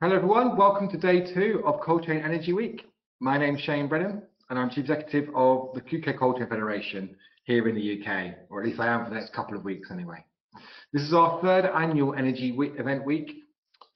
Hello 0.00 0.14
everyone, 0.14 0.56
welcome 0.56 0.88
to 0.88 0.96
day 0.96 1.22
two 1.34 1.60
of 1.66 1.80
Cold 1.80 2.04
Chain 2.04 2.22
Energy 2.24 2.52
Week. 2.52 2.86
My 3.18 3.36
name's 3.36 3.60
Shane 3.60 3.88
Brennan 3.88 4.22
and 4.48 4.56
I'm 4.56 4.70
Chief 4.70 4.82
Executive 4.82 5.28
of 5.34 5.74
the 5.74 5.80
UK 5.80 6.16
Cold 6.16 6.38
Chain 6.38 6.46
Federation 6.46 7.16
here 7.46 7.66
in 7.66 7.74
the 7.74 8.00
UK, 8.00 8.34
or 8.48 8.60
at 8.60 8.68
least 8.68 8.78
I 8.78 8.86
am 8.86 9.02
for 9.02 9.10
the 9.10 9.16
next 9.16 9.32
couple 9.32 9.56
of 9.56 9.64
weeks 9.64 9.90
anyway. 9.90 10.24
This 10.92 11.02
is 11.02 11.12
our 11.12 11.42
third 11.42 11.64
annual 11.64 12.14
Energy 12.14 12.52
Week 12.52 12.74
event 12.78 13.04
week, 13.04 13.38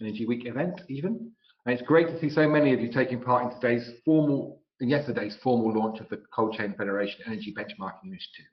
Energy 0.00 0.26
Week 0.26 0.44
event 0.44 0.80
even, 0.88 1.30
and 1.66 1.72
it's 1.72 1.86
great 1.86 2.08
to 2.08 2.18
see 2.18 2.30
so 2.30 2.48
many 2.48 2.74
of 2.74 2.80
you 2.80 2.90
taking 2.90 3.20
part 3.20 3.44
in 3.44 3.60
today's 3.60 3.88
formal, 4.04 4.60
in 4.80 4.88
yesterday's 4.88 5.36
formal 5.40 5.72
launch 5.72 6.00
of 6.00 6.08
the 6.08 6.20
Cold 6.34 6.54
Chain 6.54 6.74
Federation 6.76 7.20
Energy 7.28 7.54
Benchmarking 7.56 8.06
Initiative, 8.06 8.46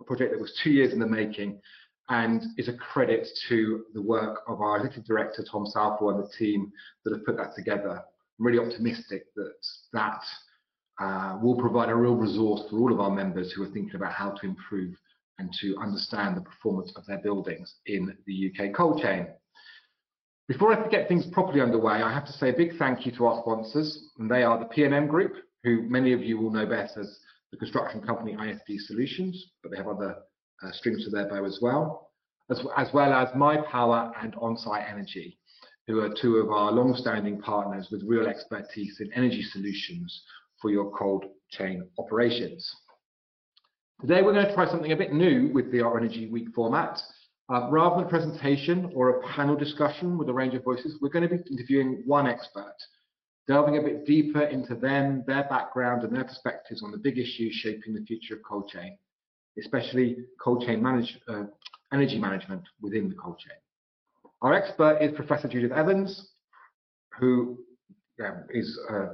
a 0.00 0.04
project 0.04 0.30
that 0.30 0.40
was 0.40 0.56
two 0.62 0.70
years 0.70 0.92
in 0.92 1.00
the 1.00 1.06
making 1.08 1.60
and 2.10 2.42
is 2.58 2.68
a 2.68 2.76
credit 2.76 3.26
to 3.48 3.84
the 3.94 4.02
work 4.02 4.42
of 4.46 4.60
our 4.60 4.76
executive 4.76 5.06
director 5.06 5.44
Tom 5.50 5.66
Southwell 5.66 6.16
and 6.16 6.24
the 6.24 6.32
team 6.36 6.70
that 7.04 7.14
have 7.14 7.24
put 7.24 7.36
that 7.36 7.54
together. 7.54 8.02
I'm 8.38 8.46
really 8.46 8.58
optimistic 8.58 9.26
that 9.36 9.54
that 9.92 10.22
uh, 11.00 11.38
will 11.42 11.56
provide 11.56 11.88
a 11.88 11.94
real 11.94 12.14
resource 12.14 12.62
for 12.68 12.78
all 12.78 12.92
of 12.92 13.00
our 13.00 13.10
members 13.10 13.52
who 13.52 13.62
are 13.62 13.70
thinking 13.70 13.94
about 13.94 14.12
how 14.12 14.30
to 14.30 14.46
improve 14.46 14.94
and 15.38 15.52
to 15.60 15.76
understand 15.78 16.36
the 16.36 16.40
performance 16.40 16.92
of 16.96 17.04
their 17.06 17.18
buildings 17.18 17.74
in 17.86 18.16
the 18.26 18.52
UK 18.52 18.72
cold 18.74 19.02
chain. 19.02 19.26
Before 20.46 20.72
I 20.72 20.88
get 20.88 21.08
things 21.08 21.26
properly 21.32 21.60
underway, 21.60 21.94
I 21.94 22.12
have 22.12 22.26
to 22.26 22.32
say 22.32 22.50
a 22.50 22.56
big 22.56 22.76
thank 22.78 23.06
you 23.06 23.12
to 23.12 23.26
our 23.26 23.40
sponsors, 23.40 24.10
and 24.18 24.30
they 24.30 24.42
are 24.42 24.58
the 24.58 24.66
P&M 24.66 25.06
Group, 25.06 25.32
who 25.64 25.88
many 25.88 26.12
of 26.12 26.22
you 26.22 26.38
will 26.38 26.50
know 26.50 26.66
best 26.66 26.98
as 26.98 27.18
the 27.50 27.56
construction 27.56 28.02
company 28.02 28.34
ISD 28.34 28.78
Solutions, 28.86 29.52
but 29.62 29.70
they 29.70 29.78
have 29.78 29.88
other 29.88 30.16
uh, 30.64 30.72
strings 30.72 31.04
to 31.04 31.10
their 31.10 31.28
bow 31.28 31.44
as 31.44 31.58
well, 31.60 32.10
as, 32.50 32.60
as 32.76 32.88
well 32.92 33.12
as 33.12 33.28
My 33.34 33.58
Power 33.58 34.12
and 34.20 34.34
Onsite 34.34 34.90
Energy, 34.90 35.38
who 35.86 36.00
are 36.00 36.14
two 36.20 36.36
of 36.36 36.50
our 36.50 36.72
long-standing 36.72 37.40
partners 37.40 37.88
with 37.90 38.02
real 38.06 38.26
expertise 38.26 39.00
in 39.00 39.12
energy 39.12 39.42
solutions 39.42 40.22
for 40.60 40.70
your 40.70 40.90
cold 40.96 41.24
chain 41.50 41.86
operations. 41.98 42.70
Today 44.00 44.22
we're 44.22 44.32
going 44.32 44.46
to 44.46 44.54
try 44.54 44.68
something 44.68 44.92
a 44.92 44.96
bit 44.96 45.12
new 45.12 45.52
with 45.52 45.70
the 45.70 45.80
Our 45.80 45.98
Energy 45.98 46.28
Week 46.30 46.48
format. 46.54 47.00
Uh, 47.52 47.68
rather 47.70 47.96
than 47.96 48.06
a 48.06 48.08
presentation 48.08 48.90
or 48.94 49.10
a 49.10 49.22
panel 49.28 49.54
discussion 49.54 50.16
with 50.16 50.30
a 50.30 50.32
range 50.32 50.54
of 50.54 50.64
voices, 50.64 50.96
we're 51.02 51.10
going 51.10 51.28
to 51.28 51.36
be 51.36 51.42
interviewing 51.50 52.02
one 52.06 52.26
expert, 52.26 52.74
delving 53.46 53.76
a 53.76 53.82
bit 53.82 54.06
deeper 54.06 54.44
into 54.44 54.74
them, 54.74 55.22
their 55.26 55.44
background 55.44 56.02
and 56.04 56.16
their 56.16 56.24
perspectives 56.24 56.82
on 56.82 56.90
the 56.90 56.96
big 56.96 57.18
issues 57.18 57.52
shaping 57.54 57.92
the 57.92 58.04
future 58.06 58.36
of 58.36 58.40
cold 58.48 58.68
chain 58.68 58.96
especially 59.58 60.16
cold 60.42 60.64
chain 60.66 60.82
manage, 60.82 61.18
uh, 61.28 61.44
energy 61.92 62.18
management 62.18 62.62
within 62.80 63.08
the 63.08 63.14
cold 63.14 63.38
chain. 63.38 63.56
Our 64.42 64.54
expert 64.54 64.98
is 65.00 65.12
Professor 65.14 65.48
Judith 65.48 65.72
Evans, 65.72 66.30
who 67.18 67.58
um, 68.24 68.44
is 68.50 68.78
uh, 68.90 69.06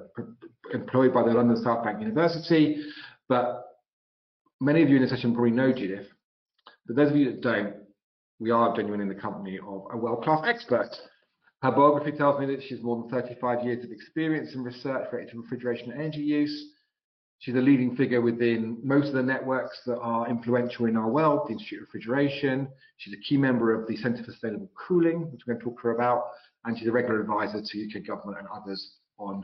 employed 0.73 1.15
by 1.15 1.23
the 1.23 1.31
London 1.31 1.57
South 1.63 1.85
Bank 1.85 2.01
University, 2.01 2.83
but 3.29 3.65
many 4.61 4.83
of 4.83 4.89
you 4.89 4.97
in 4.97 5.03
this 5.03 5.11
session 5.11 5.35
probably 5.35 5.53
know 5.53 5.73
Judith. 5.73 6.07
But 6.87 6.97
those 6.97 7.11
of 7.11 7.17
you 7.17 7.27
that 7.27 7.41
don't, 7.41 7.75
we 8.39 8.51
are 8.51 8.75
genuinely 8.75 9.05
in 9.05 9.09
the 9.09 9.21
company 9.21 9.59
of 9.59 9.85
a 9.93 9.97
world-class 9.97 10.43
expert. 10.47 10.91
Her 11.63 11.71
biography 11.71 12.17
tells 12.17 12.41
me 12.41 12.47
that 12.47 12.63
she's 12.67 12.83
more 12.83 13.03
than 13.03 13.11
35 13.11 13.65
years 13.65 13.85
of 13.85 13.93
experience 13.93 14.55
in 14.55 14.65
research 14.65 15.07
related 15.13 15.33
to 15.33 15.43
refrigeration 15.43 15.93
and 15.93 16.01
energy 16.01 16.23
use, 16.23 16.73
She's 17.41 17.55
a 17.55 17.59
leading 17.59 17.97
figure 17.97 18.21
within 18.21 18.77
most 18.83 19.09
of 19.09 19.15
the 19.15 19.23
networks 19.23 19.81
that 19.87 19.99
are 19.99 20.29
influential 20.29 20.85
in 20.85 20.95
our 20.95 21.09
world, 21.09 21.49
the 21.49 21.53
Institute 21.53 21.81
of 21.81 21.89
Refrigeration. 21.89 22.69
She's 22.99 23.15
a 23.15 23.21
key 23.27 23.39
member 23.39 23.73
of 23.73 23.89
the 23.89 23.97
Centre 23.97 24.23
for 24.23 24.31
Sustainable 24.33 24.71
Cooling, 24.75 25.33
which 25.33 25.41
we're 25.47 25.55
going 25.55 25.61
to 25.61 25.65
talk 25.65 25.81
to 25.81 25.89
her 25.89 25.95
about, 25.95 26.25
and 26.67 26.79
she's 26.79 26.89
a 26.89 26.93
regular 26.93 27.19
advisor 27.19 27.63
to 27.63 27.87
UK 27.87 28.07
government 28.07 28.41
and 28.41 28.49
others 28.55 28.97
on 29.19 29.43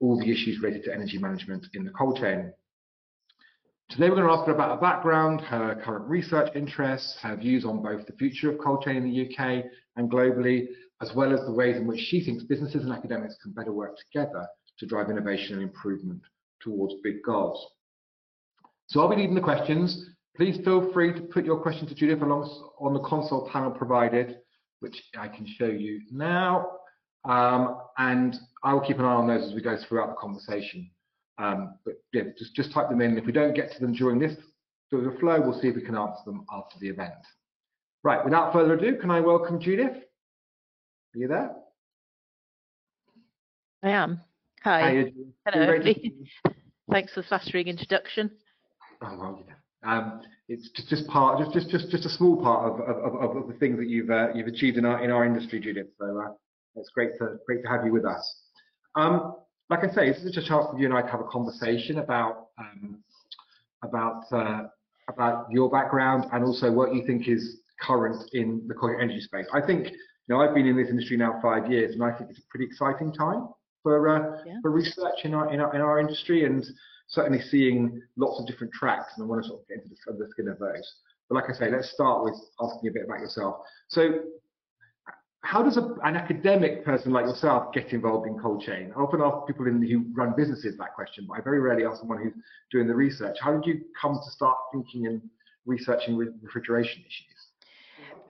all 0.00 0.18
the 0.18 0.28
issues 0.28 0.60
related 0.60 0.82
to 0.86 0.92
energy 0.92 1.18
management 1.18 1.68
in 1.74 1.84
the 1.84 1.92
cold 1.92 2.16
chain. 2.16 2.52
Today 3.90 4.10
we're 4.10 4.16
going 4.16 4.26
to 4.26 4.32
ask 4.32 4.46
her 4.46 4.54
about 4.54 4.74
her 4.74 4.80
background, 4.80 5.40
her 5.42 5.80
current 5.84 6.08
research 6.08 6.50
interests, 6.56 7.16
her 7.22 7.36
views 7.36 7.64
on 7.64 7.80
both 7.80 8.06
the 8.06 8.12
future 8.14 8.50
of 8.50 8.58
cold 8.58 8.82
chain 8.82 8.96
in 8.96 9.08
the 9.08 9.30
UK 9.30 9.66
and 9.94 10.10
globally, 10.10 10.66
as 11.00 11.14
well 11.14 11.32
as 11.32 11.46
the 11.46 11.52
ways 11.52 11.76
in 11.76 11.86
which 11.86 12.00
she 12.00 12.24
thinks 12.24 12.42
businesses 12.42 12.82
and 12.82 12.92
academics 12.92 13.36
can 13.40 13.52
better 13.52 13.72
work 13.72 13.96
together 13.98 14.48
to 14.78 14.86
drive 14.86 15.10
innovation 15.10 15.54
and 15.54 15.62
improvement 15.62 16.22
towards 16.60 16.94
big 17.02 17.22
goals. 17.22 17.66
So 18.86 19.00
I'll 19.00 19.08
be 19.08 19.16
leading 19.16 19.34
the 19.34 19.40
questions. 19.40 20.10
Please 20.36 20.58
feel 20.64 20.92
free 20.92 21.12
to 21.12 21.20
put 21.20 21.44
your 21.44 21.60
question 21.60 21.86
to 21.86 21.94
Judith 21.94 22.22
along 22.22 22.48
on 22.78 22.94
the 22.94 23.00
console 23.00 23.48
panel 23.50 23.70
provided, 23.70 24.38
which 24.80 25.02
I 25.16 25.28
can 25.28 25.46
show 25.46 25.66
you 25.66 26.00
now. 26.10 26.70
Um, 27.28 27.78
and 27.98 28.36
I 28.64 28.72
will 28.72 28.80
keep 28.80 28.98
an 28.98 29.04
eye 29.04 29.12
on 29.12 29.26
those 29.26 29.48
as 29.48 29.54
we 29.54 29.60
go 29.60 29.76
throughout 29.86 30.08
the 30.08 30.14
conversation. 30.14 30.90
Um, 31.38 31.74
but 31.84 31.94
yeah, 32.12 32.22
just, 32.38 32.54
just 32.54 32.72
type 32.72 32.88
them 32.88 33.00
in. 33.00 33.18
If 33.18 33.26
we 33.26 33.32
don't 33.32 33.54
get 33.54 33.72
to 33.72 33.80
them 33.80 33.92
during 33.92 34.18
this 34.18 34.36
through 34.88 35.10
the 35.10 35.18
flow, 35.18 35.40
we'll 35.40 35.60
see 35.60 35.68
if 35.68 35.76
we 35.76 35.82
can 35.82 35.96
answer 35.96 36.22
them 36.24 36.44
after 36.50 36.78
the 36.80 36.88
event. 36.88 37.14
Right, 38.02 38.24
without 38.24 38.52
further 38.52 38.74
ado, 38.74 38.96
can 38.96 39.10
I 39.10 39.20
welcome 39.20 39.60
Judith? 39.60 39.96
Are 41.14 41.18
you 41.18 41.28
there? 41.28 41.52
I 43.82 43.90
am. 43.90 44.20
Hi. 44.62 45.10
Hello. 45.46 45.78
Thanks 46.90 47.14
for 47.14 47.22
the 47.22 47.26
flattering 47.28 47.68
introduction. 47.68 48.30
Oh 49.02 49.16
well, 49.18 49.42
yeah. 49.46 49.54
Um, 49.90 50.20
it's 50.48 50.68
just, 50.76 50.88
just 50.88 51.06
part, 51.08 51.38
just 51.38 51.52
just 51.52 51.70
just 51.70 51.90
just 51.90 52.04
a 52.04 52.10
small 52.10 52.42
part 52.42 52.70
of 52.70 52.80
of, 52.80 53.36
of 53.36 53.48
the 53.48 53.54
things 53.54 53.78
that 53.78 53.88
you've 53.88 54.10
uh, 54.10 54.28
you've 54.34 54.48
achieved 54.48 54.76
in 54.76 54.84
our 54.84 55.02
in 55.02 55.10
our 55.10 55.24
industry, 55.24 55.60
Judith. 55.60 55.86
So 55.98 56.20
uh, 56.20 56.32
it's 56.76 56.90
great 56.90 57.12
to 57.18 57.36
great 57.46 57.62
to 57.62 57.68
have 57.68 57.86
you 57.86 57.92
with 57.92 58.04
us. 58.04 58.36
Um, 58.96 59.36
like 59.70 59.80
I 59.84 59.94
say, 59.94 60.10
this 60.10 60.18
is 60.18 60.34
just 60.34 60.46
a 60.46 60.48
chance 60.48 60.66
for 60.70 60.78
you 60.78 60.86
and 60.86 60.94
I 60.94 61.02
to 61.02 61.08
have 61.08 61.20
a 61.20 61.28
conversation 61.28 62.00
about 62.00 62.48
um, 62.58 63.02
about 63.82 64.24
uh, 64.30 64.64
about 65.08 65.46
your 65.50 65.70
background 65.70 66.26
and 66.32 66.44
also 66.44 66.70
what 66.70 66.94
you 66.94 67.06
think 67.06 67.28
is 67.28 67.60
current 67.80 68.22
in 68.34 68.68
the 68.68 68.74
energy 69.00 69.20
space. 69.20 69.46
I 69.54 69.62
think 69.62 69.86
you 69.86 69.94
know 70.28 70.42
I've 70.42 70.54
been 70.54 70.66
in 70.66 70.76
this 70.76 70.88
industry 70.90 71.16
now 71.16 71.38
five 71.40 71.70
years, 71.70 71.94
and 71.94 72.04
I 72.04 72.12
think 72.12 72.28
it's 72.28 72.40
a 72.40 72.48
pretty 72.50 72.66
exciting 72.66 73.10
time 73.14 73.48
for 73.82 74.08
uh, 74.08 74.42
yeah. 74.46 74.58
for 74.62 74.70
research 74.70 75.24
in 75.24 75.34
our, 75.34 75.52
in 75.52 75.60
our 75.60 75.74
in 75.74 75.80
our 75.80 75.98
industry, 76.00 76.44
and 76.44 76.64
certainly 77.08 77.40
seeing 77.40 78.00
lots 78.16 78.40
of 78.40 78.46
different 78.46 78.72
tracks. 78.72 79.12
And 79.16 79.24
I 79.24 79.26
want 79.26 79.42
to 79.42 79.48
sort 79.48 79.60
of 79.60 79.68
get 79.68 79.78
into 79.78 79.96
the, 80.06 80.24
the 80.24 80.30
skin 80.30 80.48
of 80.48 80.58
those. 80.58 80.94
But 81.28 81.36
like 81.36 81.50
I 81.50 81.52
say, 81.52 81.70
let's 81.70 81.90
start 81.90 82.24
with 82.24 82.34
asking 82.60 82.90
a 82.90 82.92
bit 82.92 83.04
about 83.04 83.20
yourself. 83.20 83.56
So, 83.88 84.20
how 85.42 85.62
does 85.62 85.76
a, 85.76 85.94
an 86.04 86.16
academic 86.16 86.84
person 86.84 87.12
like 87.12 87.24
yourself 87.24 87.72
get 87.72 87.92
involved 87.92 88.26
in 88.26 88.38
cold 88.38 88.62
chain? 88.62 88.92
I 88.96 89.00
often 89.00 89.20
ask 89.22 89.46
people 89.46 89.66
in, 89.66 89.82
who 89.82 90.04
run 90.12 90.34
businesses 90.36 90.76
that 90.78 90.94
question, 90.94 91.26
but 91.28 91.38
I 91.38 91.40
very 91.40 91.60
rarely 91.60 91.84
ask 91.84 92.00
someone 92.00 92.22
who's 92.22 92.34
doing 92.70 92.86
the 92.86 92.94
research. 92.94 93.36
How 93.40 93.52
did 93.52 93.66
you 93.66 93.80
come 94.00 94.20
to 94.22 94.30
start 94.30 94.56
thinking 94.72 95.06
and 95.06 95.22
researching 95.66 96.16
with 96.16 96.28
refrigeration 96.42 97.02
issues? 97.02 97.30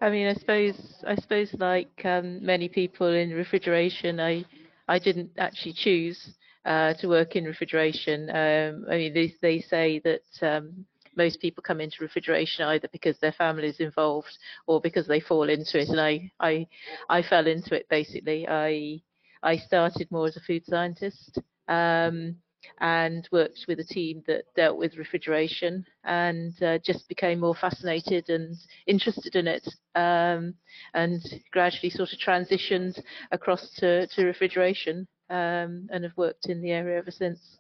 I 0.03 0.09
mean, 0.09 0.29
I 0.29 0.35
suppose 0.35 1.05
I 1.07 1.15
suppose 1.17 1.53
like 1.59 2.03
um, 2.05 2.45
many 2.45 2.69
people 2.69 3.09
in 3.09 3.31
refrigeration, 3.31 4.19
I 4.19 4.45
I 4.91 4.99
didn't 4.99 5.31
actually 5.39 5.75
choose 5.75 6.35
uh, 6.65 6.95
to 6.95 7.07
work 7.09 7.37
in 7.37 7.45
refrigeration. 7.45 8.29
Um, 8.31 8.85
I 8.91 8.97
mean, 8.97 9.15
they, 9.15 9.33
they 9.41 9.61
say 9.61 10.01
that 10.01 10.23
um, 10.43 10.85
most 11.17 11.41
people 11.41 11.63
come 11.63 11.81
into 11.81 12.03
refrigeration 12.03 12.65
either 12.65 12.89
because 12.93 13.17
their 13.19 13.33
family 13.33 13.69
is 13.69 13.79
involved 13.79 14.37
or 14.67 14.81
because 14.81 15.07
they 15.07 15.21
fall 15.21 15.49
into 15.49 15.79
it. 15.79 15.89
And 15.91 16.01
I, 16.01 16.33
I, 16.41 16.67
I 17.09 17.23
fell 17.23 17.47
into 17.47 17.75
it 17.77 17.89
basically. 17.89 18.49
I, 18.49 19.01
I 19.45 19.59
started 19.59 20.11
more 20.11 20.27
as 20.27 20.37
a 20.37 20.41
food 20.41 20.67
scientist. 20.67 21.39
Um, 21.69 22.37
and 22.81 23.29
worked 23.33 23.65
with 23.69 23.81
a 23.81 23.85
team 23.85 24.23
that 24.27 24.45
dealt 24.57 24.79
with 24.79 24.97
refrigeration 24.97 25.85
and 26.05 26.63
uh, 26.63 26.79
just 26.79 27.09
became 27.09 27.41
more 27.41 27.55
fascinated 27.55 28.29
and 28.31 28.57
interested 28.87 29.37
in 29.37 29.47
it 29.47 29.67
um, 29.95 30.55
and 30.95 31.23
gradually 31.53 31.91
sort 31.91 32.13
of 32.13 32.19
transitioned 32.19 33.01
across 33.33 33.71
to, 33.77 34.07
to 34.09 34.25
refrigeration 34.25 35.07
um, 35.31 35.89
and 35.93 36.05
have 36.05 36.17
worked 36.17 36.47
in 36.47 36.61
the 36.61 36.71
area 36.71 36.99
ever 36.99 37.11
since. 37.11 37.59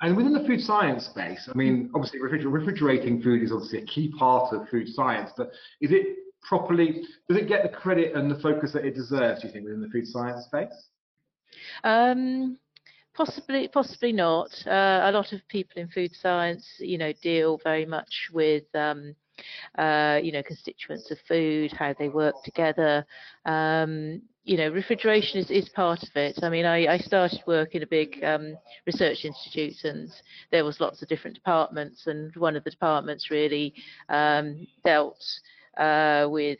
And 0.00 0.16
within 0.16 0.32
the 0.32 0.44
food 0.46 0.60
science 0.60 1.06
space, 1.06 1.48
I 1.52 1.56
mean, 1.56 1.90
obviously 1.94 2.18
refriger 2.20 2.52
refrigerating 2.52 3.22
food 3.22 3.42
is 3.42 3.52
obviously 3.52 3.78
a 3.78 3.86
key 3.86 4.12
part 4.18 4.52
of 4.52 4.68
food 4.68 4.88
science, 4.88 5.30
but 5.36 5.50
is 5.80 5.92
it 5.92 6.16
properly, 6.42 7.04
does 7.28 7.38
it 7.38 7.48
get 7.48 7.62
the 7.62 7.68
credit 7.68 8.14
and 8.16 8.30
the 8.30 8.38
focus 8.40 8.72
that 8.72 8.84
it 8.84 8.94
deserves, 8.94 9.40
do 9.40 9.46
you 9.46 9.52
think, 9.52 9.64
within 9.64 9.80
the 9.80 9.88
food 9.88 10.06
science 10.06 10.44
space? 10.46 10.88
Um, 11.84 12.58
Possibly, 13.14 13.68
possibly 13.68 14.12
not. 14.12 14.50
Uh, 14.66 15.00
a 15.04 15.12
lot 15.12 15.32
of 15.32 15.46
people 15.48 15.82
in 15.82 15.88
food 15.88 16.14
science, 16.14 16.66
you 16.78 16.96
know, 16.96 17.12
deal 17.22 17.58
very 17.62 17.84
much 17.84 18.30
with, 18.32 18.64
um, 18.74 19.14
uh, 19.76 20.18
you 20.22 20.32
know, 20.32 20.42
constituents 20.42 21.10
of 21.10 21.18
food, 21.28 21.72
how 21.72 21.94
they 21.98 22.08
work 22.08 22.34
together. 22.42 23.04
Um, 23.44 24.22
you 24.44 24.56
know, 24.56 24.70
refrigeration 24.70 25.38
is, 25.40 25.50
is 25.50 25.68
part 25.68 26.02
of 26.02 26.16
it. 26.16 26.38
I 26.42 26.48
mean, 26.48 26.64
I, 26.64 26.86
I 26.94 26.98
started 26.98 27.42
work 27.46 27.74
in 27.74 27.82
a 27.82 27.86
big 27.86 28.22
um, 28.24 28.56
research 28.86 29.24
institute, 29.24 29.84
and 29.84 30.10
there 30.50 30.64
was 30.64 30.80
lots 30.80 31.02
of 31.02 31.08
different 31.08 31.36
departments, 31.36 32.06
and 32.06 32.34
one 32.36 32.56
of 32.56 32.64
the 32.64 32.70
departments 32.70 33.30
really 33.30 33.74
um, 34.08 34.66
dealt 34.84 35.22
uh, 35.76 36.26
with 36.30 36.58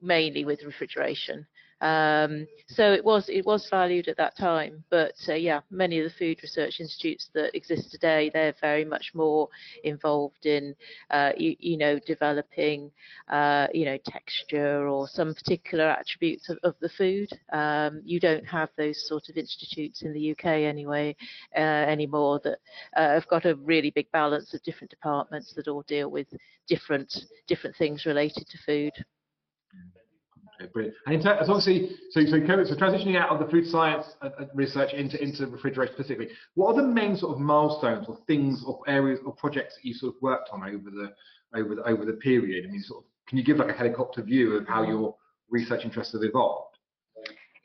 mainly 0.00 0.44
with 0.44 0.62
refrigeration. 0.64 1.46
Um, 1.80 2.46
so 2.68 2.92
it 2.92 3.02
was 3.02 3.28
it 3.30 3.46
was 3.46 3.66
valued 3.70 4.08
at 4.08 4.18
that 4.18 4.36
time, 4.36 4.84
but 4.90 5.14
uh, 5.28 5.34
yeah, 5.34 5.60
many 5.70 5.98
of 5.98 6.04
the 6.04 6.18
food 6.18 6.38
research 6.42 6.78
institutes 6.78 7.30
that 7.32 7.56
exist 7.56 7.90
today, 7.90 8.30
they're 8.32 8.54
very 8.60 8.84
much 8.84 9.12
more 9.14 9.48
involved 9.82 10.44
in, 10.44 10.74
uh, 11.10 11.32
you, 11.38 11.56
you, 11.58 11.78
know, 11.78 11.98
developing, 12.06 12.90
uh, 13.28 13.66
you 13.72 13.86
know, 13.86 13.98
texture 14.04 14.88
or 14.88 15.08
some 15.08 15.34
particular 15.34 15.88
attributes 15.88 16.50
of, 16.50 16.58
of 16.64 16.74
the 16.80 16.88
food. 16.90 17.30
Um, 17.50 18.02
you 18.04 18.20
don't 18.20 18.46
have 18.46 18.68
those 18.76 19.08
sort 19.08 19.30
of 19.30 19.38
institutes 19.38 20.02
in 20.02 20.12
the 20.12 20.32
UK 20.32 20.46
anyway 20.46 21.16
uh, 21.56 21.60
anymore 21.60 22.40
that 22.44 22.58
uh, 22.94 23.14
have 23.14 23.28
got 23.28 23.46
a 23.46 23.56
really 23.56 23.90
big 23.90 24.10
balance 24.12 24.52
of 24.52 24.62
different 24.64 24.90
departments 24.90 25.54
that 25.54 25.66
all 25.66 25.82
deal 25.82 26.10
with 26.10 26.26
different 26.68 27.24
different 27.46 27.74
things 27.76 28.04
related 28.04 28.46
to 28.48 28.58
food. 28.66 28.92
Okay, 30.60 30.70
brilliant. 30.72 30.96
And 31.06 31.14
in 31.14 31.26
obviously, 31.26 31.96
so 32.10 32.20
so, 32.24 32.38
COVID, 32.38 32.68
so 32.68 32.74
transitioning 32.74 33.16
out 33.16 33.30
of 33.30 33.38
the 33.38 33.50
food 33.50 33.66
science 33.66 34.04
uh, 34.20 34.30
uh, 34.38 34.44
research 34.54 34.92
into 34.92 35.22
into 35.22 35.46
refrigeration 35.46 35.94
specifically, 35.94 36.28
what 36.54 36.74
are 36.74 36.82
the 36.82 36.88
main 36.88 37.16
sort 37.16 37.32
of 37.32 37.40
milestones 37.40 38.06
or 38.08 38.18
things 38.26 38.62
or 38.66 38.80
areas 38.86 39.20
or 39.24 39.32
projects 39.32 39.76
that 39.76 39.84
you 39.84 39.94
sort 39.94 40.14
of 40.14 40.22
worked 40.22 40.50
on 40.52 40.62
over 40.62 40.90
the 40.90 41.12
over 41.58 41.74
the 41.76 41.82
over 41.82 42.04
the 42.04 42.14
period? 42.14 42.66
I 42.66 42.70
mean, 42.70 42.82
sort 42.82 43.04
of, 43.04 43.10
can 43.26 43.38
you 43.38 43.44
give 43.44 43.56
like 43.56 43.70
a 43.70 43.72
helicopter 43.72 44.22
view 44.22 44.56
of 44.56 44.68
how 44.68 44.82
your 44.82 45.16
research 45.48 45.84
interests 45.84 46.12
have 46.12 46.22
evolved? 46.22 46.76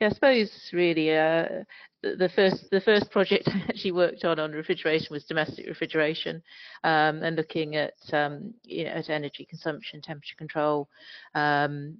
Yeah, 0.00 0.08
I 0.08 0.10
suppose 0.10 0.70
really 0.72 1.10
uh, 1.10 1.64
the, 2.02 2.16
the, 2.16 2.28
first 2.28 2.70
the 2.70 2.80
first 2.80 3.10
project 3.10 3.48
I 3.52 3.64
actually 3.68 3.92
worked 3.92 4.24
on 4.24 4.38
on 4.38 4.52
refrigeration 4.52 5.08
was 5.10 5.24
domestic 5.24 5.66
refrigeration 5.66 6.42
um, 6.84 7.22
and 7.22 7.36
looking 7.36 7.76
at 7.76 7.94
um, 8.12 8.54
you 8.62 8.84
know 8.84 8.90
at 8.90 9.10
energy 9.10 9.44
consumption, 9.44 10.00
temperature 10.02 10.36
control, 10.36 10.88
um, 11.34 11.98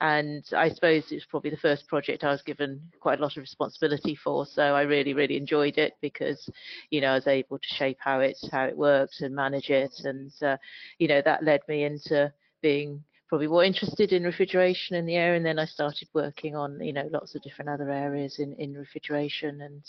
and 0.00 0.44
I 0.56 0.70
suppose 0.70 1.10
it's 1.10 1.24
probably 1.24 1.50
the 1.50 1.56
first 1.56 1.86
project 1.86 2.24
I 2.24 2.30
was 2.30 2.42
given 2.42 2.80
quite 3.00 3.20
a 3.20 3.22
lot 3.22 3.36
of 3.36 3.40
responsibility 3.40 4.16
for. 4.16 4.44
So 4.44 4.62
I 4.62 4.82
really, 4.82 5.14
really 5.14 5.36
enjoyed 5.36 5.78
it 5.78 5.94
because, 6.00 6.48
you 6.90 7.00
know, 7.00 7.12
I 7.12 7.14
was 7.14 7.26
able 7.26 7.58
to 7.58 7.74
shape 7.74 7.98
how 8.00 8.20
it 8.20 8.36
how 8.50 8.64
it 8.64 8.76
works 8.76 9.20
and 9.20 9.34
manage 9.34 9.70
it, 9.70 9.94
and 10.04 10.32
uh, 10.42 10.56
you 10.98 11.08
know 11.08 11.22
that 11.24 11.44
led 11.44 11.60
me 11.68 11.84
into 11.84 12.32
being 12.60 13.02
probably 13.28 13.46
more 13.46 13.64
interested 13.64 14.12
in 14.12 14.24
refrigeration 14.24 14.96
in 14.96 15.06
the 15.06 15.16
air 15.16 15.34
and 15.34 15.44
then 15.44 15.58
I 15.58 15.64
started 15.64 16.08
working 16.12 16.54
on 16.54 16.80
you 16.80 16.92
know 16.92 17.08
lots 17.10 17.34
of 17.34 17.42
different 17.42 17.70
other 17.70 17.90
areas 17.90 18.38
in 18.38 18.54
in 18.54 18.74
refrigeration, 18.74 19.60
and 19.60 19.82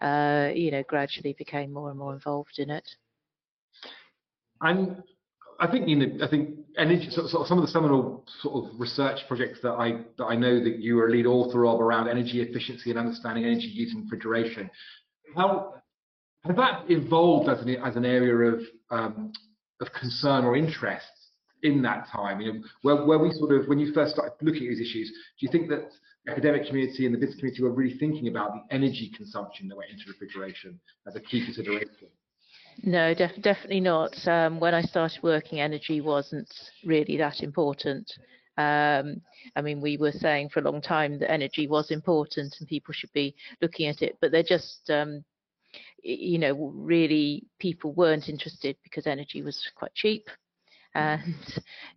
uh, 0.00 0.52
you 0.54 0.70
know 0.70 0.82
gradually 0.82 1.34
became 1.38 1.72
more 1.72 1.90
and 1.90 1.98
more 1.98 2.12
involved 2.12 2.58
in 2.58 2.70
it. 2.70 2.88
And 4.60 5.02
I 5.60 5.70
think 5.70 5.88
you 5.88 5.96
know, 5.96 6.24
I 6.24 6.28
think 6.28 6.56
energy, 6.78 7.10
sort 7.10 7.26
of, 7.26 7.46
some 7.46 7.58
of 7.58 7.62
the 7.62 7.70
seminal 7.70 8.24
sort 8.40 8.64
of 8.64 8.80
research 8.80 9.20
projects 9.28 9.60
that 9.62 9.72
I 9.72 10.04
that 10.16 10.24
I 10.24 10.34
know 10.34 10.62
that 10.62 10.78
you 10.78 10.98
are 10.98 11.08
a 11.08 11.10
lead 11.10 11.26
author 11.26 11.66
of 11.66 11.80
around 11.80 12.08
energy 12.08 12.40
efficiency 12.40 12.90
and 12.90 12.98
understanding 12.98 13.44
energy 13.44 13.66
use 13.66 13.92
in 13.94 14.02
refrigeration. 14.02 14.70
How 15.36 15.74
has 16.44 16.56
that 16.56 16.84
evolved 16.88 17.50
as 17.50 17.60
an 17.60 17.68
as 17.76 17.96
an 17.96 18.06
area 18.06 18.54
of 18.54 18.60
um, 18.90 19.32
of 19.80 19.92
concern 19.92 20.44
or 20.44 20.56
interest 20.56 21.06
in 21.62 21.82
that 21.82 22.08
time? 22.10 22.40
You 22.40 22.54
know, 22.54 22.60
where 22.80 23.04
where 23.04 23.18
we 23.18 23.30
sort 23.32 23.52
of 23.52 23.68
when 23.68 23.78
you 23.78 23.92
first 23.92 24.14
started 24.14 24.32
looking 24.40 24.64
at 24.64 24.70
these 24.70 24.80
issues, 24.80 25.10
do 25.10 25.46
you 25.46 25.52
think 25.52 25.68
that 25.68 25.90
the 26.24 26.32
academic 26.32 26.66
community 26.66 27.04
and 27.04 27.14
the 27.14 27.18
business 27.18 27.38
community 27.38 27.62
were 27.62 27.70
really 27.70 27.98
thinking 27.98 28.28
about 28.28 28.52
the 28.54 28.74
energy 28.74 29.12
consumption 29.14 29.68
that 29.68 29.76
went 29.76 29.90
into 29.90 30.04
refrigeration 30.08 30.80
as 31.06 31.16
a 31.16 31.20
key 31.20 31.44
consideration? 31.44 32.08
No, 32.82 33.14
def- 33.14 33.40
definitely 33.42 33.80
not. 33.80 34.26
Um, 34.26 34.58
when 34.60 34.74
I 34.74 34.82
started 34.82 35.22
working, 35.22 35.60
energy 35.60 36.00
wasn't 36.00 36.48
really 36.84 37.16
that 37.18 37.42
important. 37.42 38.10
Um, 38.56 39.20
I 39.56 39.62
mean, 39.62 39.80
we 39.80 39.96
were 39.96 40.12
saying 40.12 40.50
for 40.50 40.60
a 40.60 40.70
long 40.70 40.80
time 40.80 41.18
that 41.18 41.30
energy 41.30 41.66
was 41.66 41.90
important 41.90 42.56
and 42.58 42.68
people 42.68 42.92
should 42.94 43.12
be 43.12 43.34
looking 43.60 43.86
at 43.88 44.02
it, 44.02 44.16
but 44.20 44.32
they're 44.32 44.42
just, 44.42 44.88
um, 44.90 45.24
you 46.02 46.38
know, 46.38 46.54
really 46.74 47.46
people 47.58 47.92
weren't 47.94 48.28
interested 48.28 48.76
because 48.82 49.06
energy 49.06 49.42
was 49.42 49.68
quite 49.76 49.94
cheap. 49.94 50.28
And 50.94 51.34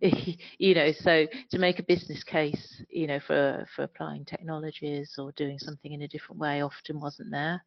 you 0.58 0.74
know, 0.74 0.92
so 0.92 1.26
to 1.50 1.58
make 1.58 1.78
a 1.80 1.84
business 1.84 2.24
case, 2.24 2.82
you 2.90 3.06
know, 3.06 3.20
for 3.20 3.66
for 3.74 3.84
applying 3.84 4.24
technologies 4.24 5.16
or 5.18 5.32
doing 5.32 5.58
something 5.58 5.92
in 5.92 6.02
a 6.02 6.08
different 6.08 6.40
way, 6.40 6.62
often 6.62 7.00
wasn't 7.00 7.30
there. 7.32 7.64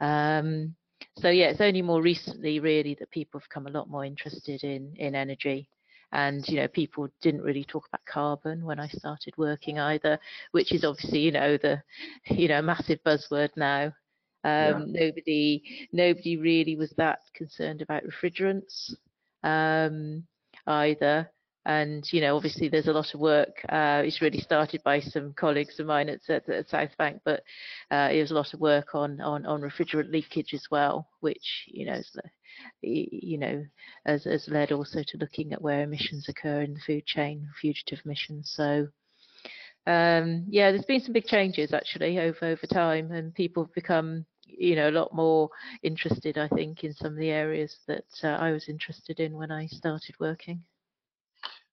Um, 0.00 0.74
so 1.18 1.28
yeah, 1.30 1.46
it's 1.46 1.60
only 1.60 1.82
more 1.82 2.02
recently 2.02 2.60
really 2.60 2.94
that 2.96 3.10
people 3.10 3.40
have 3.40 3.48
come 3.48 3.66
a 3.66 3.70
lot 3.70 3.88
more 3.88 4.04
interested 4.04 4.64
in 4.64 4.94
in 4.96 5.14
energy. 5.14 5.68
And 6.12 6.46
you 6.48 6.56
know, 6.56 6.68
people 6.68 7.08
didn't 7.22 7.42
really 7.42 7.64
talk 7.64 7.86
about 7.88 8.04
carbon 8.06 8.64
when 8.64 8.78
I 8.78 8.88
started 8.88 9.34
working 9.36 9.80
either, 9.80 10.18
which 10.52 10.72
is 10.72 10.84
obviously 10.84 11.20
you 11.20 11.32
know 11.32 11.56
the 11.56 11.82
you 12.28 12.48
know 12.48 12.62
massive 12.62 13.00
buzzword 13.04 13.50
now. 13.56 13.92
Um, 14.44 14.92
yeah. 14.92 15.06
Nobody 15.06 15.88
nobody 15.92 16.36
really 16.36 16.76
was 16.76 16.92
that 16.96 17.20
concerned 17.34 17.82
about 17.82 18.04
refrigerants 18.04 18.92
um, 19.42 20.24
either 20.66 21.30
and 21.66 22.12
you 22.12 22.20
know 22.20 22.36
obviously 22.36 22.68
there's 22.68 22.88
a 22.88 22.92
lot 22.92 23.14
of 23.14 23.20
work 23.20 23.64
uh, 23.70 24.02
it's 24.04 24.20
really 24.20 24.40
started 24.40 24.82
by 24.84 25.00
some 25.00 25.32
colleagues 25.32 25.80
of 25.80 25.86
mine 25.86 26.08
at, 26.08 26.20
at, 26.28 26.48
at 26.48 26.68
South 26.68 26.96
Bank 26.98 27.20
but 27.24 27.42
uh, 27.90 28.10
was 28.12 28.30
a 28.30 28.34
lot 28.34 28.52
of 28.52 28.60
work 28.60 28.94
on, 28.94 29.20
on 29.20 29.46
on 29.46 29.62
refrigerant 29.62 30.10
leakage 30.10 30.52
as 30.52 30.66
well 30.70 31.08
which 31.20 31.64
you 31.66 31.86
know 31.86 32.00
you 32.82 33.38
know 33.38 33.64
has, 34.06 34.24
has 34.24 34.48
led 34.48 34.72
also 34.72 35.02
to 35.06 35.18
looking 35.18 35.52
at 35.52 35.62
where 35.62 35.82
emissions 35.82 36.28
occur 36.28 36.62
in 36.62 36.74
the 36.74 36.80
food 36.80 37.04
chain 37.06 37.48
fugitive 37.60 38.00
emissions. 38.04 38.52
So 38.54 38.88
um, 39.86 40.44
yeah 40.48 40.70
there's 40.70 40.84
been 40.84 41.00
some 41.00 41.12
big 41.12 41.26
changes 41.26 41.72
actually 41.72 42.18
over 42.18 42.46
over 42.46 42.66
time 42.66 43.10
and 43.10 43.34
people 43.34 43.64
have 43.64 43.74
become 43.74 44.24
you 44.46 44.76
know 44.76 44.88
a 44.88 44.92
lot 44.92 45.14
more 45.14 45.48
interested 45.82 46.38
I 46.38 46.48
think 46.48 46.84
in 46.84 46.92
some 46.92 47.12
of 47.12 47.18
the 47.18 47.30
areas 47.30 47.76
that 47.86 48.04
uh, 48.22 48.28
I 48.28 48.52
was 48.52 48.68
interested 48.68 49.20
in 49.20 49.34
when 49.36 49.50
I 49.50 49.66
started 49.66 50.14
working 50.20 50.62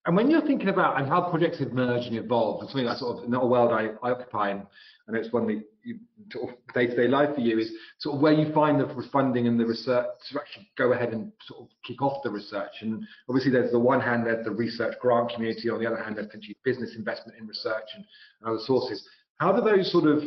and 0.05 0.15
when 0.15 0.31
you're 0.31 0.45
thinking 0.45 0.69
about 0.69 0.99
and 0.99 1.07
how 1.07 1.29
projects 1.29 1.59
emerge 1.61 2.07
and 2.07 2.15
evolve, 2.15 2.61
and 2.61 2.69
something 2.69 2.85
that's 2.85 2.99
sort 2.99 3.23
of 3.23 3.29
not 3.29 3.43
a 3.43 3.47
world 3.47 3.71
I, 3.71 3.89
I 4.05 4.11
occupy, 4.11 4.49
and 4.49 4.65
know 5.11 5.19
it's 5.19 5.31
one 5.31 5.47
that 5.47 5.63
you, 5.83 5.99
sort 6.31 6.49
of 6.49 6.55
day-to-day 6.73 7.07
life 7.07 7.35
for 7.35 7.41
you 7.41 7.59
is 7.59 7.71
sort 7.99 8.15
of 8.15 8.21
where 8.21 8.33
you 8.33 8.51
find 8.53 8.79
the 8.79 9.09
funding 9.11 9.47
and 9.47 9.59
the 9.59 9.65
research 9.65 10.05
to 10.29 10.39
actually 10.39 10.69
go 10.77 10.93
ahead 10.93 11.13
and 11.13 11.31
sort 11.47 11.61
of 11.61 11.67
kick 11.85 12.01
off 12.01 12.23
the 12.23 12.29
research. 12.29 12.71
And 12.81 13.03
obviously, 13.27 13.51
there's 13.51 13.71
the 13.71 13.79
one 13.79 13.99
hand 13.99 14.25
there's 14.25 14.45
the 14.45 14.51
research 14.51 14.95
grant 14.99 15.31
community, 15.33 15.69
on 15.69 15.79
the 15.79 15.87
other 15.87 16.01
hand, 16.01 16.17
there's 16.17 16.27
potentially 16.27 16.57
business 16.63 16.95
investment 16.95 17.37
in 17.39 17.47
research 17.47 17.87
and, 17.95 18.05
and 18.41 18.49
other 18.49 18.63
sources. 18.65 19.07
How 19.37 19.51
do 19.51 19.61
those 19.61 19.91
sort 19.91 20.05
of 20.05 20.23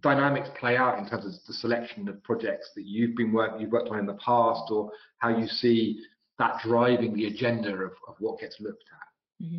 dynamics 0.00 0.48
play 0.58 0.76
out 0.76 0.98
in 0.98 1.08
terms 1.08 1.24
of 1.24 1.32
the 1.46 1.54
selection 1.54 2.08
of 2.08 2.22
projects 2.22 2.70
that 2.74 2.84
you've 2.84 3.16
been 3.16 3.32
working, 3.32 3.60
you've 3.60 3.72
worked 3.72 3.88
on 3.88 3.98
in 3.98 4.06
the 4.06 4.14
past, 4.14 4.70
or 4.70 4.90
how 5.18 5.36
you 5.36 5.46
see 5.46 6.00
that 6.38 6.60
driving 6.62 7.14
the 7.14 7.26
agenda 7.26 7.70
of, 7.72 7.92
of 8.08 8.16
what 8.18 8.40
gets 8.40 8.60
looked 8.60 8.84
at? 8.92 9.44
Mm-hmm. 9.44 9.58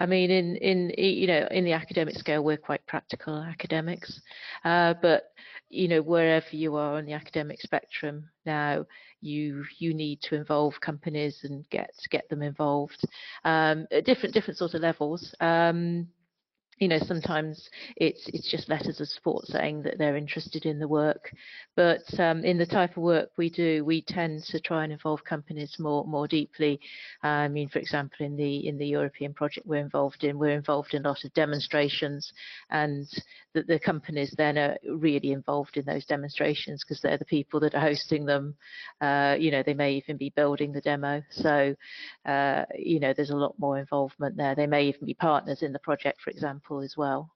I 0.00 0.06
mean, 0.06 0.30
in 0.30 0.56
in 0.56 0.92
you 0.96 1.26
know, 1.26 1.48
in 1.50 1.64
the 1.64 1.72
academic 1.72 2.16
scale, 2.16 2.44
we're 2.44 2.56
quite 2.56 2.86
practical 2.86 3.36
academics, 3.36 4.20
uh, 4.64 4.94
but 5.00 5.32
you 5.70 5.88
know, 5.88 6.02
wherever 6.02 6.46
you 6.50 6.76
are 6.76 6.96
on 6.98 7.06
the 7.06 7.14
academic 7.14 7.60
spectrum 7.60 8.28
now, 8.44 8.84
you 9.22 9.64
you 9.78 9.94
need 9.94 10.20
to 10.22 10.36
involve 10.36 10.74
companies 10.80 11.40
and 11.44 11.68
get 11.70 11.90
get 12.10 12.28
them 12.28 12.42
involved 12.42 13.02
um, 13.44 13.86
at 13.90 14.04
different 14.04 14.34
different 14.34 14.58
sort 14.58 14.74
of 14.74 14.82
levels. 14.82 15.34
Um, 15.40 16.06
you 16.78 16.88
know, 16.88 16.98
sometimes 16.98 17.68
it's 17.96 18.28
it's 18.28 18.50
just 18.50 18.68
letters 18.68 19.00
of 19.00 19.08
support 19.08 19.46
saying 19.46 19.82
that 19.82 19.98
they're 19.98 20.16
interested 20.16 20.66
in 20.66 20.78
the 20.78 20.88
work, 20.88 21.32
but 21.76 22.02
um, 22.18 22.44
in 22.44 22.58
the 22.58 22.66
type 22.66 22.96
of 22.96 23.02
work 23.02 23.30
we 23.36 23.50
do, 23.50 23.84
we 23.84 24.02
tend 24.02 24.42
to 24.44 24.60
try 24.60 24.84
and 24.84 24.92
involve 24.92 25.24
companies 25.24 25.76
more 25.78 26.04
more 26.06 26.26
deeply. 26.26 26.80
I 27.22 27.48
mean, 27.48 27.68
for 27.68 27.78
example, 27.78 28.26
in 28.26 28.36
the 28.36 28.66
in 28.66 28.78
the 28.78 28.86
European 28.86 29.34
project 29.34 29.66
we're 29.66 29.80
involved 29.80 30.24
in, 30.24 30.38
we're 30.38 30.50
involved 30.56 30.94
in 30.94 31.04
a 31.04 31.08
lot 31.08 31.24
of 31.24 31.32
demonstrations, 31.34 32.32
and 32.70 33.06
the, 33.54 33.62
the 33.62 33.78
companies 33.78 34.34
then 34.36 34.58
are 34.58 34.76
really 34.88 35.32
involved 35.32 35.76
in 35.76 35.84
those 35.84 36.04
demonstrations 36.04 36.84
because 36.84 37.00
they're 37.00 37.18
the 37.18 37.24
people 37.24 37.60
that 37.60 37.74
are 37.74 37.80
hosting 37.80 38.26
them. 38.26 38.54
Uh, 39.00 39.36
you 39.38 39.50
know, 39.50 39.62
they 39.62 39.74
may 39.74 39.94
even 39.94 40.16
be 40.16 40.30
building 40.30 40.72
the 40.72 40.80
demo, 40.80 41.22
so 41.30 41.74
uh, 42.26 42.64
you 42.76 43.00
know, 43.00 43.12
there's 43.12 43.30
a 43.30 43.36
lot 43.36 43.54
more 43.58 43.78
involvement 43.78 44.36
there. 44.36 44.54
They 44.54 44.66
may 44.66 44.84
even 44.86 45.06
be 45.06 45.14
partners 45.14 45.62
in 45.62 45.72
the 45.72 45.78
project, 45.78 46.20
for 46.20 46.30
example 46.30 46.44
example 46.44 46.80
as 46.80 46.96
well. 46.96 47.30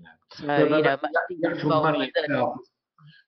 Yeah. 0.00 0.08
So, 0.34 0.42
you 0.42 0.68
know, 0.70 0.82
the, 0.82 0.98
the 1.40 1.48
actual 1.48 1.82
money 1.82 2.12
itself, 2.14 2.56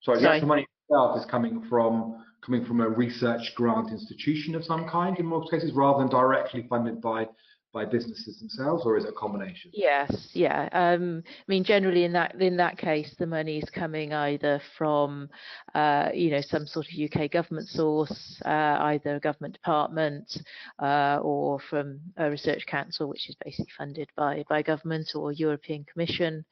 sorry, 0.03 0.19
sorry, 0.19 0.21
the 0.21 0.31
actual 0.31 0.49
money 0.49 0.67
itself 0.88 1.19
is 1.19 1.27
coming 1.31 1.65
from 1.69 2.25
coming 2.45 2.65
from 2.65 2.81
a 2.81 2.88
research 2.88 3.53
grant 3.57 3.91
institution 3.91 4.55
of 4.55 4.65
some 4.65 4.88
kind 4.88 5.19
in 5.19 5.27
most 5.27 5.50
cases, 5.50 5.73
rather 5.73 5.99
than 5.99 6.09
directly 6.09 6.67
funded 6.69 7.00
by 7.00 7.27
by 7.73 7.85
businesses 7.85 8.39
themselves, 8.39 8.85
or 8.87 8.97
is 8.97 9.05
it 9.05 9.11
a 9.11 9.13
combination? 9.13 9.71
Yes, 9.75 10.31
yeah. 10.33 10.69
Um, 10.73 11.23
I 11.27 11.45
mean, 11.49 11.65
generally 11.65 12.05
in 12.05 12.13
that 12.13 12.41
in 12.41 12.57
that 12.57 12.79
case, 12.79 13.15
the 13.19 13.27
money 13.27 13.59
is 13.59 13.69
coming 13.71 14.15
either 14.15 14.61
from, 14.79 15.29
uh, 15.75 16.09
you 16.15 16.31
know, 16.31 16.41
some 16.41 16.67
sort 16.67 16.87
of 16.87 16.99
UK 16.99 17.31
government 17.31 17.69
source, 17.69 18.41
uh, 18.47 18.79
either 18.81 19.17
a 19.17 19.21
government 19.21 19.55
department, 19.55 20.41
uh, 20.79 21.19
or 21.23 21.61
from 21.61 22.01
a 22.17 22.31
research 22.31 22.65
council, 22.67 23.09
which 23.09 23.29
is 23.29 23.37
basically 23.45 23.71
funded 23.77 24.09
by 24.17 24.45
by 24.49 24.63
government 24.63 25.11
or 25.15 25.33
European 25.33 25.85
Commission, 25.85 26.45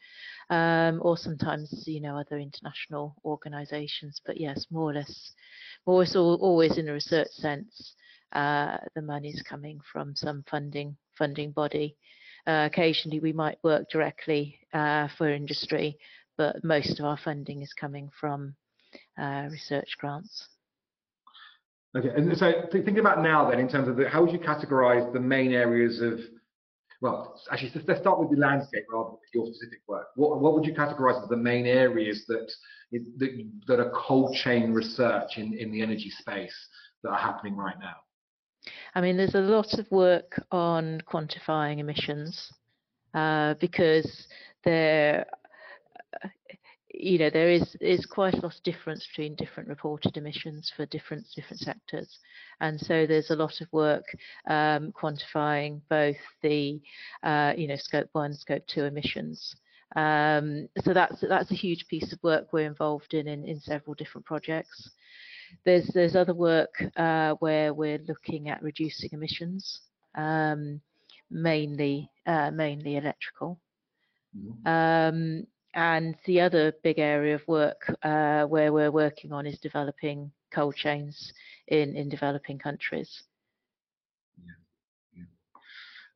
um, 0.51 1.01
or 1.03 1.17
sometimes 1.17 1.85
you 1.87 2.01
know 2.01 2.19
other 2.19 2.39
international 2.39 3.17
organisations. 3.25 4.21
But 4.25 4.39
yes, 4.39 4.67
more 4.71 4.91
or 4.91 4.95
less, 4.95 5.33
more 5.87 5.97
or 5.97 6.01
less 6.01 6.15
always 6.15 6.77
in 6.77 6.89
a 6.89 6.93
research 6.93 7.29
sense. 7.31 7.95
Uh, 8.33 8.77
the 8.95 9.01
money 9.01 9.29
is 9.29 9.41
coming 9.43 9.81
from 9.93 10.15
some 10.15 10.45
funding 10.51 10.97
funding 11.17 11.53
body. 11.53 11.97
Uh, 12.47 12.69
occasionally, 12.71 13.21
we 13.21 13.33
might 13.33 13.59
work 13.65 13.89
directly 13.91 14.59
uh, 14.73 15.09
for 15.19 15.29
industry, 15.29 15.99
but 16.39 16.63
most 16.63 17.01
of 17.01 17.05
our 17.05 17.17
funding 17.17 17.63
is 17.63 17.73
coming 17.73 18.11
from 18.21 18.55
uh, 19.19 19.49
research 19.51 19.97
grants. 19.99 20.49
Okay, 21.97 22.11
and 22.15 22.37
so 22.37 22.53
thinking 22.71 22.99
about 22.99 23.23
now 23.23 23.51
then, 23.51 23.59
in 23.59 23.69
terms 23.69 23.89
of 23.89 23.97
the, 23.97 24.09
how 24.09 24.23
would 24.23 24.33
you 24.33 24.39
categorise 24.39 25.11
the 25.13 25.21
main 25.21 25.53
areas 25.53 26.01
of, 26.01 26.21
well, 27.01 27.41
actually, 27.51 27.73
let's 27.87 28.01
start 28.01 28.21
with 28.21 28.31
the 28.31 28.37
landscape 28.37 28.85
rather 28.93 29.11
than 29.11 29.19
your 29.33 29.47
specific 29.47 29.81
work. 29.89 30.07
What, 30.15 30.41
what 30.41 30.55
would 30.55 30.67
you 30.67 30.75
categorise 30.75 31.23
as 31.23 31.29
the 31.29 31.37
main 31.37 31.67
areas 31.67 32.27
that, 32.29 32.53
that, 32.93 33.51
that 33.67 33.81
are 33.81 33.91
cold 33.95 34.35
chain 34.37 34.73
research 34.73 35.39
in, 35.39 35.55
in 35.55 35.73
the 35.73 35.81
energy 35.81 36.11
space 36.11 36.55
that 37.03 37.11
are 37.11 37.19
happening 37.19 37.57
right 37.57 37.79
now? 37.81 37.97
I 38.95 39.01
mean, 39.01 39.17
there's 39.17 39.35
a 39.35 39.41
lot 39.41 39.79
of 39.79 39.91
work 39.91 40.43
on 40.51 41.01
quantifying 41.07 41.79
emissions 41.79 42.53
uh, 43.15 43.55
because 43.61 44.27
there, 44.65 45.27
you 46.93 47.19
know, 47.19 47.31
there 47.31 47.51
is 47.51 47.77
is 47.81 48.07
quite 48.07 48.35
a 48.35 48.41
lot 48.41 48.57
of 48.57 48.63
difference 48.63 49.07
between 49.07 49.35
different 49.37 49.69
reported 49.69 50.17
emissions 50.17 50.73
for 50.77 50.87
different 50.87 51.27
different 51.35 51.61
sectors, 51.61 52.19
and 52.61 52.81
so 52.81 53.07
there's 53.07 53.31
a 53.31 53.37
lot 53.37 53.61
of 53.61 53.69
work 53.73 54.05
um, 54.49 54.93
quantifying 54.93 55.81
both 55.89 56.17
the, 56.43 56.81
uh, 57.23 57.53
you 57.57 57.69
know, 57.69 57.77
scope 57.77 58.09
one, 58.13 58.35
scope 58.35 58.67
two 58.67 58.85
emissions. 58.85 59.57
Um, 59.95 60.69
so 60.83 60.93
that's 60.93 61.21
that's 61.21 61.51
a 61.53 61.55
huge 61.55 61.87
piece 61.89 62.13
of 62.13 62.23
work 62.23 62.53
we're 62.53 62.67
involved 62.67 63.15
in 63.15 63.29
in, 63.29 63.45
in 63.45 63.61
several 63.61 63.95
different 63.95 64.27
projects. 64.27 64.91
There's 65.65 65.87
there's 65.89 66.17
other 66.17 66.35
work 66.35 66.83
uh, 66.97 67.35
where 67.35 67.75
we're 67.75 68.01
looking 68.07 68.49
at 68.49 68.63
reducing 68.63 69.11
emissions, 69.13 69.81
um, 70.15 70.81
mainly 71.31 72.11
uh, 72.27 72.51
mainly 72.51 72.97
electrical. 72.97 73.59
Mm-hmm. 74.37 74.69
Um, 74.69 75.47
and 75.75 76.17
the 76.25 76.41
other 76.41 76.73
big 76.83 76.99
area 76.99 77.35
of 77.35 77.47
work 77.47 77.95
uh, 78.03 78.45
where 78.45 78.73
we're 78.73 78.91
working 78.91 79.33
on 79.33 79.47
is 79.47 79.59
developing 79.59 80.31
cold 80.51 80.75
chains 80.75 81.33
in, 81.69 81.95
in 81.95 82.09
developing 82.09 82.59
countries. 82.59 83.23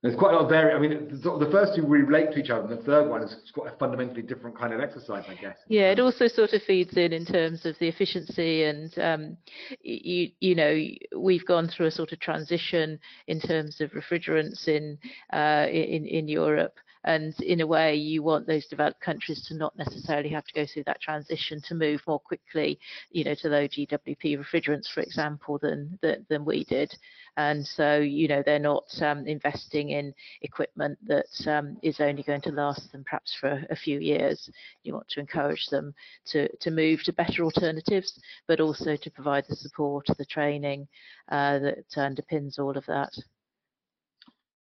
There's 0.02 0.16
quite 0.16 0.32
a 0.32 0.38
lot 0.38 0.50
of. 0.50 0.52
I 0.52 0.78
mean, 0.78 1.08
the 1.10 1.48
first 1.52 1.76
two 1.76 1.86
relate 1.86 2.32
to 2.32 2.38
each 2.38 2.48
other, 2.48 2.62
and 2.62 2.70
the 2.70 2.82
third 2.82 3.10
one 3.10 3.22
is 3.22 3.36
quite 3.52 3.70
a 3.70 3.76
fundamentally 3.76 4.22
different 4.22 4.58
kind 4.58 4.72
of 4.72 4.80
exercise, 4.80 5.24
I 5.28 5.34
guess. 5.34 5.58
Yeah, 5.68 5.90
it 5.90 6.00
also 6.00 6.26
sort 6.26 6.54
of 6.54 6.62
feeds 6.62 6.96
in 6.96 7.12
in 7.12 7.26
terms 7.26 7.66
of 7.66 7.78
the 7.80 7.88
efficiency, 7.88 8.64
and 8.64 8.98
um, 8.98 9.36
you 9.82 10.30
you 10.40 10.54
know 10.54 10.74
we've 11.18 11.44
gone 11.44 11.68
through 11.68 11.86
a 11.86 11.90
sort 11.90 12.12
of 12.12 12.20
transition 12.20 12.98
in 13.26 13.40
terms 13.40 13.82
of 13.82 13.90
refrigerants 13.90 14.68
in 14.68 14.96
uh, 15.34 15.66
in 15.68 16.06
in 16.06 16.28
Europe, 16.28 16.78
and 17.04 17.38
in 17.40 17.60
a 17.60 17.66
way 17.66 17.94
you 17.94 18.22
want 18.22 18.46
those 18.46 18.66
developed 18.66 19.00
countries 19.00 19.44
to 19.46 19.54
not 19.54 19.76
necessarily 19.78 20.28
have 20.28 20.44
to 20.44 20.54
go 20.54 20.66
through 20.66 20.84
that 20.84 21.00
transition 21.00 21.60
to 21.62 21.74
move 21.74 22.00
more 22.06 22.18
quickly 22.20 22.78
you 23.10 23.24
know 23.24 23.34
to 23.34 23.48
low 23.48 23.66
gwp 23.66 24.38
refrigerants 24.38 24.88
for 24.92 25.00
example 25.00 25.58
than 25.58 25.98
than, 26.02 26.26
than 26.28 26.44
we 26.44 26.64
did. 26.64 26.92
And 27.36 27.66
so 27.66 27.98
you 27.98 28.28
know 28.28 28.42
they're 28.44 28.58
not 28.58 28.90
um, 29.02 29.26
investing 29.26 29.90
in 29.90 30.14
equipment 30.42 30.98
that 31.06 31.46
um, 31.46 31.76
is 31.82 32.00
only 32.00 32.22
going 32.22 32.42
to 32.42 32.52
last 32.52 32.92
them 32.92 33.04
perhaps 33.04 33.34
for 33.40 33.64
a 33.70 33.76
few 33.76 33.98
years. 33.98 34.50
You 34.82 34.94
want 34.94 35.08
to 35.10 35.20
encourage 35.20 35.66
them 35.68 35.94
to 36.26 36.48
to 36.56 36.70
move 36.70 37.02
to 37.04 37.12
better 37.12 37.44
alternatives 37.44 38.20
but 38.46 38.60
also 38.60 38.96
to 38.96 39.10
provide 39.10 39.44
the 39.48 39.56
support 39.56 40.06
the 40.18 40.24
training 40.24 40.88
uh, 41.30 41.58
that 41.58 41.90
underpins 41.96 42.58
all 42.58 42.76
of 42.76 42.86
that 42.86 43.12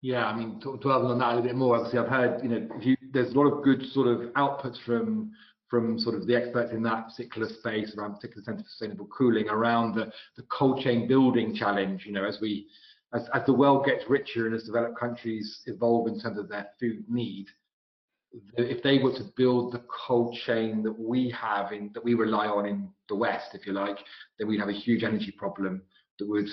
yeah, 0.01 0.25
I 0.25 0.35
mean, 0.35 0.59
to, 0.61 0.77
to 0.77 0.91
on 0.91 1.19
that 1.19 1.25
a 1.25 1.35
little 1.35 1.43
bit 1.43 1.55
more, 1.55 1.75
obviously, 1.75 1.99
I've 1.99 2.07
heard, 2.07 2.41
you 2.41 2.49
know, 2.49 2.69
you, 2.79 2.95
there's 3.11 3.33
a 3.33 3.37
lot 3.37 3.51
of 3.51 3.63
good 3.63 3.85
sort 3.91 4.07
of 4.07 4.33
outputs 4.33 4.77
from 4.85 5.31
from 5.69 5.99
sort 5.99 6.15
of 6.15 6.25
the 6.25 6.35
experts 6.35 6.71
in 6.73 6.81
that 6.81 7.07
particular 7.09 7.47
space 7.47 7.93
around 7.95 8.15
particular 8.15 8.43
Centre 8.43 8.63
for 8.63 8.69
Sustainable 8.69 9.07
Cooling 9.15 9.47
around 9.49 9.93
the, 9.93 10.11
the 10.35 10.41
cold 10.49 10.81
chain 10.81 11.07
building 11.07 11.55
challenge, 11.55 12.07
you 12.07 12.11
know, 12.11 12.25
as 12.25 12.39
we 12.41 12.67
as, 13.13 13.29
as 13.35 13.45
the 13.45 13.53
world 13.53 13.85
gets 13.85 14.03
richer 14.09 14.47
and 14.47 14.55
as 14.55 14.63
developed 14.63 14.99
countries 14.99 15.61
evolve 15.67 16.07
in 16.07 16.19
terms 16.19 16.39
of 16.39 16.49
their 16.49 16.69
food 16.79 17.03
need, 17.07 17.47
if 18.57 18.81
they 18.81 18.99
were 18.99 19.13
to 19.13 19.25
build 19.35 19.73
the 19.73 19.83
cold 20.07 20.35
chain 20.45 20.81
that 20.83 20.99
we 20.99 21.29
have 21.29 21.71
in 21.71 21.91
that 21.93 22.03
we 22.03 22.13
rely 22.13 22.47
on 22.47 22.65
in 22.65 22.89
the 23.07 23.15
West, 23.15 23.49
if 23.53 23.67
you 23.67 23.73
like, 23.73 23.97
then 24.37 24.47
we'd 24.47 24.59
have 24.59 24.69
a 24.69 24.73
huge 24.73 25.03
energy 25.03 25.31
problem 25.31 25.81
that 26.17 26.27
would 26.27 26.47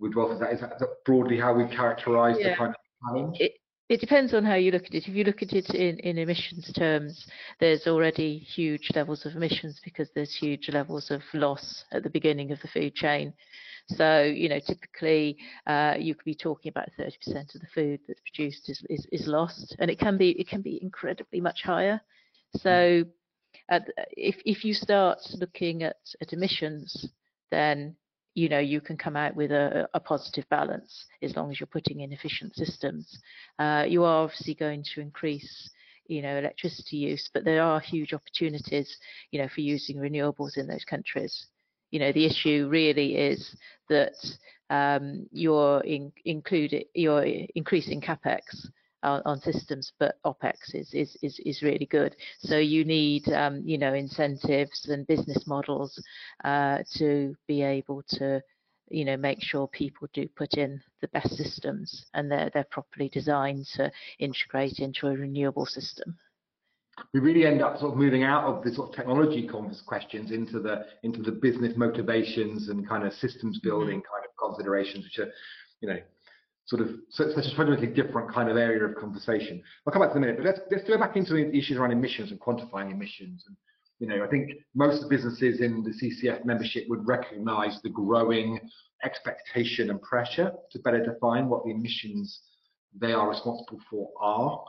with 0.00 0.14
wealth? 0.14 0.32
Is 0.32 0.40
that, 0.40 0.52
is 0.52 0.60
that 0.60 0.88
broadly 1.04 1.38
how 1.38 1.54
we 1.54 1.64
characterise 1.64 2.40
yeah. 2.40 2.50
the 2.50 2.56
kind 2.56 2.70
of 2.70 3.08
challenge? 3.08 3.36
It, 3.40 3.52
it 3.88 4.00
depends 4.00 4.32
on 4.34 4.44
how 4.44 4.54
you 4.54 4.70
look 4.70 4.84
at 4.84 4.94
it. 4.94 5.08
If 5.08 5.14
you 5.14 5.24
look 5.24 5.42
at 5.42 5.52
it 5.52 5.70
in, 5.70 5.98
in 5.98 6.16
emissions 6.16 6.72
terms, 6.72 7.26
there's 7.58 7.88
already 7.88 8.38
huge 8.38 8.88
levels 8.94 9.26
of 9.26 9.34
emissions 9.34 9.80
because 9.84 10.08
there's 10.14 10.32
huge 10.32 10.68
levels 10.68 11.10
of 11.10 11.22
loss 11.34 11.84
at 11.90 12.04
the 12.04 12.10
beginning 12.10 12.52
of 12.52 12.60
the 12.60 12.68
food 12.68 12.94
chain. 12.94 13.32
So, 13.88 14.22
you 14.22 14.48
know, 14.48 14.60
typically 14.60 15.36
uh, 15.66 15.96
you 15.98 16.14
could 16.14 16.24
be 16.24 16.36
talking 16.36 16.70
about 16.70 16.88
30% 16.98 17.54
of 17.54 17.60
the 17.60 17.66
food 17.74 17.98
that's 18.06 18.20
produced 18.20 18.68
is, 18.68 18.80
is, 18.88 19.06
is, 19.10 19.26
lost, 19.26 19.74
and 19.80 19.90
it 19.90 19.98
can 19.98 20.16
be 20.16 20.30
it 20.38 20.46
can 20.46 20.62
be 20.62 20.78
incredibly 20.80 21.40
much 21.40 21.62
higher. 21.64 22.00
So, 22.58 23.04
uh, 23.72 23.80
if 24.12 24.36
if 24.44 24.64
you 24.64 24.74
start 24.74 25.18
looking 25.32 25.82
at, 25.82 25.96
at 26.20 26.32
emissions, 26.32 27.08
then 27.50 27.96
you 28.34 28.48
know 28.48 28.58
you 28.58 28.80
can 28.80 28.96
come 28.96 29.16
out 29.16 29.34
with 29.34 29.50
a, 29.50 29.88
a, 29.94 30.00
positive 30.00 30.48
balance 30.50 31.06
as 31.22 31.34
long 31.36 31.50
as 31.50 31.58
you're 31.58 31.66
putting 31.66 32.00
in 32.00 32.12
efficient 32.12 32.54
systems. 32.54 33.18
Uh, 33.58 33.84
you 33.88 34.04
are 34.04 34.24
obviously 34.24 34.54
going 34.54 34.84
to 34.94 35.00
increase 35.00 35.70
you 36.06 36.22
know 36.22 36.38
electricity 36.38 36.96
use, 36.96 37.28
but 37.32 37.44
there 37.44 37.62
are 37.62 37.80
huge 37.80 38.12
opportunities 38.12 38.96
you 39.30 39.40
know 39.40 39.48
for 39.48 39.60
using 39.60 39.96
renewables 39.96 40.56
in 40.56 40.66
those 40.66 40.84
countries. 40.84 41.46
You 41.90 42.00
know 42.00 42.12
the 42.12 42.26
issue 42.26 42.68
really 42.70 43.16
is 43.16 43.56
that 43.88 44.14
um, 44.70 45.26
you're 45.32 45.80
in, 45.80 46.12
you're 46.24 47.24
increasing 47.54 48.00
capex 48.00 48.40
on, 49.02 49.22
on 49.24 49.40
systems, 49.40 49.92
but 49.98 50.18
OPEX 50.24 50.74
is, 50.74 50.92
is, 50.92 51.16
is, 51.22 51.38
is 51.44 51.62
really 51.62 51.86
good. 51.86 52.16
So 52.40 52.58
you 52.58 52.84
need, 52.84 53.28
um, 53.32 53.62
you 53.64 53.78
know, 53.78 53.94
incentives 53.94 54.88
and 54.88 55.06
business 55.06 55.46
models 55.46 56.02
uh, 56.44 56.78
to 56.96 57.34
be 57.46 57.62
able 57.62 58.02
to, 58.08 58.42
you 58.88 59.04
know, 59.04 59.16
make 59.16 59.42
sure 59.42 59.68
people 59.68 60.08
do 60.12 60.28
put 60.36 60.54
in 60.54 60.80
the 61.00 61.08
best 61.08 61.36
systems 61.36 62.06
and 62.14 62.30
they're, 62.30 62.50
they're 62.52 62.64
properly 62.64 63.08
designed 63.08 63.66
to 63.76 63.90
integrate 64.18 64.78
into 64.78 65.06
a 65.06 65.16
renewable 65.16 65.66
system 65.66 66.16
we 67.12 67.20
really 67.20 67.46
end 67.46 67.62
up 67.62 67.78
sort 67.78 67.92
of 67.92 67.98
moving 67.98 68.24
out 68.24 68.44
of 68.44 68.62
the 68.62 68.72
sort 68.72 68.90
of 68.90 68.94
technology 68.94 69.48
questions 69.86 70.30
into 70.30 70.60
the 70.60 70.86
into 71.02 71.22
the 71.22 71.32
business 71.32 71.76
motivations 71.76 72.68
and 72.68 72.88
kind 72.88 73.06
of 73.06 73.12
systems 73.14 73.58
mm-hmm. 73.58 73.68
building 73.68 73.98
mm 73.98 74.02
-hmm. 74.02 74.12
kind 74.12 74.24
of 74.28 74.36
considerations, 74.36 75.04
which 75.04 75.18
are, 75.18 75.32
you 75.80 75.88
know, 75.88 76.00
sort 76.70 76.82
of 76.82 76.90
such 77.10 77.34
a 77.34 77.56
fundamentally 77.56 77.88
different 77.88 78.32
kind 78.32 78.48
of 78.48 78.56
area 78.56 78.84
of 78.84 78.94
conversation. 78.94 79.60
I'll 79.84 79.92
come 79.92 80.02
back 80.02 80.10
to 80.10 80.14
the 80.14 80.20
minute, 80.20 80.36
but 80.36 80.46
let's 80.46 80.60
let's 80.70 80.88
go 80.88 80.96
back 80.96 81.16
into 81.16 81.34
the 81.34 81.48
issues 81.48 81.76
around 81.76 81.90
emissions 81.90 82.30
and 82.30 82.38
quantifying 82.40 82.92
emissions. 82.92 83.44
And 83.48 83.56
you 83.98 84.06
know, 84.06 84.24
I 84.24 84.28
think 84.28 84.52
most 84.76 85.10
businesses 85.10 85.60
in 85.60 85.82
the 85.82 85.90
CCF 85.90 86.44
membership 86.44 86.84
would 86.88 87.06
recognise 87.08 87.80
the 87.82 87.90
growing 87.90 88.60
expectation 89.02 89.90
and 89.90 90.00
pressure 90.00 90.52
to 90.70 90.78
better 90.78 91.04
define 91.04 91.48
what 91.48 91.64
the 91.64 91.72
emissions 91.72 92.40
they 93.00 93.12
are 93.12 93.28
responsible 93.28 93.80
for 93.90 94.08
are, 94.20 94.64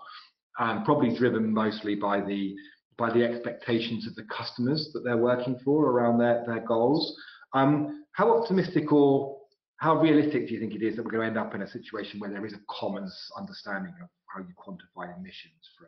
and 0.57 0.83
probably 0.83 1.15
driven 1.15 1.53
mostly 1.53 1.93
by 1.93 2.19
the 2.19 2.55
by 2.97 3.13
the 3.13 3.23
expectations 3.23 4.07
of 4.07 4.15
the 4.15 4.23
customers 4.23 4.89
that 4.93 5.01
they're 5.03 5.17
working 5.17 5.59
for 5.63 5.85
around 5.85 6.17
their 6.17 6.43
their 6.47 6.61
goals. 6.61 7.15
Um, 7.53 8.05
how 8.13 8.41
optimistic 8.41 8.91
or 8.91 9.40
how 9.81 9.99
realistic 9.99 10.47
do 10.47 10.53
you 10.53 10.59
think 10.59 10.75
it 10.75 10.83
is 10.83 10.95
that 10.95 11.03
we're 11.03 11.09
going 11.09 11.23
to 11.23 11.27
end 11.27 11.37
up 11.39 11.55
in 11.55 11.63
a 11.63 11.67
situation 11.67 12.19
where 12.19 12.29
there 12.29 12.45
is 12.45 12.53
a 12.53 12.59
common 12.69 13.09
understanding 13.35 13.93
of 14.01 14.09
how 14.27 14.39
you 14.39 14.53
quantify 14.55 15.17
emissions 15.17 15.67
from? 15.75 15.87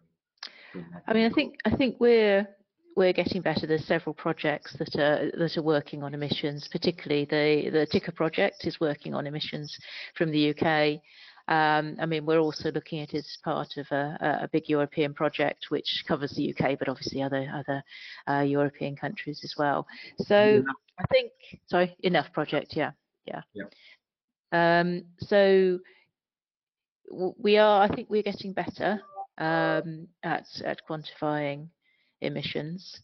from 0.72 0.86
I 1.08 1.14
mean, 1.14 1.32
I 1.32 1.34
think 1.34 1.58
I 1.64 1.76
think 1.76 1.98
we're 2.00 2.48
we're 2.96 3.14
getting 3.14 3.44
better. 3.44 3.68
There's 3.68 3.86
several 3.86 4.16
projects 4.16 4.76
that 4.80 4.96
are 4.96 5.30
that 5.38 5.58
are 5.58 5.62
working 5.62 6.02
on 6.02 6.16
emissions. 6.16 6.68
Particularly 6.72 7.26
the 7.26 7.70
the 7.70 7.86
TICA 7.86 8.16
project 8.16 8.66
is 8.66 8.80
working 8.80 9.14
on 9.14 9.28
emissions 9.28 9.78
from 10.18 10.32
the 10.32 10.50
UK. 10.50 11.00
Um, 11.48 11.98
I 12.02 12.08
mean, 12.08 12.26
we're 12.26 12.40
also 12.40 12.72
looking 12.72 13.02
at 13.02 13.14
it 13.14 13.18
as 13.18 13.38
part 13.44 13.78
of 13.78 13.86
a, 13.92 14.40
a, 14.44 14.48
big 14.48 14.70
European 14.70 15.14
project 15.14 15.66
which 15.70 16.04
covers 16.08 16.32
the 16.32 16.56
UK, 16.56 16.80
but 16.80 16.88
obviously 16.88 17.22
other 17.22 17.48
other 17.54 17.84
uh, 18.28 18.42
European 18.42 18.96
countries 18.96 19.42
as 19.44 19.54
well. 19.56 19.86
So 20.20 20.64
I 20.98 21.04
think, 21.12 21.32
sorry, 21.68 21.98
ENOUGH 22.02 22.32
project, 22.32 22.78
yeah, 22.78 22.92
yeah. 23.26 23.42
yeah. 23.54 23.66
Um, 24.52 25.04
so 25.20 25.80
we 27.38 27.58
are, 27.58 27.82
I 27.82 27.94
think 27.94 28.10
we're 28.10 28.24
getting 28.24 28.54
better 28.54 29.02
um, 29.38 30.08
at 30.24 30.46
at 30.64 30.82
quantifying 30.90 31.70
emissions. 32.22 33.02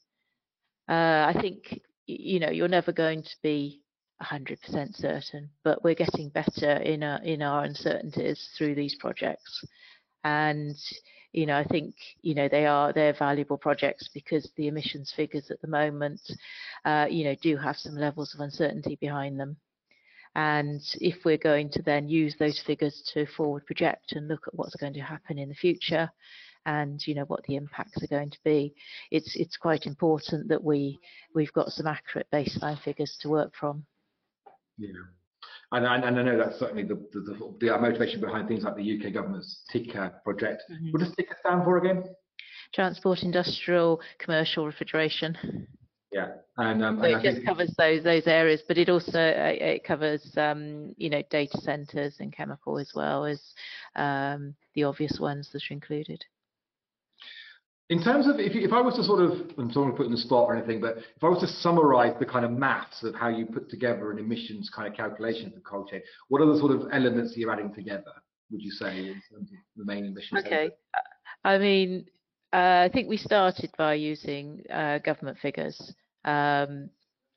Uh, 0.87 1.31
I 1.33 1.37
think 1.41 1.81
you 2.07 2.39
know 2.39 2.49
you're 2.49 2.67
never 2.67 2.91
going 2.91 3.23
to 3.23 3.35
be 3.43 3.81
100% 4.21 4.95
certain, 4.95 5.49
but 5.63 5.83
we're 5.83 5.95
getting 5.95 6.29
better 6.29 6.73
in 6.73 7.03
our 7.03 7.21
in 7.23 7.41
our 7.41 7.63
uncertainties 7.63 8.49
through 8.57 8.75
these 8.75 8.95
projects. 8.95 9.63
And 10.23 10.75
you 11.31 11.45
know, 11.45 11.57
I 11.57 11.63
think 11.63 11.95
you 12.21 12.35
know 12.35 12.47
they 12.47 12.65
are 12.65 12.91
they're 12.91 13.13
valuable 13.13 13.57
projects 13.57 14.09
because 14.13 14.51
the 14.55 14.67
emissions 14.67 15.13
figures 15.15 15.51
at 15.51 15.61
the 15.61 15.67
moment, 15.67 16.21
uh, 16.85 17.07
you 17.09 17.23
know, 17.23 17.35
do 17.41 17.55
have 17.57 17.77
some 17.77 17.95
levels 17.95 18.33
of 18.33 18.41
uncertainty 18.41 18.97
behind 18.99 19.39
them. 19.39 19.57
And 20.35 20.81
if 20.95 21.25
we're 21.25 21.37
going 21.37 21.69
to 21.71 21.81
then 21.81 22.07
use 22.07 22.35
those 22.37 22.59
figures 22.59 23.01
to 23.13 23.25
forward 23.25 23.65
project 23.65 24.13
and 24.13 24.27
look 24.27 24.47
at 24.47 24.55
what's 24.55 24.75
going 24.75 24.93
to 24.93 25.01
happen 25.01 25.37
in 25.37 25.49
the 25.49 25.55
future, 25.55 26.09
and 26.65 27.05
you 27.07 27.15
know 27.15 27.23
what 27.23 27.43
the 27.45 27.55
impacts 27.55 28.01
are 28.03 28.07
going 28.07 28.29
to 28.29 28.39
be, 28.43 28.73
it's 29.11 29.35
it's 29.35 29.57
quite 29.57 29.85
important 29.85 30.49
that 30.49 30.63
we 30.63 30.99
we've 31.33 31.53
got 31.53 31.69
some 31.69 31.87
accurate 31.87 32.27
baseline 32.31 32.81
figures 32.81 33.17
to 33.21 33.29
work 33.29 33.53
from. 33.59 33.85
Yeah. 34.77 34.89
And, 35.71 35.85
and, 35.85 36.03
and 36.03 36.19
I 36.19 36.23
know 36.23 36.37
that's 36.37 36.57
certainly 36.57 36.83
the, 36.83 36.95
the, 37.11 37.19
the, 37.19 37.67
the, 37.67 37.77
motivation 37.77 38.19
behind 38.19 38.47
things 38.47 38.63
like 38.63 38.75
the 38.75 38.97
UK 38.97 39.13
government's 39.13 39.63
TICA 39.71 40.21
project. 40.23 40.63
Mm 40.69 40.77
-hmm. 40.77 40.91
What 40.91 40.99
does 41.03 41.15
TICA 41.15 41.35
stand 41.39 41.63
for 41.63 41.77
again? 41.77 42.03
Transport, 42.71 43.23
Industrial, 43.23 44.01
Commercial 44.17 44.65
Refrigeration. 44.65 45.37
Yeah, 46.11 46.29
and, 46.57 46.83
um, 46.83 46.97
so 46.99 47.05
and 47.05 47.23
it 47.23 47.33
just 47.33 47.45
covers 47.45 47.71
those 47.77 48.03
those 48.03 48.25
areas, 48.25 48.63
but 48.67 48.79
it 48.79 48.89
also 48.89 49.19
uh, 49.19 49.53
it 49.53 49.83
covers 49.83 50.27
um, 50.37 50.95
you 50.97 51.09
know 51.09 51.21
data 51.29 51.59
centers 51.61 52.15
and 52.19 52.33
chemical 52.33 52.79
as 52.79 52.91
well 52.95 53.25
as 53.25 53.53
um, 53.95 54.55
the 54.73 54.83
obvious 54.85 55.19
ones 55.19 55.49
that 55.51 55.61
are 55.69 55.73
included. 55.73 56.25
In 57.91 58.03
terms 58.03 58.27
of, 58.27 58.39
if, 58.39 58.55
if 58.55 58.71
I 58.71 58.81
was 58.81 58.95
to 58.95 59.03
sort 59.03 59.19
of, 59.19 59.31
I'm 59.57 59.71
sorry 59.71 59.91
to 59.91 59.97
put 59.97 60.05
in 60.05 60.11
the 60.11 60.17
spot 60.17 60.47
or 60.47 60.55
anything, 60.55 60.79
but 60.79 60.97
if 60.97 61.23
I 61.23 61.27
was 61.27 61.39
to 61.39 61.47
summarize 61.47 62.13
the 62.19 62.25
kind 62.25 62.45
of 62.45 62.51
maths 62.51 63.01
of 63.01 63.15
how 63.15 63.29
you 63.29 63.47
put 63.47 63.67
together 63.67 64.11
an 64.11 64.19
emissions 64.19 64.69
kind 64.75 64.87
of 64.87 64.95
calculation 64.95 65.51
for 65.51 65.59
cold 65.61 65.89
chain, 65.89 66.01
what 66.27 66.39
are 66.39 66.53
the 66.53 66.59
sort 66.59 66.71
of 66.71 66.83
elements 66.93 67.33
you're 67.35 67.51
adding 67.51 67.73
together, 67.73 68.13
would 68.51 68.61
you 68.61 68.69
say, 68.69 68.95
in 68.95 69.21
terms 69.31 69.49
of 69.51 69.57
the 69.75 69.85
main 69.85 70.05
emissions? 70.05 70.43
Okay. 70.45 70.69
I 71.43 71.57
mean, 71.57 72.05
uh, 72.53 72.85
I 72.85 72.89
think 72.93 73.09
we 73.09 73.17
started 73.17 73.71
by 73.77 73.95
using 73.95 74.63
uh, 74.71 74.99
government 74.99 75.37
figures. 75.39 75.93
Um, 76.25 76.89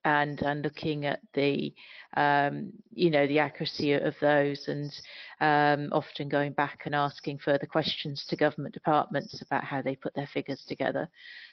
and 0.04 0.42
and 0.42 0.62
looking 0.62 1.06
at 1.06 1.20
the 1.34 1.72
um, 2.16 2.72
you 2.92 3.10
know 3.10 3.26
the 3.26 3.38
accuracy 3.38 3.92
of 3.92 4.14
those 4.20 4.68
and 4.68 4.92
um, 5.40 5.90
often 5.92 6.28
going 6.28 6.52
back 6.52 6.82
and 6.84 6.94
asking 6.94 7.38
further 7.38 7.66
questions 7.66 8.24
to 8.26 8.36
government 8.36 8.74
departments 8.74 9.40
about 9.42 9.64
how 9.64 9.80
they 9.80 9.96
put 9.96 10.14
their 10.14 10.26
figures 10.26 10.64
together. 10.66 11.08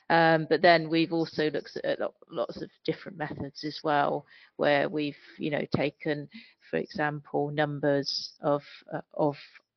Um, 0.10 0.48
but 0.50 0.62
then 0.62 0.90
we've 0.90 1.14
also 1.14 1.50
looked 1.52 1.78
at 1.84 2.00
lots 2.32 2.62
of 2.62 2.70
different 2.86 3.18
methods 3.18 3.64
as 3.64 3.80
well, 3.84 4.26
where 4.58 4.90
we've 4.90 5.18
you 5.38 5.52
know 5.52 5.66
taken, 5.76 6.28
for 6.70 6.78
example, 6.78 7.52
numbers 7.52 8.34
of 8.42 8.64
uh, 8.94 9.02
of 9.14 9.36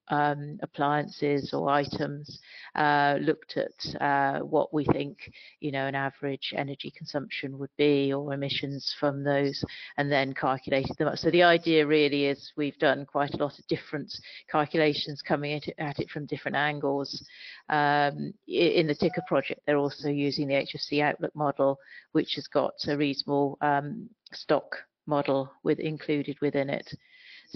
um, 0.08 0.58
appliances 0.62 1.52
or 1.52 1.70
items, 1.70 2.40
uh, 2.74 3.18
looked 3.20 3.56
at 3.56 4.00
uh, 4.00 4.40
what 4.40 4.72
we 4.72 4.84
think, 4.86 5.30
you 5.60 5.72
know, 5.72 5.86
an 5.86 5.94
average 5.94 6.52
energy 6.56 6.92
consumption 6.96 7.58
would 7.58 7.70
be 7.76 8.12
or 8.12 8.32
emissions 8.32 8.94
from 8.98 9.22
those, 9.22 9.64
and 9.96 10.10
then 10.10 10.34
calculated 10.34 10.96
them 10.98 11.08
up. 11.08 11.18
So 11.18 11.30
the 11.30 11.42
idea 11.42 11.86
really 11.86 12.26
is 12.26 12.52
we've 12.56 12.78
done 12.78 13.06
quite 13.06 13.34
a 13.34 13.38
lot 13.38 13.58
of 13.58 13.66
different 13.68 14.12
calculations 14.50 15.22
coming 15.22 15.54
at 15.54 15.68
it, 15.68 15.74
at 15.78 15.98
it 15.98 16.10
from 16.10 16.26
different 16.26 16.56
angles. 16.56 17.24
Um, 17.68 18.34
in 18.46 18.86
the 18.86 18.94
TICA 18.94 19.22
project, 19.26 19.60
they're 19.66 19.76
also 19.76 20.08
using 20.08 20.48
the 20.48 20.54
HFC 20.54 21.02
outlook 21.02 21.34
model, 21.34 21.78
which 22.12 22.34
has 22.34 22.46
got 22.48 22.74
a 22.88 22.96
reasonable 22.96 23.58
um, 23.60 24.08
stock 24.32 24.76
model 25.06 25.50
with 25.62 25.78
included 25.80 26.36
within 26.40 26.70
it. 26.70 26.88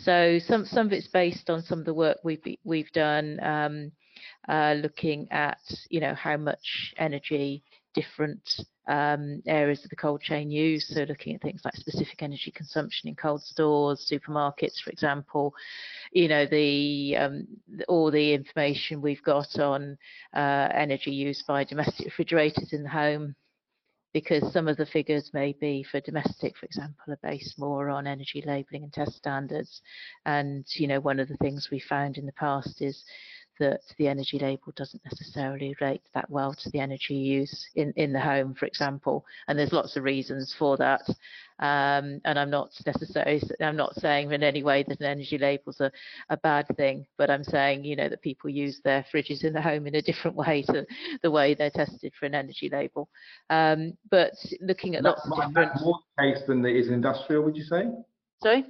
So 0.00 0.38
some 0.38 0.66
some 0.66 0.86
of 0.86 0.92
it's 0.92 1.08
based 1.08 1.48
on 1.50 1.62
some 1.62 1.78
of 1.78 1.84
the 1.84 1.94
work 1.94 2.18
we've 2.22 2.42
we've 2.64 2.90
done, 2.92 3.38
um, 3.42 3.92
uh, 4.48 4.74
looking 4.74 5.30
at 5.30 5.58
you 5.88 6.00
know 6.00 6.14
how 6.14 6.36
much 6.36 6.94
energy 6.98 7.62
different 7.94 8.42
um, 8.88 9.42
areas 9.46 9.82
of 9.82 9.90
the 9.90 9.96
cold 9.96 10.20
chain 10.20 10.50
use. 10.50 10.86
So 10.88 11.02
looking 11.04 11.34
at 11.34 11.40
things 11.40 11.62
like 11.64 11.74
specific 11.74 12.22
energy 12.22 12.50
consumption 12.50 13.08
in 13.08 13.16
cold 13.16 13.42
stores, 13.42 14.06
supermarkets, 14.10 14.78
for 14.84 14.90
example. 14.90 15.54
You 16.12 16.28
know 16.28 16.46
the 16.46 17.16
um, 17.16 17.46
all 17.88 18.10
the 18.10 18.34
information 18.34 19.00
we've 19.00 19.22
got 19.22 19.58
on 19.58 19.96
uh, 20.34 20.68
energy 20.74 21.10
used 21.10 21.46
by 21.46 21.64
domestic 21.64 22.04
refrigerators 22.04 22.72
in 22.72 22.82
the 22.82 22.90
home 22.90 23.34
because 24.12 24.52
some 24.52 24.68
of 24.68 24.76
the 24.76 24.86
figures 24.86 25.30
may 25.34 25.52
be 25.52 25.82
for 25.82 26.00
domestic, 26.00 26.56
for 26.56 26.66
example, 26.66 27.04
are 27.08 27.18
based 27.22 27.58
more 27.58 27.90
on 27.90 28.06
energy 28.06 28.42
labelling 28.46 28.84
and 28.84 28.92
test 28.92 29.16
standards. 29.16 29.82
And, 30.24 30.64
you 30.74 30.86
know, 30.86 31.00
one 31.00 31.20
of 31.20 31.28
the 31.28 31.36
things 31.36 31.68
we 31.70 31.80
found 31.80 32.16
in 32.16 32.26
the 32.26 32.32
past 32.32 32.80
is 32.80 33.04
that 33.58 33.80
the 33.98 34.08
energy 34.08 34.38
label 34.38 34.72
doesn't 34.76 35.04
necessarily 35.04 35.74
relate 35.80 36.02
that 36.14 36.28
well 36.30 36.54
to 36.54 36.70
the 36.70 36.80
energy 36.80 37.14
use 37.14 37.68
in, 37.74 37.92
in 37.96 38.12
the 38.12 38.20
home, 38.20 38.54
for 38.54 38.66
example. 38.66 39.24
And 39.48 39.58
there's 39.58 39.72
lots 39.72 39.96
of 39.96 40.04
reasons 40.04 40.54
for 40.58 40.76
that. 40.76 41.02
Um, 41.58 42.20
and 42.24 42.38
I'm 42.38 42.50
not 42.50 42.70
necessarily, 42.84 43.42
I'm 43.60 43.76
not 43.76 43.94
saying 43.94 44.30
in 44.32 44.42
any 44.42 44.62
way 44.62 44.84
that 44.86 45.00
an 45.00 45.06
energy 45.06 45.38
label's 45.38 45.80
a, 45.80 45.90
a 46.28 46.36
bad 46.36 46.66
thing, 46.76 47.06
but 47.16 47.30
I'm 47.30 47.44
saying, 47.44 47.84
you 47.84 47.96
know, 47.96 48.08
that 48.08 48.22
people 48.22 48.50
use 48.50 48.80
their 48.84 49.06
fridges 49.12 49.42
in 49.42 49.54
the 49.54 49.62
home 49.62 49.86
in 49.86 49.94
a 49.94 50.02
different 50.02 50.36
way 50.36 50.62
to 50.68 50.86
the 51.22 51.30
way 51.30 51.54
they're 51.54 51.70
tested 51.70 52.12
for 52.18 52.26
an 52.26 52.34
energy 52.34 52.68
label. 52.70 53.08
Um, 53.48 53.96
but 54.10 54.32
looking 54.60 54.96
at 54.96 55.02
that's 55.02 55.26
lots 55.26 55.46
of 55.46 55.48
different... 55.48 55.80
more 55.80 55.98
case 56.18 56.42
than 56.46 56.62
there 56.62 56.76
is 56.76 56.88
industrial, 56.88 57.42
would 57.44 57.56
you 57.56 57.64
say? 57.64 57.84
Sorry? 58.42 58.64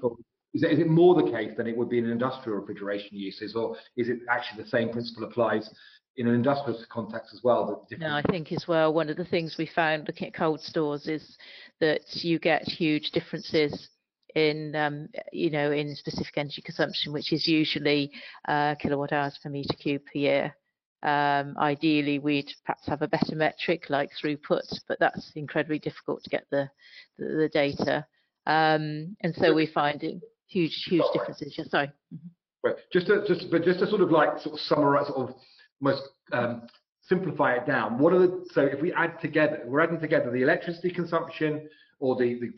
Is 0.57 0.63
it, 0.63 0.73
is 0.73 0.79
it 0.79 0.89
more 0.89 1.15
the 1.15 1.31
case 1.31 1.51
than 1.55 1.67
it 1.67 1.77
would 1.77 1.91
be 1.91 1.99
in 1.99 2.07
industrial 2.07 2.59
refrigeration 2.59 3.11
uses, 3.13 3.55
or 3.55 3.77
is 3.99 4.09
it 4.09 4.21
actually 4.31 4.63
the 4.63 4.71
same 4.71 4.89
principle 4.89 5.25
applies 5.25 5.69
in 6.17 6.27
an 6.27 6.35
industrial 6.35 6.83
context 6.91 7.35
as 7.35 7.43
well? 7.45 7.87
No, 7.99 8.15
I 8.15 8.23
think 8.23 8.51
as 8.53 8.67
well, 8.67 8.95
one 8.95 9.11
of 9.11 9.19
the 9.19 9.25
things 9.27 9.57
we 9.59 9.67
found 9.67 10.07
looking 10.07 10.29
at 10.29 10.35
cold 10.35 10.63
stores 10.63 11.09
is 11.09 11.37
that 11.81 12.01
you 12.25 12.39
get 12.39 12.63
huge 12.63 13.11
differences 13.11 13.91
in 14.35 14.75
um, 14.75 15.09
you 15.31 15.51
know 15.51 15.73
in 15.73 15.95
specific 15.95 16.33
energy 16.39 16.63
consumption, 16.63 17.13
which 17.13 17.35
is 17.35 17.47
usually 17.47 18.11
uh, 18.49 18.77
kilowatt 18.77 19.13
hours 19.13 19.39
per 19.43 19.51
meter 19.51 19.75
cube 19.75 20.05
per 20.11 20.19
year. 20.19 20.57
Um, 21.03 21.55
ideally, 21.59 22.19
we'd 22.19 22.51
perhaps 22.65 22.87
have 22.87 23.03
a 23.03 23.09
better 23.09 23.37
metric 23.37 23.91
like 23.91 24.09
throughput, 24.25 24.73
but 24.89 24.99
that's 25.01 25.33
incredibly 25.37 25.81
difficult 25.81 26.25
to 26.25 26.31
get 26.31 26.47
the 26.51 26.71
the, 27.19 27.27
the 27.27 27.51
data. 27.53 28.07
Um, 28.47 29.17
and 29.21 29.35
so 29.35 29.53
we're 29.53 29.67
finding 29.67 30.23
huge, 30.49 30.85
huge 30.89 31.05
differences. 31.13 31.55
Yeah, 31.57 31.65
sorry. 31.69 31.87
Mm-hmm. 32.15 32.29
Right. 32.65 32.77
Just 32.93 33.07
to, 33.07 33.25
just, 33.27 33.51
but 33.51 33.63
just 33.65 33.81
to 33.81 33.87
sort 33.87 34.01
of 34.01 34.11
like 34.11 34.39
sort 34.41 34.55
of 34.55 34.61
summarize, 34.61 35.07
sort 35.09 35.31
of 35.31 35.37
most 35.81 36.03
um, 36.33 36.63
simplify 37.03 37.55
it 37.55 37.67
down. 37.67 37.99
What 37.99 38.13
are 38.13 38.19
the 38.19 38.45
so 38.53 38.63
if 38.63 38.81
we 38.81 38.93
add 38.93 39.21
together, 39.21 39.63
we're 39.67 39.81
adding 39.81 40.01
together 40.01 40.31
the 40.31 40.43
electricity 40.43 40.91
consumption 40.91 41.69
or 41.99 42.17
the, 42.17 42.39
the, 42.41 42.51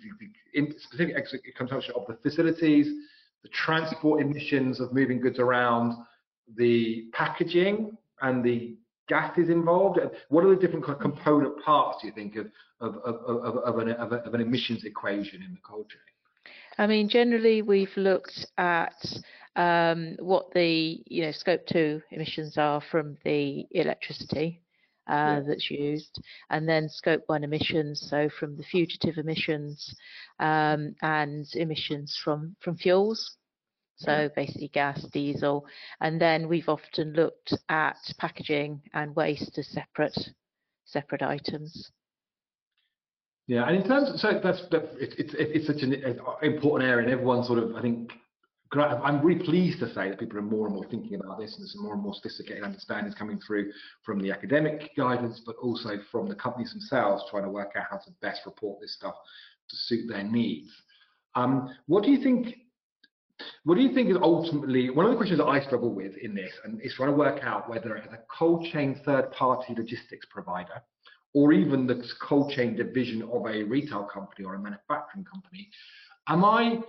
the, 0.54 0.74
specific 0.78 1.54
consumption 1.56 1.94
of 1.94 2.06
the 2.08 2.14
facilities, 2.22 2.86
the 3.42 3.48
transport 3.50 4.20
emissions 4.20 4.80
of 4.80 4.92
moving 4.92 5.20
goods 5.20 5.38
around, 5.38 5.94
the 6.56 7.04
packaging 7.12 7.96
and 8.22 8.44
the 8.44 8.76
gases 9.08 9.48
involved? 9.48 9.98
What 10.28 10.44
are 10.44 10.50
the 10.50 10.60
different 10.60 10.84
component 11.00 11.62
parts, 11.62 11.98
do 12.00 12.08
you 12.08 12.14
think, 12.14 12.36
of, 12.36 12.46
of, 12.80 12.96
of, 12.96 13.14
of, 13.26 13.56
of, 13.56 13.78
an, 13.78 13.90
of, 13.92 14.12
a, 14.12 14.16
of 14.16 14.34
an 14.34 14.40
emissions 14.40 14.84
equation 14.84 15.42
in 15.42 15.52
the 15.52 15.60
cold 15.62 15.88
chain? 15.88 16.00
I 16.78 16.86
mean, 16.86 17.08
generally, 17.08 17.60
we've 17.62 17.96
looked 17.96 18.46
at 18.56 18.94
um, 19.56 20.14
what 20.20 20.52
the 20.54 21.02
you 21.06 21.22
know 21.22 21.32
scope 21.32 21.66
two 21.66 22.00
emissions 22.12 22.56
are 22.56 22.80
from 22.80 23.18
the 23.24 23.66
electricity 23.72 24.62
uh, 25.08 25.12
yeah. 25.12 25.40
that's 25.46 25.70
used, 25.70 26.22
and 26.50 26.68
then 26.68 26.88
scope 26.88 27.24
one 27.26 27.42
emissions, 27.42 28.06
so 28.08 28.28
from 28.38 28.56
the 28.56 28.62
fugitive 28.62 29.18
emissions 29.18 29.92
um, 30.38 30.94
and 31.02 31.46
emissions 31.54 32.16
from 32.22 32.54
from 32.60 32.76
fuels. 32.76 33.36
So 33.96 34.12
yeah. 34.12 34.28
basically 34.36 34.68
gas, 34.68 35.02
diesel, 35.12 35.66
and 36.00 36.20
then 36.20 36.46
we've 36.46 36.68
often 36.68 37.14
looked 37.14 37.52
at 37.68 37.98
packaging 38.18 38.80
and 38.94 39.16
waste 39.16 39.58
as 39.58 39.66
separate 39.66 40.16
separate 40.84 41.22
items. 41.22 41.90
Yeah, 43.48 43.66
and 43.66 43.76
in 43.76 43.88
terms, 43.88 44.10
of, 44.10 44.20
so 44.20 44.38
that's 44.42 44.60
that, 44.70 44.90
it's 45.00 45.14
it's 45.16 45.34
it's 45.38 45.66
such 45.66 45.80
an 45.80 45.94
important 46.42 46.88
area, 46.88 47.06
and 47.06 47.10
everyone 47.10 47.42
sort 47.44 47.58
of 47.58 47.74
I 47.74 47.80
think 47.80 48.12
I'm 48.74 49.24
really 49.24 49.42
pleased 49.42 49.80
to 49.80 49.92
say 49.94 50.10
that 50.10 50.20
people 50.20 50.36
are 50.36 50.42
more 50.42 50.66
and 50.66 50.74
more 50.74 50.84
thinking 50.84 51.14
about 51.14 51.38
this, 51.38 51.54
and 51.54 51.62
there's 51.62 51.74
more 51.78 51.94
and 51.94 52.02
more 52.02 52.12
sophisticated 52.12 52.62
understandings 52.62 53.14
coming 53.14 53.40
through 53.40 53.72
from 54.04 54.20
the 54.20 54.30
academic 54.30 54.90
guidance, 54.98 55.40
but 55.46 55.56
also 55.56 55.96
from 56.12 56.28
the 56.28 56.34
companies 56.34 56.72
themselves 56.72 57.24
trying 57.30 57.44
to 57.44 57.48
work 57.48 57.72
out 57.74 57.86
how 57.90 57.96
to 57.96 58.10
best 58.20 58.42
report 58.44 58.82
this 58.82 58.94
stuff 58.94 59.14
to 59.70 59.76
suit 59.76 60.06
their 60.08 60.24
needs. 60.24 60.70
Um, 61.34 61.74
what 61.86 62.04
do 62.04 62.10
you 62.10 62.22
think? 62.22 62.54
What 63.64 63.76
do 63.76 63.80
you 63.80 63.94
think 63.94 64.10
is 64.10 64.18
ultimately 64.20 64.90
one 64.90 65.06
of 65.06 65.12
the 65.12 65.16
questions 65.16 65.38
that 65.38 65.46
I 65.46 65.60
struggle 65.62 65.94
with 65.94 66.18
in 66.18 66.34
this, 66.34 66.52
and 66.64 66.82
is 66.82 66.92
trying 66.92 67.12
to 67.12 67.16
work 67.16 67.42
out 67.42 67.70
whether 67.70 67.96
as 67.96 68.12
a 68.12 68.18
cold 68.38 68.66
chain 68.70 69.00
third-party 69.06 69.74
logistics 69.74 70.26
provider, 70.28 70.82
or 71.34 71.52
even 71.52 71.86
the 71.86 72.02
cold 72.20 72.52
chain 72.52 72.76
division 72.76 73.22
of 73.22 73.46
a 73.46 73.62
retail 73.64 74.04
company 74.04 74.44
or 74.44 74.54
a 74.54 74.58
manufacturing 74.58 75.24
company, 75.24 75.68
am 76.28 76.44
I 76.44 76.80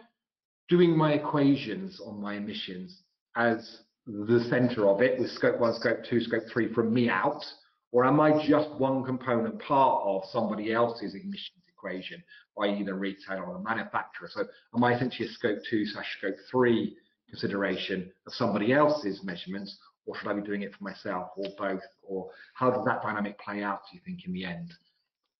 doing 0.69 0.95
my 0.95 1.13
equations 1.13 1.99
on 2.05 2.21
my 2.21 2.35
emissions 2.35 3.01
as 3.35 3.81
the 4.05 4.45
center 4.49 4.87
of 4.87 5.01
it 5.01 5.19
with 5.19 5.29
scope 5.31 5.59
one, 5.59 5.73
scope 5.73 6.03
two, 6.09 6.21
scope 6.21 6.43
three 6.51 6.73
from 6.73 6.93
me 6.93 7.09
out, 7.09 7.43
or 7.91 8.05
am 8.05 8.19
I 8.19 8.45
just 8.47 8.69
one 8.79 9.03
component 9.03 9.59
part 9.59 10.03
of 10.05 10.23
somebody 10.31 10.71
else's 10.71 11.15
emissions 11.15 11.59
equation, 11.67 12.23
i.e. 12.61 12.83
the 12.83 12.93
retailer 12.93 13.43
or 13.43 13.53
the 13.53 13.63
manufacturer? 13.63 14.29
So 14.29 14.45
am 14.75 14.83
I 14.83 14.95
essentially 14.95 15.27
a 15.27 15.31
scope 15.31 15.59
two 15.69 15.85
slash 15.85 16.17
scope 16.17 16.35
three 16.51 16.95
consideration 17.29 18.11
of 18.25 18.33
somebody 18.33 18.73
else's 18.73 19.23
measurements, 19.23 19.77
or 20.09 20.17
should 20.17 20.27
I 20.27 20.33
be 20.33 20.41
doing 20.41 20.63
it 20.63 20.73
for 20.73 20.83
myself, 20.83 21.29
or 21.37 21.45
both, 21.57 21.83
or 22.01 22.29
how 22.55 22.71
does 22.71 22.83
that 22.85 23.03
dynamic 23.03 23.39
play 23.39 23.61
out, 23.61 23.81
do 23.89 23.95
you 23.95 24.01
think, 24.03 24.25
in 24.25 24.33
the 24.33 24.43
end? 24.43 24.73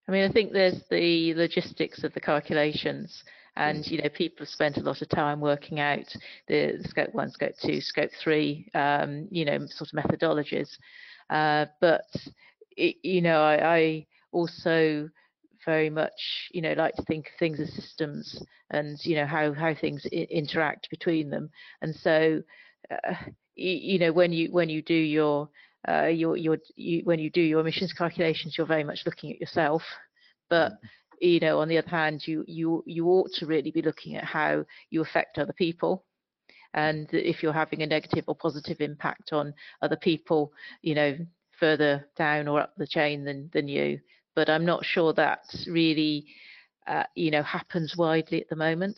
I 0.08 0.12
mean, 0.12 0.30
I 0.30 0.32
think 0.32 0.54
there's 0.54 0.82
the 0.90 1.34
logistics 1.34 2.04
of 2.04 2.14
the 2.14 2.20
calculations 2.20 3.24
and 3.56 3.86
you 3.88 4.02
know 4.02 4.10
people 4.10 4.46
have 4.46 4.50
spent 4.50 4.78
a 4.78 4.82
lot 4.82 5.02
of 5.02 5.10
time 5.10 5.40
working 5.40 5.80
out 5.80 6.06
the, 6.48 6.80
scope 6.88 7.14
one 7.14 7.32
scope 7.32 7.54
two 7.62 7.82
scope 7.82 8.12
three 8.24 8.70
um, 8.76 9.28
you 9.32 9.44
know 9.44 9.60
sort 9.68 9.90
of 9.92 10.04
methodologies. 10.04 10.70
Uh, 11.30 11.66
but 11.82 12.10
it, 12.78 12.96
you 13.04 13.22
know 13.22 13.42
I, 13.42 13.78
I, 13.78 14.06
also 14.32 15.10
very 15.66 15.90
much 15.90 16.50
you 16.52 16.62
know 16.62 16.74
like 16.74 16.96
to 16.96 17.04
think 17.04 17.28
of 17.28 17.34
things 17.40 17.60
as 17.60 17.74
systems 17.74 18.44
and 18.70 19.04
you 19.04 19.16
know 19.16 19.26
how 19.26 19.52
how 19.54 19.74
things 19.74 20.06
interact 20.06 20.90
between 20.90 21.30
them. 21.30 21.50
And 21.82 21.96
so 21.96 22.42
uh, 22.92 23.16
you, 23.62 24.00
know 24.00 24.12
when 24.12 24.32
you 24.32 24.50
when 24.52 24.70
you 24.70 24.82
do 24.82 24.94
your 24.94 25.50
uh, 25.88 26.06
your 26.06 26.38
your 26.38 26.58
you, 26.76 27.02
when 27.04 27.20
you 27.20 27.30
do 27.30 27.42
your 27.42 27.62
emissions 27.62 27.94
calculations 27.94 28.56
you're 28.58 28.68
very 28.68 28.84
much 28.84 29.02
looking 29.06 29.32
at 29.32 29.40
yourself 29.40 29.84
but 30.50 30.72
mm-hmm 30.74 30.88
you 31.22 31.40
know, 31.40 31.60
on 31.60 31.68
the 31.68 31.78
other 31.78 31.90
hand, 31.90 32.26
you 32.26 32.44
you 32.48 32.84
you 32.86 33.08
ought 33.08 33.32
to 33.34 33.46
really 33.46 33.72
be 33.72 33.82
looking 33.82 34.16
at 34.16 34.24
how 34.24 34.66
you 34.90 35.02
affect 35.02 35.38
other 35.38 35.54
people 35.54 36.06
and 36.74 37.08
if 37.12 37.42
you're 37.42 37.54
having 37.54 37.82
a 37.82 37.88
negative 37.88 38.26
or 38.28 38.36
positive 38.36 38.80
impact 38.80 39.34
on 39.34 39.54
other 39.82 39.96
people, 39.96 40.54
you 40.82 40.94
know, 40.96 41.18
further 41.60 42.08
down 42.16 42.48
or 42.48 42.62
up 42.62 42.74
the 42.78 42.88
chain 42.88 43.24
than 43.24 43.50
than 43.54 43.68
you. 43.68 44.00
But 44.36 44.50
I'm 44.50 44.66
not 44.66 44.86
sure 44.86 45.14
that 45.14 45.42
really, 45.68 46.28
uh, 46.88 47.04
you 47.16 47.32
know, 47.32 47.44
happens 47.44 47.96
widely 47.98 48.42
at 48.42 48.50
the 48.50 48.56
moment. 48.56 48.98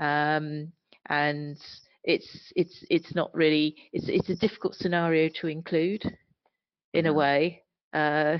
Um, 0.00 0.72
and 1.08 1.58
it's 2.06 2.52
it's 2.54 2.84
it's 2.88 3.14
not 3.14 3.34
really 3.34 3.76
it's 3.92 4.08
it's 4.08 4.30
a 4.30 4.36
difficult 4.36 4.74
scenario 4.74 5.28
to 5.40 5.48
include 5.48 6.04
in 6.94 7.06
a 7.06 7.12
way 7.12 7.62
uh, 7.96 8.38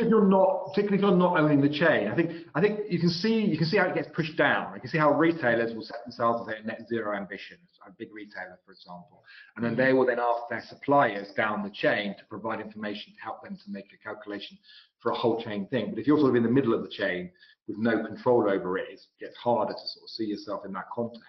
if 0.00 0.08
you're 0.08 0.24
not, 0.24 0.68
particularly 0.68 0.96
if 0.96 1.02
you're 1.02 1.16
not 1.16 1.38
owning 1.38 1.60
the 1.60 1.68
chain, 1.68 2.08
I 2.08 2.14
think 2.14 2.30
I 2.54 2.60
think 2.62 2.80
you 2.88 2.98
can 2.98 3.10
see 3.10 3.34
you 3.34 3.58
can 3.58 3.66
see 3.66 3.76
how 3.76 3.86
it 3.86 3.94
gets 3.94 4.08
pushed 4.14 4.38
down. 4.38 4.72
You 4.74 4.80
can 4.80 4.88
see 4.88 4.96
how 4.96 5.12
retailers 5.12 5.74
will 5.74 5.82
set 5.82 6.02
themselves 6.04 6.48
a 6.48 6.66
net 6.66 6.86
zero 6.88 7.14
ambitions, 7.14 7.68
a 7.86 7.90
big 7.90 8.14
retailer, 8.14 8.58
for 8.64 8.72
example, 8.72 9.24
and 9.56 9.64
then 9.64 9.76
they 9.76 9.92
will 9.92 10.06
then 10.06 10.18
ask 10.18 10.48
their 10.48 10.62
suppliers 10.66 11.28
down 11.36 11.62
the 11.62 11.70
chain 11.70 12.14
to 12.18 12.24
provide 12.30 12.60
information 12.60 13.12
to 13.12 13.20
help 13.20 13.42
them 13.42 13.58
to 13.62 13.70
make 13.70 13.92
a 13.92 14.02
calculation 14.02 14.56
for 15.00 15.12
a 15.12 15.14
whole 15.14 15.42
chain 15.42 15.66
thing. 15.66 15.90
But 15.90 15.98
if 15.98 16.06
you're 16.06 16.18
sort 16.18 16.30
of 16.30 16.36
in 16.36 16.44
the 16.44 16.48
middle 16.48 16.72
of 16.72 16.82
the 16.82 16.88
chain 16.88 17.30
with 17.66 17.76
no 17.76 18.02
control 18.06 18.48
over 18.48 18.78
it, 18.78 18.88
it 18.90 19.00
gets 19.20 19.36
harder 19.36 19.74
to 19.74 19.88
sort 19.88 20.04
of 20.04 20.08
see 20.08 20.24
yourself 20.24 20.64
in 20.64 20.72
that 20.72 20.86
context. 20.94 21.24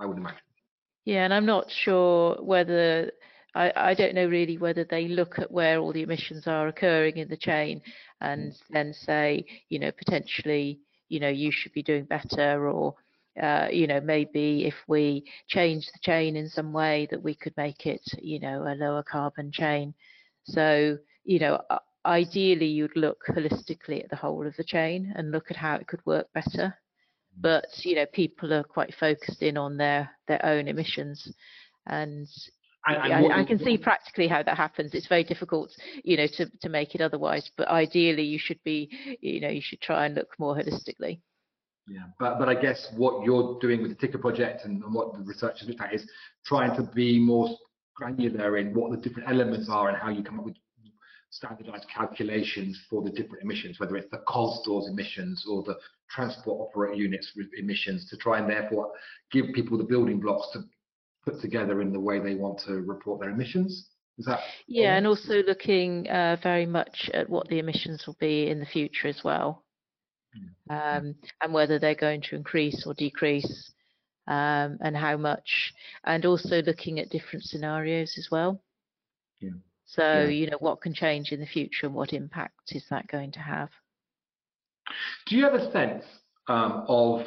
I 0.00 0.06
would 0.06 0.16
imagine. 0.16 0.47
Yeah, 1.08 1.24
and 1.24 1.32
I'm 1.32 1.46
not 1.46 1.70
sure 1.70 2.34
whether 2.34 3.10
I, 3.54 3.72
I 3.74 3.94
don't 3.94 4.14
know 4.14 4.26
really 4.26 4.58
whether 4.58 4.84
they 4.84 5.08
look 5.08 5.38
at 5.38 5.50
where 5.50 5.78
all 5.78 5.90
the 5.90 6.02
emissions 6.02 6.46
are 6.46 6.68
occurring 6.68 7.16
in 7.16 7.28
the 7.28 7.36
chain 7.38 7.80
and 8.20 8.52
mm. 8.52 8.56
then 8.68 8.92
say, 8.92 9.46
you 9.70 9.78
know, 9.78 9.90
potentially, 9.90 10.80
you 11.08 11.18
know, 11.18 11.30
you 11.30 11.50
should 11.50 11.72
be 11.72 11.82
doing 11.82 12.04
better 12.04 12.68
or, 12.68 12.94
uh, 13.42 13.68
you 13.72 13.86
know, 13.86 14.02
maybe 14.02 14.66
if 14.66 14.74
we 14.86 15.24
change 15.46 15.86
the 15.86 15.98
chain 16.02 16.36
in 16.36 16.46
some 16.46 16.74
way 16.74 17.08
that 17.10 17.22
we 17.22 17.34
could 17.34 17.56
make 17.56 17.86
it, 17.86 18.02
you 18.20 18.38
know, 18.38 18.64
a 18.64 18.76
lower 18.76 19.02
carbon 19.02 19.50
chain. 19.50 19.94
So, 20.44 20.98
you 21.24 21.38
know, 21.38 21.62
ideally 22.04 22.66
you'd 22.66 22.96
look 22.96 23.22
holistically 23.26 24.04
at 24.04 24.10
the 24.10 24.16
whole 24.16 24.46
of 24.46 24.54
the 24.56 24.62
chain 24.64 25.14
and 25.16 25.30
look 25.30 25.50
at 25.50 25.56
how 25.56 25.76
it 25.76 25.86
could 25.86 26.04
work 26.04 26.26
better. 26.34 26.76
But, 27.40 27.66
you 27.84 27.94
know, 27.96 28.06
people 28.12 28.52
are 28.52 28.64
quite 28.64 28.94
focused 28.94 29.42
in 29.42 29.56
on 29.56 29.76
their, 29.76 30.10
their 30.26 30.44
own 30.44 30.68
emissions. 30.68 31.32
And 31.86 32.26
I, 32.86 33.40
I, 33.40 33.44
can 33.44 33.58
see 33.58 33.76
practically 33.76 34.28
how 34.28 34.42
that 34.42 34.56
happens. 34.56 34.94
It's 34.94 35.08
very 35.08 35.24
difficult, 35.24 35.70
you 36.04 36.16
know, 36.16 36.26
to, 36.34 36.46
to 36.62 36.68
make 36.68 36.94
it 36.94 37.00
otherwise. 37.00 37.50
But 37.56 37.68
ideally, 37.68 38.22
you 38.22 38.38
should 38.38 38.62
be, 38.64 39.18
you 39.20 39.40
know, 39.40 39.48
you 39.48 39.60
should 39.62 39.80
try 39.80 40.06
and 40.06 40.14
look 40.14 40.34
more 40.38 40.56
holistically. 40.56 41.20
Yeah, 41.86 42.04
but 42.18 42.38
but 42.38 42.50
I 42.50 42.54
guess 42.54 42.88
what 42.96 43.24
you're 43.24 43.58
doing 43.60 43.80
with 43.80 43.90
the 43.90 44.06
TICA 44.06 44.18
project 44.18 44.66
and, 44.66 44.82
and 44.82 44.92
what 44.92 45.14
the 45.14 45.20
research 45.20 45.60
has 45.60 45.68
looked 45.68 45.80
at 45.80 45.94
is 45.94 46.06
trying 46.44 46.76
to 46.76 46.82
be 46.82 47.18
more 47.18 47.48
granular 47.94 48.58
in 48.58 48.74
what 48.74 48.90
the 48.90 48.96
different 48.98 49.28
elements 49.28 49.68
are 49.70 49.88
and 49.88 49.96
how 49.96 50.10
you 50.10 50.22
come 50.22 50.38
up 50.38 50.44
with 50.44 50.56
standardized 51.30 51.86
calculations 51.94 52.78
for 52.88 53.02
the 53.02 53.10
different 53.10 53.42
emissions, 53.42 53.80
whether 53.80 53.96
it's 53.96 54.10
the 54.10 54.22
cold 54.28 54.60
stores 54.62 54.88
emissions 54.88 55.44
or 55.48 55.62
the 55.62 55.76
transport 56.10 56.68
operator 56.68 56.94
units 56.94 57.32
with 57.36 57.46
emissions, 57.56 58.08
to 58.10 58.16
try 58.16 58.38
and 58.38 58.48
therefore 58.48 58.92
give 59.30 59.46
people 59.54 59.78
the 59.78 59.84
building 59.84 60.20
blocks 60.20 60.48
to 60.52 60.60
put 61.24 61.40
together 61.40 61.80
in 61.80 61.92
the 61.92 62.00
way 62.00 62.18
they 62.18 62.34
want 62.34 62.58
to 62.66 62.74
report 62.82 63.20
their 63.20 63.30
emissions. 63.30 63.88
Is 64.18 64.26
that? 64.26 64.40
Yeah, 64.66 64.96
and 64.96 65.06
also 65.06 65.42
looking 65.44 66.08
uh, 66.08 66.36
very 66.42 66.66
much 66.66 67.08
at 67.14 67.30
what 67.30 67.46
the 67.48 67.60
emissions 67.60 68.04
will 68.06 68.16
be 68.18 68.48
in 68.48 68.58
the 68.58 68.66
future 68.66 69.06
as 69.06 69.22
well, 69.22 69.64
um, 70.70 71.14
and 71.40 71.52
whether 71.52 71.78
they're 71.78 71.94
going 71.94 72.22
to 72.22 72.36
increase 72.36 72.84
or 72.84 72.94
decrease, 72.94 73.72
um, 74.26 74.78
and 74.80 74.96
how 74.96 75.16
much, 75.16 75.72
and 76.04 76.26
also 76.26 76.62
looking 76.62 76.98
at 76.98 77.10
different 77.10 77.44
scenarios 77.44 78.16
as 78.18 78.28
well. 78.30 78.60
Yeah. 79.40 79.50
So 79.86 80.02
yeah. 80.02 80.28
you 80.28 80.50
know 80.50 80.58
what 80.58 80.80
can 80.80 80.94
change 80.94 81.30
in 81.30 81.40
the 81.40 81.46
future 81.46 81.86
and 81.86 81.94
what 81.94 82.12
impact 82.12 82.72
is 82.72 82.84
that 82.90 83.06
going 83.06 83.32
to 83.32 83.40
have? 83.40 83.70
Do 85.26 85.36
you 85.36 85.44
have 85.44 85.54
a 85.54 85.70
sense 85.72 86.04
um, 86.48 86.84
of 86.88 87.26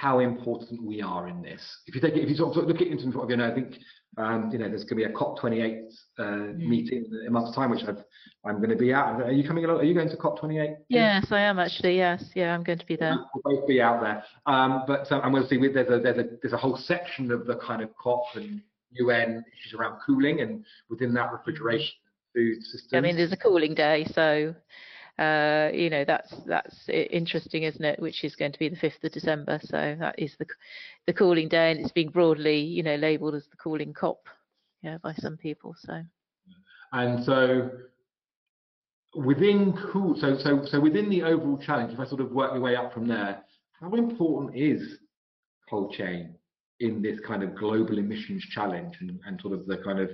how 0.00 0.18
important 0.18 0.82
we 0.82 1.00
are 1.00 1.28
in 1.28 1.40
this. 1.42 1.62
If 1.86 1.94
you 1.94 2.00
take 2.00 2.14
it, 2.14 2.22
if 2.22 2.28
you 2.28 2.34
sort 2.34 2.56
of 2.56 2.66
look 2.66 2.76
at 2.76 2.82
it 2.82 2.92
in 2.92 2.98
front 2.98 3.24
of 3.24 3.30
you, 3.30 3.36
know, 3.36 3.50
I 3.50 3.54
think 3.54 3.76
um, 4.16 4.50
you 4.52 4.58
know 4.58 4.68
there's 4.68 4.84
going 4.84 5.02
to 5.02 5.08
be 5.08 5.12
a 5.12 5.12
COP28 5.12 5.82
uh, 6.18 6.22
mm. 6.22 6.56
meeting 6.58 7.04
in 7.22 7.26
a 7.28 7.30
month's 7.30 7.54
time, 7.54 7.70
which 7.70 7.84
i 7.84 8.50
am 8.50 8.56
going 8.56 8.70
to 8.70 8.76
be 8.76 8.92
at. 8.92 9.20
Are 9.20 9.32
you 9.32 9.46
coming 9.46 9.64
along? 9.64 9.78
Are 9.80 9.84
you 9.84 9.94
going 9.94 10.08
to 10.08 10.16
COP28? 10.16 10.76
Yes, 10.88 11.26
I 11.30 11.40
am 11.40 11.58
actually. 11.58 11.96
Yes, 11.96 12.24
yeah, 12.34 12.54
I'm 12.54 12.64
going 12.64 12.78
to 12.78 12.86
be 12.86 12.96
there. 12.96 13.16
We'll 13.34 13.56
both 13.56 13.68
be 13.68 13.80
out 13.80 14.00
there. 14.00 14.24
Um, 14.46 14.82
but 14.86 15.10
um, 15.12 15.22
and 15.24 15.32
we'll 15.32 15.46
see. 15.46 15.58
There's 15.58 15.88
a 15.88 16.00
there's 16.00 16.18
a 16.18 16.24
there's 16.42 16.52
a 16.52 16.58
whole 16.58 16.76
section 16.76 17.30
of 17.30 17.46
the 17.46 17.56
kind 17.56 17.82
of 17.82 17.90
COP 17.96 18.24
and 18.34 18.60
UN 18.92 19.44
issues 19.52 19.74
around 19.78 20.00
cooling, 20.04 20.40
and 20.40 20.64
within 20.90 21.14
that 21.14 21.32
refrigeration 21.32 21.94
food 22.34 22.62
systems. 22.62 22.94
I 22.94 23.00
mean, 23.00 23.16
there's 23.16 23.32
a 23.32 23.36
cooling 23.36 23.74
day, 23.74 24.06
so 24.12 24.54
uh, 25.18 25.70
you 25.72 25.90
know 25.90 26.04
that's 26.04 26.34
that's 26.46 26.88
interesting, 26.88 27.62
isn't 27.62 27.84
it? 27.84 28.00
Which 28.00 28.24
is 28.24 28.34
going 28.34 28.52
to 28.52 28.58
be 28.58 28.68
the 28.68 28.76
5th 28.76 29.04
of 29.04 29.12
December. 29.12 29.60
So 29.62 29.96
that 30.00 30.18
is 30.18 30.34
the 30.38 30.46
the 31.06 31.12
cooling 31.12 31.48
day, 31.48 31.70
and 31.70 31.80
it's 31.80 31.92
being 31.92 32.10
broadly, 32.10 32.58
you 32.58 32.82
know, 32.82 32.96
labelled 32.96 33.34
as 33.34 33.46
the 33.50 33.56
cooling 33.56 33.92
COP, 33.92 34.26
yeah, 34.82 34.98
by 34.98 35.14
some 35.14 35.36
people. 35.36 35.74
So. 35.78 36.02
And 36.92 37.24
so 37.24 37.70
within 39.14 39.72
cool, 39.92 40.16
so 40.16 40.36
so 40.38 40.64
so 40.64 40.80
within 40.80 41.08
the 41.08 41.22
overall 41.22 41.58
challenge, 41.58 41.92
if 41.92 42.00
I 42.00 42.06
sort 42.06 42.20
of 42.20 42.32
work 42.32 42.52
my 42.52 42.58
way 42.58 42.76
up 42.76 42.92
from 42.92 43.06
there, 43.06 43.42
how 43.80 43.92
important 43.94 44.56
is 44.56 44.98
cold 45.68 45.92
chain 45.92 46.34
in 46.80 47.00
this 47.00 47.20
kind 47.20 47.42
of 47.42 47.54
global 47.54 47.98
emissions 47.98 48.44
challenge 48.50 48.96
and, 49.00 49.20
and 49.26 49.40
sort 49.40 49.54
of 49.54 49.66
the 49.66 49.78
kind 49.78 50.00
of 50.00 50.10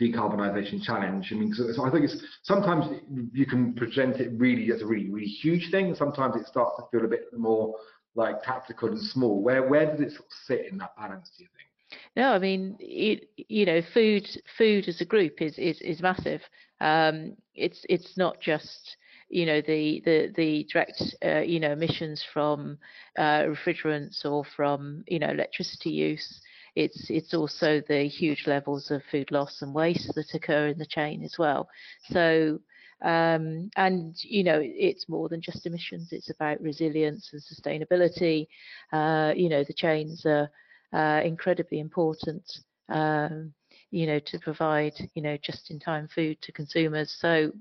decarbonisation 0.00 0.82
challenge. 0.82 1.28
I 1.32 1.34
mean, 1.36 1.52
so, 1.54 1.70
so, 1.72 1.84
I 1.84 1.90
think 1.90 2.04
it's 2.04 2.16
sometimes 2.42 2.86
you 3.32 3.46
can 3.46 3.74
present 3.74 4.16
it 4.16 4.30
really 4.34 4.72
as 4.72 4.82
a 4.82 4.86
really 4.86 5.10
really 5.10 5.26
huge 5.26 5.70
thing. 5.70 5.94
Sometimes 5.94 6.36
it 6.36 6.46
starts 6.46 6.76
to 6.76 6.84
feel 6.90 7.04
a 7.04 7.08
bit 7.08 7.26
more 7.36 7.74
like 8.14 8.42
tactical 8.42 8.88
and 8.88 9.00
small. 9.00 9.42
Where 9.42 9.68
where 9.68 9.86
does 9.86 10.00
it 10.00 10.10
sort 10.12 10.26
of 10.26 10.32
sit 10.46 10.66
in 10.70 10.78
that 10.78 10.96
balance? 10.96 11.30
Do 11.36 11.44
you 11.44 11.50
think? 11.56 11.68
No, 12.16 12.32
I 12.32 12.38
mean, 12.38 12.76
it, 12.78 13.28
you 13.36 13.66
know, 13.66 13.82
food 13.94 14.26
food 14.56 14.88
as 14.88 15.00
a 15.00 15.04
group 15.04 15.40
is 15.40 15.58
is 15.58 15.80
is 15.80 16.00
massive. 16.02 16.42
Um, 16.80 17.36
it's 17.54 17.84
it's 17.88 18.16
not 18.16 18.40
just 18.40 18.96
you 19.28 19.46
know 19.46 19.60
the 19.60 20.02
the 20.04 20.32
the 20.36 20.66
direct 20.70 21.02
uh, 21.24 21.40
you 21.40 21.60
know 21.60 21.72
emissions 21.72 22.24
from 22.32 22.78
uh, 23.18 23.44
refrigerants 23.44 24.24
or 24.24 24.44
from 24.56 25.04
you 25.06 25.18
know 25.18 25.30
electricity 25.30 25.90
use 25.90 26.40
it's 26.74 27.10
it's 27.10 27.34
also 27.34 27.80
the 27.88 28.08
huge 28.08 28.46
levels 28.46 28.90
of 28.90 29.02
food 29.10 29.30
loss 29.30 29.62
and 29.62 29.74
waste 29.74 30.14
that 30.14 30.34
occur 30.34 30.68
in 30.68 30.78
the 30.78 30.86
chain 30.86 31.22
as 31.22 31.36
well. 31.38 31.68
So 32.10 32.58
um, 33.02 33.70
and 33.76 34.14
you 34.22 34.44
know 34.44 34.60
it's 34.62 35.08
more 35.08 35.28
than 35.28 35.40
just 35.40 35.66
emissions; 35.66 36.12
it's 36.12 36.30
about 36.30 36.60
resilience 36.60 37.30
and 37.32 37.42
sustainability. 37.42 38.46
Uh, 38.92 39.32
you 39.36 39.48
know 39.48 39.64
the 39.64 39.74
chains 39.74 40.24
are 40.26 40.50
uh, 40.92 41.20
incredibly 41.24 41.80
important. 41.80 42.42
Um, 42.88 43.52
you 43.90 44.06
know 44.06 44.18
to 44.20 44.38
provide 44.38 44.94
you 45.14 45.22
know 45.22 45.36
just-in-time 45.42 46.08
food 46.14 46.40
to 46.42 46.52
consumers. 46.52 47.14
So 47.20 47.52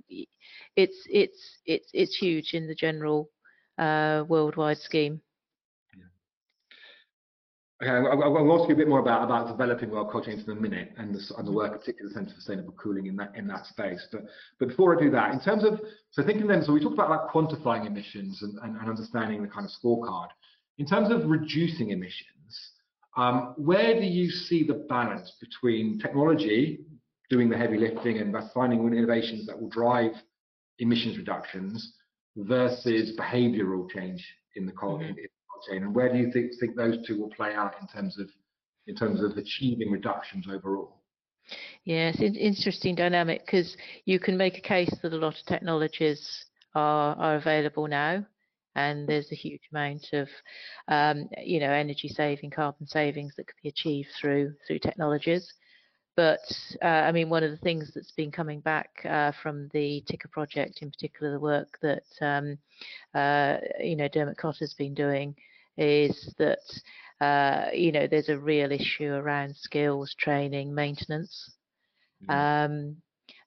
it's 0.76 1.06
it's 1.10 1.60
it's 1.66 1.90
it's 1.94 2.16
huge 2.16 2.54
in 2.54 2.68
the 2.68 2.76
general 2.76 3.30
uh, 3.78 4.24
worldwide 4.28 4.78
scheme. 4.78 5.22
Okay, 7.82 7.90
I'll 7.90 8.60
ask 8.60 8.70
you 8.70 8.76
a 8.76 8.78
bit 8.78 8.88
more 8.88 9.00
about, 9.00 9.24
about 9.24 9.48
developing 9.48 9.90
world 9.90 10.12
chains 10.24 10.44
in 10.48 10.56
a 10.56 10.56
minute 10.56 10.92
and 10.98 11.16
the, 11.16 11.34
and 11.36 11.48
the 11.48 11.52
work, 11.52 11.80
particularly 11.80 12.10
the 12.10 12.14
Centre 12.14 12.30
for 12.30 12.36
Sustainable 12.36 12.74
Cooling 12.74 13.08
in 13.08 13.16
that 13.16 13.36
in 13.36 13.48
that 13.48 13.66
space. 13.66 14.08
But 14.12 14.26
but 14.60 14.68
before 14.68 14.96
I 14.96 15.02
do 15.02 15.10
that, 15.12 15.34
in 15.34 15.40
terms 15.40 15.64
of 15.64 15.82
so 16.12 16.24
thinking 16.24 16.46
then, 16.46 16.64
so 16.64 16.74
we 16.74 16.80
talked 16.80 16.94
about 16.94 17.10
like 17.10 17.32
quantifying 17.34 17.88
emissions 17.88 18.44
and, 18.44 18.60
and, 18.62 18.78
and 18.78 18.88
understanding 18.88 19.42
the 19.42 19.48
kind 19.48 19.66
of 19.66 19.72
scorecard. 19.72 20.28
In 20.78 20.86
terms 20.86 21.12
of 21.12 21.28
reducing 21.28 21.90
emissions, 21.90 22.72
um, 23.18 23.56
where 23.58 24.00
do 24.00 24.06
you 24.06 24.30
see 24.30 24.64
the 24.64 24.86
balance 24.88 25.34
between 25.42 25.98
technology 26.00 26.82
doing 27.32 27.50
the 27.50 27.58
heavy 27.58 27.78
lifting 27.78 28.20
and 28.20 28.36
finding 28.54 28.86
innovations 28.94 29.48
that 29.48 29.60
will 29.60 29.70
drive 29.70 30.12
emissions 30.78 31.18
reductions 31.18 31.94
versus 32.38 33.18
behavioural 33.18 33.90
change 33.90 34.24
in 34.56 34.68
the 34.68 34.72
mm 34.72 35.00
-hmm 35.00 35.31
chain, 35.70 35.84
and 35.84 35.96
where 35.96 36.12
do 36.12 36.18
you 36.20 36.32
think, 36.32 36.52
think 36.60 36.76
those 36.76 37.06
two 37.06 37.20
will 37.20 37.30
play 37.30 37.54
out 37.54 37.76
in 37.82 37.88
terms 37.88 38.20
of 38.20 38.30
in 38.88 38.96
terms 38.96 39.22
of 39.22 39.38
achieving 39.38 39.92
reductions 39.92 40.48
overall? 40.50 41.02
Yes, 41.84 42.16
it's 42.20 42.36
an 42.38 42.42
interesting 42.42 42.96
dynamic 42.96 43.46
because 43.46 43.76
you 44.06 44.20
can 44.20 44.38
make 44.38 44.58
a 44.58 44.62
case 44.62 44.94
that 45.02 45.14
a 45.14 45.18
lot 45.18 45.38
of 45.38 45.46
technologies 45.46 46.46
are 46.76 47.16
are 47.16 47.36
available 47.36 47.88
now, 47.88 48.26
and 48.76 49.08
there's 49.08 49.32
a 49.32 49.36
huge 49.36 49.62
amount 49.72 50.08
of 50.14 50.28
um, 50.88 51.30
you 51.44 51.60
know 51.60 51.72
energy 51.72 52.08
saving, 52.08 52.52
carbon 52.52 52.88
savings 52.88 53.34
that 53.36 53.48
could 53.48 53.62
be 53.62 53.70
achieved 53.70 54.10
through 54.20 54.54
through 54.68 54.80
technologies. 54.80 55.54
But 56.16 56.40
uh, 56.84 56.86
I 57.08 57.12
mean, 57.12 57.30
one 57.30 57.44
of 57.44 57.52
the 57.52 57.58
things 57.58 57.92
that's 57.94 58.12
been 58.12 58.32
coming 58.32 58.60
back 58.60 58.90
uh, 59.10 59.32
from 59.42 59.70
the 59.74 60.04
TICA 60.08 60.28
project, 60.30 60.82
in 60.82 60.92
particular, 60.92 61.32
the 61.32 61.40
work 61.40 61.80
that 61.82 62.04
um, 62.22 62.58
uh, 63.16 63.58
you 63.80 63.96
know 63.96 64.08
Dermot 64.08 64.38
Cotter's 64.38 64.74
been 64.74 64.94
doing, 64.94 65.36
is 65.78 66.34
that 66.38 66.60
uh, 67.26 67.70
you 67.74 67.92
know 67.92 68.08
there's 68.08 68.30
a 68.30 68.38
real 68.38 68.72
issue 68.72 69.14
around 69.14 69.56
skills, 69.56 70.16
training, 70.20 70.74
maintenance. 70.74 71.56
Mm. 72.28 72.66
Um, 72.66 72.98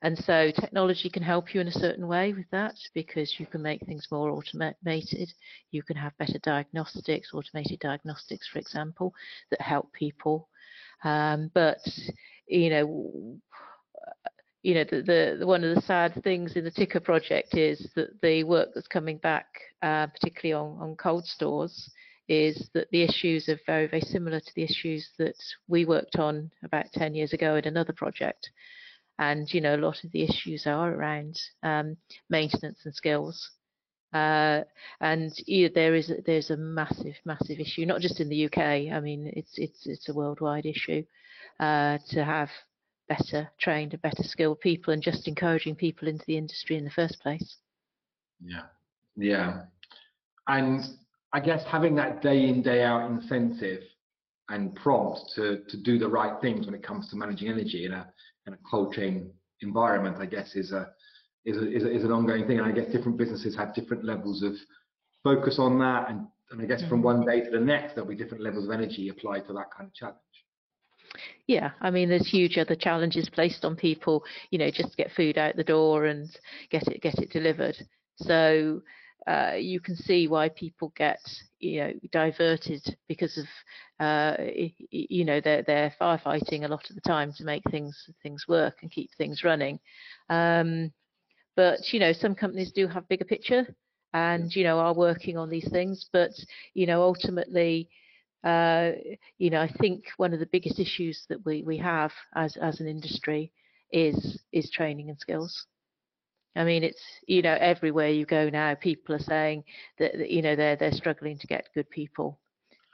and 0.03 0.19
so 0.19 0.51
technology 0.51 1.09
can 1.09 1.23
help 1.23 1.55
you 1.55 1.63
in 1.63 1.69
a 1.69 1.73
certain 1.73 2.07
way 2.07 2.35
with 2.35 2.45
that 2.53 2.75
because 2.95 3.37
you 3.39 3.47
can 3.47 3.63
make 3.63 3.81
things 3.87 4.07
more 4.11 4.31
automated. 4.31 5.33
You 5.71 5.83
can 5.83 5.97
have 5.97 6.17
better 6.19 6.39
diagnostics, 6.43 7.33
automated 7.33 7.81
diagnostics, 7.81 8.47
for 8.49 8.59
example, 8.59 9.15
that 9.51 9.63
help 9.63 9.91
people. 9.95 10.49
Um, 11.05 11.51
but 11.55 11.79
you 12.47 12.69
know, 12.69 13.39
you 14.63 14.75
know, 14.75 14.85
the, 14.85 15.37
the, 15.39 15.47
one 15.47 15.63
of 15.63 15.75
the 15.75 15.83
sad 15.83 16.23
things 16.25 16.57
in 16.57 16.65
the 16.65 16.71
TICA 16.71 17.01
project 17.01 17.55
is 17.55 17.91
that 17.97 18.21
the 18.23 18.45
work 18.45 18.71
that's 18.75 18.89
coming 18.89 19.19
back, 19.19 19.47
uh, 19.83 20.07
particularly 20.07 20.55
on, 20.55 20.81
on 20.81 20.97
cold 20.97 21.27
stores, 21.27 21.91
is 22.29 22.71
that 22.73 22.91
the 22.91 23.03
issues 23.03 23.49
are 23.49 23.61
very, 23.67 23.87
very 23.87 24.03
similar 24.03 24.41
to 24.41 24.55
the 24.55 24.63
issues 24.63 25.11
that 25.19 25.37
we 25.69 25.85
worked 25.85 26.17
on 26.17 26.51
about 26.63 26.93
10 26.93 27.15
years 27.15 27.33
ago 27.33 27.57
in 27.57 27.67
another 27.67 27.93
project. 27.93 28.51
And, 29.19 29.53
you 29.53 29.61
know, 29.61 29.77
a 29.77 29.79
lot 29.79 30.03
of 30.03 30.11
the 30.13 30.23
issues 30.23 30.67
are 30.67 30.93
around 30.93 31.39
um, 31.63 31.97
maintenance 32.31 32.81
and 32.85 32.95
skills. 32.95 33.51
Uh, 34.13 34.63
and 35.01 35.33
yeah, 35.47 35.69
there 35.75 35.95
is 35.97 36.13
there's 36.25 36.51
a 36.51 36.57
massive, 36.57 37.17
massive 37.25 37.59
issue, 37.59 37.85
not 37.85 38.01
just 38.01 38.21
in 38.21 38.29
the 38.29 38.47
UK. 38.47 38.59
I 38.93 39.01
mean, 39.01 39.31
it's 39.35 39.59
it's 39.59 39.87
it's 39.87 40.09
a 40.09 40.15
worldwide 40.15 40.67
issue 40.67 41.03
uh, 41.59 41.99
to 42.11 42.25
have 42.25 42.49
better 43.09 43.51
trained 43.59 43.93
and 43.93 44.01
better 44.03 44.23
skilled 44.23 44.61
people, 44.61 44.93
and 44.93 45.03
just 45.03 45.27
encouraging 45.27 45.75
people 45.75 46.07
into 46.07 46.25
the 46.29 46.39
industry 46.39 46.77
in 46.77 46.85
the 46.85 46.91
first 46.91 47.21
place. 47.21 47.57
Yeah, 48.41 48.67
yeah, 49.17 49.63
and 50.47 50.85
I 51.35 51.41
guess 51.41 51.65
having 51.65 51.97
that 51.97 52.23
day 52.23 52.49
in, 52.49 52.63
day 52.63 52.85
out 52.85 53.11
incentive 53.11 53.83
and 54.49 54.73
prompt 54.77 55.33
to, 55.35 55.63
to 55.69 55.77
do 55.77 55.99
the 55.99 56.09
right 56.09 56.41
things 56.41 56.67
when 56.67 56.77
it 56.77 56.83
comes 56.85 57.11
to 57.11 57.17
managing 57.17 57.49
energy 57.49 57.87
in 57.87 57.93
a, 57.93 58.07
in 58.47 58.55
a 58.55 58.59
cold 58.71 58.95
chain 58.95 59.33
environment, 59.61 60.17
I 60.21 60.27
guess, 60.27 60.55
is 60.55 60.71
a, 60.71 60.91
is, 61.45 61.57
a, 61.57 61.77
is, 61.77 61.83
a, 61.83 61.93
is 61.93 62.05
an 62.05 62.13
ongoing 62.13 62.47
thing. 62.47 62.61
And 62.61 62.69
I 62.69 62.71
guess 62.71 62.93
different 62.93 63.19
businesses 63.19 63.57
have 63.57 63.75
different 63.75 64.05
levels 64.05 64.45
of 64.45 64.53
focus 65.25 65.57
on 65.59 65.77
that. 65.81 66.09
And, 66.09 66.29
and 66.53 66.63
I 66.63 66.67
guess 66.67 66.83
from 66.89 66.99
mm-hmm. 66.99 67.19
one 67.19 67.27
day 67.27 67.41
to 67.41 67.51
the 67.51 67.59
next, 67.59 67.95
there'll 67.95 68.09
be 68.09 68.15
different 68.15 68.45
levels 68.45 68.67
of 68.67 68.71
energy 68.71 69.09
applied 69.09 69.47
to 69.49 69.55
that 69.55 69.73
kind 69.77 69.89
of 69.89 69.95
challenge. 69.95 70.19
Yeah, 71.49 71.71
I 71.81 71.91
mean, 71.91 72.09
there's 72.09 72.29
huge 72.29 72.59
other 72.59 72.77
challenges 72.77 73.29
placed 73.29 73.65
on 73.65 73.75
people, 73.75 74.25
you 74.51 74.59
know, 74.59 74.71
just 74.71 74.93
to 74.93 74.97
get 74.97 75.11
food 75.17 75.37
out 75.37 75.57
the 75.57 75.65
door 75.65 76.07
and 76.07 76.29
get 76.71 76.87
it 76.89 77.03
get 77.03 77.19
it 77.19 77.31
delivered. 77.31 77.77
So 78.17 78.83
uh, 79.27 79.53
you 79.57 79.81
can 79.81 79.97
see 79.97 80.29
why 80.29 80.49
people 80.49 80.93
get 80.97 81.19
you 81.59 81.81
know 81.81 81.93
diverted 82.13 82.97
because 83.09 83.39
of 83.39 83.47
uh, 84.05 84.37
you 84.91 85.25
know 85.25 85.41
they're 85.41 85.63
they're 85.63 85.95
firefighting 86.01 86.65
a 86.65 86.69
lot 86.69 86.89
of 86.91 86.95
the 86.95 87.01
time 87.01 87.33
to 87.33 87.45
make 87.45 87.63
things 87.71 88.11
things 88.23 88.47
work 88.49 88.77
and 88.83 88.91
keep 88.91 89.11
things 89.17 89.45
running. 89.45 89.79
Um, 90.29 90.93
but 91.57 91.93
you 91.93 92.01
know 92.01 92.13
some 92.13 92.35
companies 92.35 92.73
do 92.73 92.87
have 92.87 93.09
bigger 93.09 93.25
picture 93.25 93.67
and 94.13 94.55
you 94.55 94.65
know 94.65 94.79
are 94.79 94.95
working 94.95 95.39
on 95.39 95.49
these 95.49 95.71
things. 95.71 96.09
But 96.13 96.33
you 96.75 96.87
know 96.87 97.03
ultimately. 97.03 97.89
Uh, 98.43 98.93
you 99.39 99.49
know, 99.49 99.63
I 99.63 99.73
think 99.81 100.05
one 100.19 100.35
of 100.35 100.39
the 100.39 100.45
biggest 100.53 100.79
issues 100.79 101.25
that 101.31 101.43
we, 101.47 101.63
we 101.63 101.79
have 101.79 102.13
as, 102.37 102.59
as 102.59 102.79
an 102.79 102.87
industry 102.87 103.51
is 103.91 104.43
is 104.53 104.71
training 104.71 105.09
and 105.09 105.19
skills. 105.19 105.67
I 106.57 106.65
mean, 106.65 106.85
it's 106.85 107.03
you 107.27 107.43
know 107.43 107.57
everywhere 107.61 108.09
you 108.09 108.27
go 108.27 108.49
now, 108.49 108.75
people 108.75 109.15
are 109.15 109.21
saying 109.21 109.65
that, 109.99 110.31
you 110.31 110.43
know 110.43 110.55
they're 110.55 110.77
they're 110.77 110.93
struggling 110.93 111.39
to 111.39 111.47
get 111.47 111.69
good 111.75 111.91
people, 111.91 112.39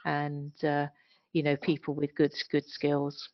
and 0.05 0.51
uh, 0.63 0.87
you 1.33 1.43
know 1.43 1.55
people 1.57 1.93
with 1.93 2.15
good 2.15 2.33
good 2.51 2.67
skills. 2.67 3.29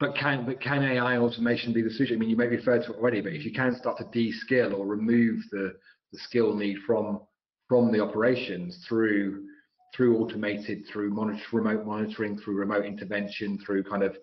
But 0.00 0.16
can 0.16 0.44
but 0.44 0.60
can 0.60 0.82
AI 0.82 1.18
automation 1.18 1.72
be 1.72 1.82
the 1.82 1.90
solution? 1.90 2.16
I 2.16 2.18
mean, 2.18 2.30
you 2.30 2.36
may 2.36 2.48
refer 2.48 2.78
to 2.78 2.92
it 2.92 2.96
already, 2.96 3.20
but 3.20 3.32
if 3.32 3.44
you 3.44 3.52
can 3.52 3.76
start 3.76 3.98
to 3.98 4.04
de-skill 4.12 4.74
or 4.74 4.86
remove 4.86 5.38
the 5.52 5.74
the 6.12 6.18
skill 6.18 6.54
need 6.56 6.78
from 6.86 7.20
from 7.68 7.92
the 7.92 8.00
operations 8.00 8.84
through 8.88 9.44
through 9.94 10.18
automated, 10.18 10.84
through 10.92 11.10
monitor, 11.10 11.42
remote 11.52 11.84
monitoring, 11.84 12.38
through 12.38 12.54
remote 12.54 12.84
intervention, 12.84 13.58
through 13.64 13.82
kind 13.84 14.02
of 14.02 14.16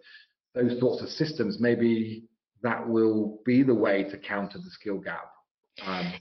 those 0.56 0.80
sorts 0.80 1.02
of 1.04 1.10
systems, 1.10 1.60
maybe 1.60 2.24
that 2.64 2.88
will 2.88 3.40
be 3.46 3.64
the 3.64 3.74
way 3.74 4.04
to 4.04 4.18
counter 4.18 4.58
the 4.58 4.70
skill 4.72 4.98
gap 4.98 5.30
um, 5.86 6.14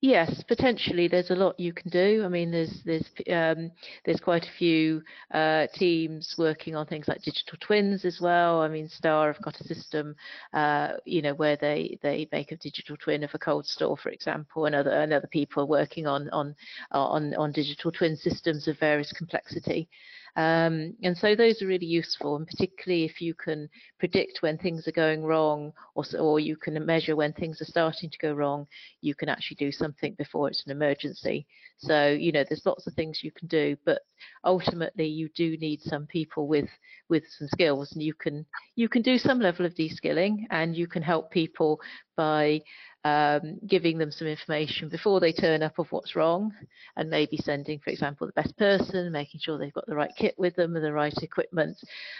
Yes, 0.00 0.44
potentially. 0.44 1.08
There's 1.08 1.32
a 1.32 1.34
lot 1.34 1.58
you 1.58 1.72
can 1.72 1.90
do. 1.90 2.22
I 2.24 2.28
mean, 2.28 2.52
there's 2.52 2.82
there's 2.84 3.10
um, 3.32 3.72
there's 4.04 4.20
quite 4.20 4.44
a 4.44 4.52
few 4.56 5.02
uh, 5.34 5.66
teams 5.74 6.36
working 6.38 6.76
on 6.76 6.86
things 6.86 7.08
like 7.08 7.22
digital 7.22 7.58
twins 7.60 8.04
as 8.04 8.20
well. 8.20 8.62
I 8.62 8.68
mean, 8.68 8.88
Star 8.88 9.32
have 9.32 9.42
got 9.42 9.60
a 9.60 9.64
system, 9.64 10.14
uh, 10.52 10.92
you 11.04 11.20
know, 11.20 11.34
where 11.34 11.56
they 11.56 11.98
they 12.00 12.28
make 12.30 12.52
a 12.52 12.56
digital 12.56 12.96
twin 12.96 13.24
of 13.24 13.34
a 13.34 13.40
cold 13.40 13.66
store, 13.66 13.96
for 13.96 14.10
example, 14.10 14.66
and 14.66 14.74
other 14.76 14.92
and 14.92 15.12
other 15.12 15.26
people 15.26 15.64
are 15.64 15.66
working 15.66 16.06
on 16.06 16.30
on 16.30 16.54
on 16.92 17.34
on 17.34 17.50
digital 17.50 17.90
twin 17.90 18.14
systems 18.14 18.68
of 18.68 18.78
various 18.78 19.12
complexity. 19.12 19.88
Um, 20.38 20.94
and 21.02 21.18
so 21.18 21.34
those 21.34 21.60
are 21.62 21.66
really 21.66 21.86
useful, 21.86 22.36
and 22.36 22.46
particularly 22.46 23.04
if 23.04 23.20
you 23.20 23.34
can 23.34 23.68
predict 23.98 24.38
when 24.40 24.56
things 24.56 24.86
are 24.86 24.92
going 24.92 25.24
wrong, 25.24 25.72
or, 25.96 26.04
or 26.16 26.38
you 26.38 26.56
can 26.56 26.86
measure 26.86 27.16
when 27.16 27.32
things 27.32 27.60
are 27.60 27.64
starting 27.64 28.08
to 28.08 28.18
go 28.18 28.32
wrong, 28.32 28.68
you 29.00 29.16
can 29.16 29.28
actually 29.28 29.56
do 29.56 29.72
something 29.72 30.14
before 30.14 30.46
it's 30.46 30.64
an 30.64 30.70
emergency. 30.70 31.44
So 31.78 32.10
you 32.10 32.30
know, 32.30 32.44
there's 32.48 32.64
lots 32.64 32.86
of 32.86 32.94
things 32.94 33.24
you 33.24 33.32
can 33.32 33.48
do, 33.48 33.76
but 33.84 34.02
ultimately 34.44 35.08
you 35.08 35.28
do 35.34 35.56
need 35.56 35.80
some 35.82 36.06
people 36.06 36.46
with 36.46 36.70
with 37.08 37.24
some 37.36 37.48
skills, 37.48 37.90
and 37.94 38.02
you 38.02 38.14
can 38.14 38.46
you 38.76 38.88
can 38.88 39.02
do 39.02 39.18
some 39.18 39.40
level 39.40 39.66
of 39.66 39.74
de-skilling, 39.74 40.46
and 40.50 40.76
you 40.76 40.86
can 40.86 41.02
help 41.02 41.32
people 41.32 41.80
by 42.16 42.60
um, 43.04 43.58
giving 43.66 43.98
them 43.98 44.10
some 44.10 44.26
information 44.26 44.88
before 44.88 45.20
they 45.20 45.32
turn 45.32 45.62
up 45.62 45.78
of 45.78 45.90
what's 45.92 46.16
wrong 46.16 46.52
and 46.96 47.08
maybe 47.08 47.36
sending, 47.36 47.78
for 47.78 47.90
example, 47.90 48.26
the 48.26 48.32
best 48.32 48.56
person, 48.56 49.12
making 49.12 49.40
sure 49.40 49.58
they've 49.58 49.72
got 49.72 49.86
the 49.86 49.94
right 49.94 50.12
kit 50.16 50.34
with 50.38 50.54
them 50.56 50.76
and 50.76 50.84
the 50.84 50.92
right 50.92 51.16
equipment. 51.22 51.76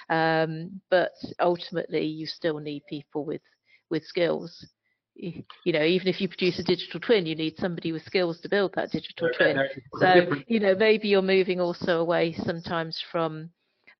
Um, 0.09 0.81
but 0.91 1.13
ultimately, 1.41 2.05
you 2.05 2.27
still 2.27 2.59
need 2.59 2.85
people 2.89 3.25
with, 3.25 3.43
with 3.91 4.05
skills. 4.05 4.67
You 5.17 5.73
know, 5.73 5.83
even 5.83 6.07
if 6.07 6.21
you 6.21 6.29
produce 6.29 6.61
a 6.61 6.63
digital 6.65 7.01
twin, 7.01 7.27
you 7.27 7.35
need 7.35 7.57
somebody 7.59 7.91
with 7.91 8.05
skills 8.05 8.41
to 8.41 8.49
build 8.49 8.73
that 8.75 8.93
digital 8.93 9.29
twin. 9.37 9.57
So, 9.99 10.43
you 10.47 10.61
know, 10.61 10.77
maybe 10.77 11.09
you're 11.09 11.23
moving 11.23 11.61
also 11.61 11.99
away 12.01 12.35
sometimes 12.35 13.03
from 13.11 13.51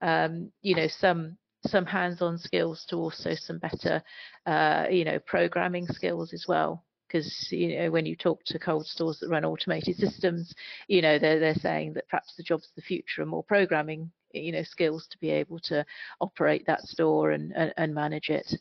um, 0.01 0.53
you 0.63 0.77
know, 0.77 0.87
some 0.89 1.37
some 1.67 1.87
hands-on 1.87 2.39
skills 2.39 2.85
to 2.89 2.97
also 2.97 3.35
some 3.35 3.59
better, 3.59 4.03
uh, 4.47 4.87
you 4.91 5.05
know, 5.05 5.19
programming 5.21 5.87
skills 5.87 6.33
as 6.33 6.47
well. 6.49 6.85
Because 7.07 7.51
you 7.51 7.79
know, 7.79 7.91
when 7.91 8.05
you 8.05 8.17
talk 8.17 8.45
to 8.45 8.59
cold 8.59 8.87
stores 8.87 9.19
that 9.21 9.31
run 9.31 9.45
automated 9.45 9.97
systems, 9.97 10.55
you 10.89 11.01
know, 11.01 11.19
they're 11.19 11.41
they're 11.41 11.55
saying 11.55 11.95
that 11.95 12.09
perhaps 12.09 12.35
the 12.37 12.43
jobs 12.43 12.65
of 12.65 12.75
the 12.77 12.83
future 12.83 13.23
are 13.23 13.27
more 13.27 13.45
programming, 13.45 14.11
you 14.33 14.53
know, 14.53 14.63
skills 14.63 15.07
to 15.11 15.19
be 15.19 15.31
able 15.31 15.59
to 15.61 15.85
operate 16.21 16.67
that 16.67 16.83
store 16.83 17.31
and 17.31 17.53
and, 17.57 17.73
and 17.77 17.95
manage 17.95 18.29
it 18.29 18.55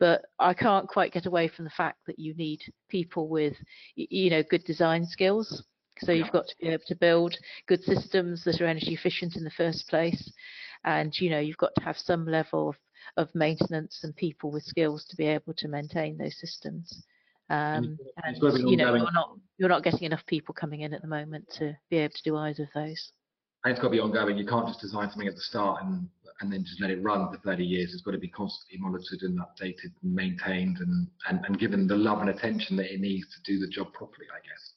but 0.00 0.24
I 0.38 0.54
can't 0.54 0.88
quite 0.88 1.12
get 1.12 1.26
away 1.26 1.46
from 1.46 1.66
the 1.66 1.70
fact 1.70 1.98
that 2.06 2.18
you 2.18 2.34
need 2.34 2.62
people 2.88 3.28
with, 3.28 3.54
you 3.94 4.30
know, 4.30 4.42
good 4.42 4.64
design 4.64 5.06
skills. 5.06 5.62
So 5.98 6.12
you've 6.12 6.32
got 6.32 6.48
to 6.48 6.54
be 6.58 6.68
able 6.68 6.82
to 6.86 6.96
build 6.96 7.36
good 7.68 7.82
systems 7.84 8.42
that 8.44 8.60
are 8.60 8.66
energy 8.66 8.94
efficient 8.94 9.36
in 9.36 9.44
the 9.44 9.50
first 9.50 9.86
place, 9.88 10.32
and 10.84 11.18
you 11.18 11.30
know 11.30 11.38
you've 11.38 11.58
got 11.58 11.74
to 11.76 11.84
have 11.84 11.96
some 11.96 12.26
level 12.26 12.70
of, 12.70 12.76
of 13.16 13.34
maintenance 13.34 14.00
and 14.02 14.14
people 14.16 14.50
with 14.50 14.62
skills 14.62 15.04
to 15.06 15.16
be 15.16 15.26
able 15.26 15.54
to 15.54 15.68
maintain 15.68 16.16
those 16.16 16.38
systems. 16.38 17.04
Um, 17.50 17.98
and 18.22 18.36
you 18.70 18.76
know 18.76 18.94
you're 18.94 19.12
not 19.12 19.36
you're 19.58 19.68
not 19.68 19.82
getting 19.82 20.04
enough 20.04 20.24
people 20.26 20.54
coming 20.54 20.82
in 20.82 20.94
at 20.94 21.02
the 21.02 21.08
moment 21.08 21.48
to 21.58 21.76
be 21.90 21.98
able 21.98 22.14
to 22.14 22.22
do 22.22 22.36
either 22.36 22.62
of 22.62 22.68
those. 22.74 23.12
And 23.64 23.72
it's 23.72 23.80
got 23.80 23.88
to 23.88 23.92
be 23.92 24.00
ongoing. 24.00 24.38
You 24.38 24.46
can't 24.46 24.66
just 24.68 24.80
design 24.80 25.10
something 25.10 25.28
at 25.28 25.34
the 25.34 25.40
start 25.40 25.82
and 25.82 26.08
and 26.40 26.52
then 26.52 26.64
just 26.64 26.80
let 26.80 26.90
it 26.90 27.02
run 27.02 27.30
for 27.30 27.38
30 27.38 27.64
years. 27.64 27.92
It's 27.92 28.02
got 28.02 28.12
to 28.12 28.18
be 28.18 28.28
constantly 28.28 28.78
monitored 28.78 29.22
and 29.22 29.38
updated 29.40 29.92
and 30.02 30.14
maintained 30.14 30.78
and, 30.78 31.06
and, 31.28 31.44
and 31.44 31.58
given 31.58 31.86
the 31.86 31.96
love 31.96 32.20
and 32.20 32.30
attention 32.30 32.76
that 32.76 32.92
it 32.92 33.00
needs 33.00 33.26
to 33.28 33.52
do 33.52 33.58
the 33.58 33.68
job 33.68 33.92
properly, 33.92 34.26
I 34.32 34.40
guess. 34.40 34.72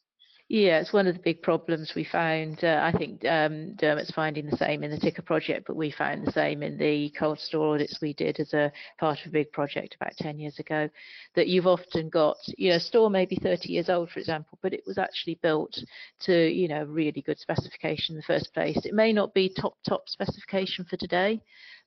Yeah, 0.49 0.79
it's 0.81 0.93
one 0.93 1.07
of 1.07 1.15
the 1.15 1.21
big 1.21 1.41
problems 1.41 1.93
we 1.95 2.03
found. 2.03 2.63
Uh, 2.63 2.79
I 2.83 2.95
think 2.95 3.25
um, 3.25 3.73
Dermot's 3.75 4.11
finding 4.11 4.45
the 4.45 4.57
same 4.57 4.83
in 4.83 4.91
the 4.91 4.99
TICA 4.99 5.23
project, 5.23 5.65
but 5.65 5.77
we 5.77 5.89
found 5.89 6.27
the 6.27 6.31
same 6.33 6.61
in 6.61 6.77
the 6.77 7.11
cold 7.17 7.39
store 7.39 7.73
audits 7.73 7.99
we 8.01 8.13
did 8.13 8.39
as 8.39 8.53
a 8.53 8.71
part 8.99 9.19
of 9.21 9.27
a 9.27 9.31
big 9.31 9.51
project 9.51 9.95
about 9.95 10.15
10 10.17 10.37
years 10.37 10.59
ago. 10.59 10.89
That 11.35 11.47
you've 11.47 11.65
often 11.65 12.09
got, 12.09 12.37
you 12.57 12.69
know, 12.69 12.75
a 12.75 12.79
store 12.81 13.09
maybe 13.09 13.37
30 13.37 13.71
years 13.71 13.89
old, 13.89 14.11
for 14.11 14.19
example, 14.19 14.59
but 14.61 14.73
it 14.73 14.83
was 14.85 14.97
actually 14.97 15.39
built 15.41 15.81
to, 16.21 16.47
you 16.47 16.67
know, 16.67 16.83
really 16.83 17.21
good 17.21 17.39
specification 17.39 18.13
in 18.13 18.17
the 18.17 18.23
first 18.23 18.53
place. 18.53 18.85
It 18.85 18.93
may 18.93 19.13
not 19.13 19.33
be 19.33 19.49
top, 19.49 19.77
top 19.87 20.09
specification 20.09 20.85
for 20.85 20.97
today, 20.97 21.41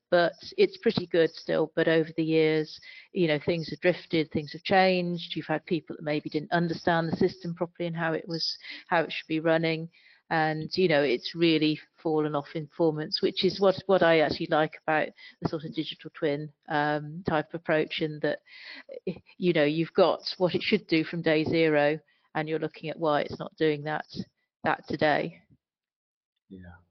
but 0.09 0.33
it's 0.57 0.77
pretty 0.77 1.07
good 1.07 1.31
still. 1.33 1.71
But 1.75 1.87
over 1.87 2.09
the 2.15 2.23
years, 2.23 2.79
you 3.13 3.27
know, 3.27 3.39
things 3.45 3.69
have 3.69 3.79
drifted, 3.81 4.31
things 4.31 4.53
have 4.53 4.63
changed. 4.63 5.35
You've 5.35 5.47
had 5.47 5.65
people 5.65 5.95
that 5.95 6.03
maybe 6.03 6.29
didn't 6.29 6.51
understand 6.51 7.09
the 7.09 7.17
system 7.17 7.53
properly 7.55 7.87
and 7.87 7.95
how 7.95 8.13
it 8.13 8.27
was, 8.27 8.57
how 8.87 9.01
it 9.01 9.11
should 9.11 9.27
be 9.27 9.39
running. 9.39 9.89
And 10.29 10.69
you 10.75 10.89
know, 10.89 11.03
it's 11.03 11.35
really 11.35 11.79
fallen 12.03 12.35
off 12.35 12.49
in 12.53 12.67
performance, 12.67 13.21
which 13.21 13.45
is 13.45 13.61
what 13.61 13.81
what 13.85 14.03
I 14.03 14.19
actually 14.19 14.49
like 14.51 14.73
about 14.85 15.07
the 15.41 15.47
sort 15.47 15.63
of 15.63 15.73
digital 15.73 16.11
twin 16.13 16.49
um, 16.67 17.23
type 17.27 17.53
approach, 17.53 18.01
in 18.01 18.19
that 18.23 18.39
you 19.37 19.53
know 19.53 19.63
you've 19.63 19.93
got 19.93 20.19
what 20.37 20.53
it 20.53 20.61
should 20.61 20.85
do 20.87 21.05
from 21.05 21.21
day 21.21 21.45
zero, 21.45 21.97
and 22.35 22.49
you're 22.49 22.59
looking 22.59 22.89
at 22.89 22.99
why 22.99 23.21
it's 23.21 23.39
not 23.39 23.55
doing 23.55 23.83
that 23.83 24.05
that 24.65 24.85
today. 24.89 25.39
Yeah. 26.49 26.86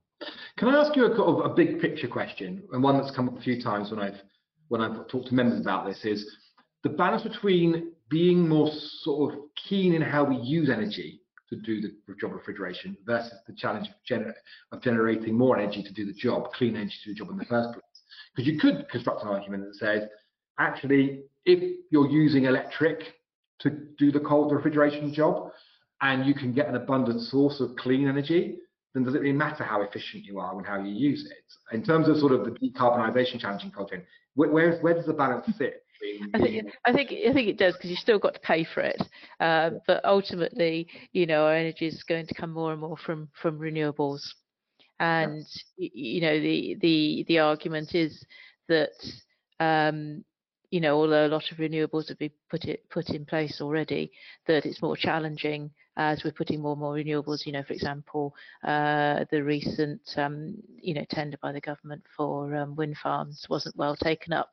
Can 0.57 0.69
I 0.69 0.81
ask 0.81 0.97
you 0.97 1.05
a, 1.05 1.33
a 1.43 1.55
big 1.55 1.81
picture 1.81 2.09
question, 2.09 2.63
and 2.73 2.83
one 2.83 2.97
that's 2.97 3.15
come 3.15 3.29
up 3.29 3.39
a 3.39 3.43
few 3.43 3.61
times 3.61 3.91
when 3.91 4.01
I've 4.01 4.21
when 4.69 4.81
I've 4.81 5.07
talked 5.09 5.29
to 5.29 5.35
members 5.35 5.61
about 5.61 5.87
this 5.87 6.05
is 6.05 6.37
the 6.83 6.89
balance 6.89 7.23
between 7.23 7.93
being 8.09 8.49
more 8.49 8.71
sort 9.03 9.33
of 9.33 9.41
keen 9.69 9.95
in 9.95 10.03
how 10.03 10.25
we 10.25 10.37
use 10.37 10.71
energy 10.71 11.21
to 11.51 11.57
do 11.57 11.81
the 11.81 12.15
job 12.21 12.33
of 12.33 12.39
refrigeration 12.39 12.97
versus 13.07 13.39
the 13.47 13.55
challenge 13.55 13.89
of, 13.89 13.95
gener 14.09 14.33
of 14.73 14.83
generating 14.83 15.37
more 15.37 15.59
energy 15.59 15.83
to 15.83 15.93
do 15.93 16.05
the 16.05 16.13
job, 16.13 16.53
clean 16.53 16.75
energy 16.75 16.95
to 17.05 17.11
do 17.11 17.15
the 17.15 17.19
job 17.19 17.31
in 17.31 17.37
the 17.37 17.45
first 17.45 17.73
place. 17.73 17.85
Because 18.35 18.51
you 18.51 18.59
could 18.59 18.89
construct 18.91 19.23
an 19.23 19.29
argument 19.29 19.65
that 19.65 19.75
says, 19.77 20.09
actually, 20.59 21.23
if 21.45 21.79
you're 21.91 22.09
using 22.09 22.45
electric 22.45 23.15
to 23.61 23.71
do 23.99 24.11
the 24.11 24.21
cold 24.21 24.53
refrigeration 24.53 25.13
job, 25.13 25.51
and 26.03 26.27
you 26.27 26.35
can 26.35 26.53
get 26.53 26.69
an 26.69 26.75
abundant 26.75 27.23
source 27.23 27.61
of 27.61 27.75
clean 27.77 28.09
energy, 28.09 28.59
then 28.97 29.05
does 29.05 29.15
it 29.15 29.21
really 29.21 29.37
matter 29.37 29.63
how 29.63 29.83
efficient 29.83 30.25
you 30.25 30.39
are 30.39 30.57
and 30.57 30.67
how 30.67 30.83
you 30.83 30.91
use 30.91 31.31
it? 31.31 31.75
In 31.75 31.83
terms 31.83 32.09
of 32.09 32.17
sort 32.17 32.33
of 32.33 32.47
the 32.47 32.53
decarbonisation 32.53 33.39
challenging 33.39 33.71
content, 33.71 34.05
where, 34.35 34.51
where, 34.51 34.79
where 34.79 34.95
does 34.95 35.05
the 35.05 35.13
balance 35.13 35.47
sit? 35.59 35.83
I 36.35 36.39
think 36.39 36.67
I 36.85 36.93
think 36.93 37.11
I 37.11 37.33
think 37.33 37.49
it 37.49 37.59
does 37.59 37.75
because 37.75 37.91
you've 37.91 37.99
still 37.99 38.19
got 38.19 38.35
to 38.35 38.41
pay 38.41 38.65
for 38.65 38.81
it. 38.81 39.01
Uh, 39.41 39.71
but 39.87 40.05
ultimately, 40.05 40.89
you 41.13 41.27
know, 41.27 41.45
our 41.45 41.55
energy 41.55 41.87
is 41.87 42.03
going 42.05 42.27
to 42.27 42.35
come 42.35 42.53
more 42.53 42.73
and 42.73 42.81
more 42.81 42.97
from 42.99 43.29
from 43.41 43.59
renewables, 43.59 44.21
and 45.01 45.45
yeah. 45.79 45.89
you 45.95 46.21
know 46.21 46.39
the 46.39 46.77
the 46.81 47.25
the 47.29 47.39
argument 47.39 47.95
is 47.95 48.25
that 48.69 48.91
um, 49.59 50.23
you 50.71 50.81
know 50.81 50.97
although 51.01 51.27
a 51.27 51.29
lot 51.29 51.51
of 51.51 51.57
renewables 51.57 52.09
have 52.09 52.19
been 52.19 52.31
put 52.51 52.67
it 52.67 52.89
put 52.91 53.09
in 53.09 53.25
place 53.25 53.61
already, 53.63 54.13
that 54.47 54.67
it's 54.67 54.83
more 54.83 54.97
challenging 54.97 55.71
as 55.97 56.25
we're 56.25 56.33
putting 56.33 56.61
more 56.61 56.73
and 56.73 56.81
more 56.81 56.95
renewables. 56.95 57.47
You 57.47 57.53
know, 57.53 57.63
for 57.63 57.73
example, 57.73 58.35
uh, 58.65 59.25
the 59.31 59.43
recent 59.43 60.01
um, 60.17 60.55
you 60.81 60.95
know 60.95 61.05
tender 61.11 61.37
by 61.43 61.53
the 61.53 61.61
government 61.61 62.03
for 62.17 62.55
um, 62.55 62.75
wind 62.77 62.97
farms 63.03 63.47
wasn't 63.49 63.77
well 63.77 63.97
taken 63.97 64.33
up 64.33 64.51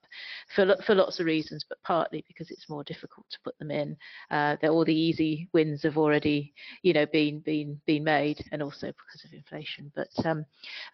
for 0.55 0.75
for 0.85 0.95
lots 0.95 1.19
of 1.19 1.25
reasons, 1.25 1.65
but 1.67 1.81
partly 1.83 2.23
because 2.27 2.51
it's 2.51 2.69
more 2.69 2.83
difficult 2.83 3.25
to 3.29 3.39
put 3.43 3.57
them 3.59 3.71
in. 3.71 3.95
Uh, 4.31 4.55
all 4.63 4.85
the 4.85 4.93
easy 4.93 5.49
wins 5.53 5.83
have 5.83 5.97
already 5.97 6.53
you 6.81 6.93
know 6.93 7.05
been 7.07 7.39
been 7.39 7.79
been 7.85 8.03
made, 8.03 8.43
and 8.51 8.61
also 8.61 8.87
because 8.87 9.25
of 9.25 9.33
inflation. 9.33 9.91
But 9.95 10.25
um, 10.25 10.45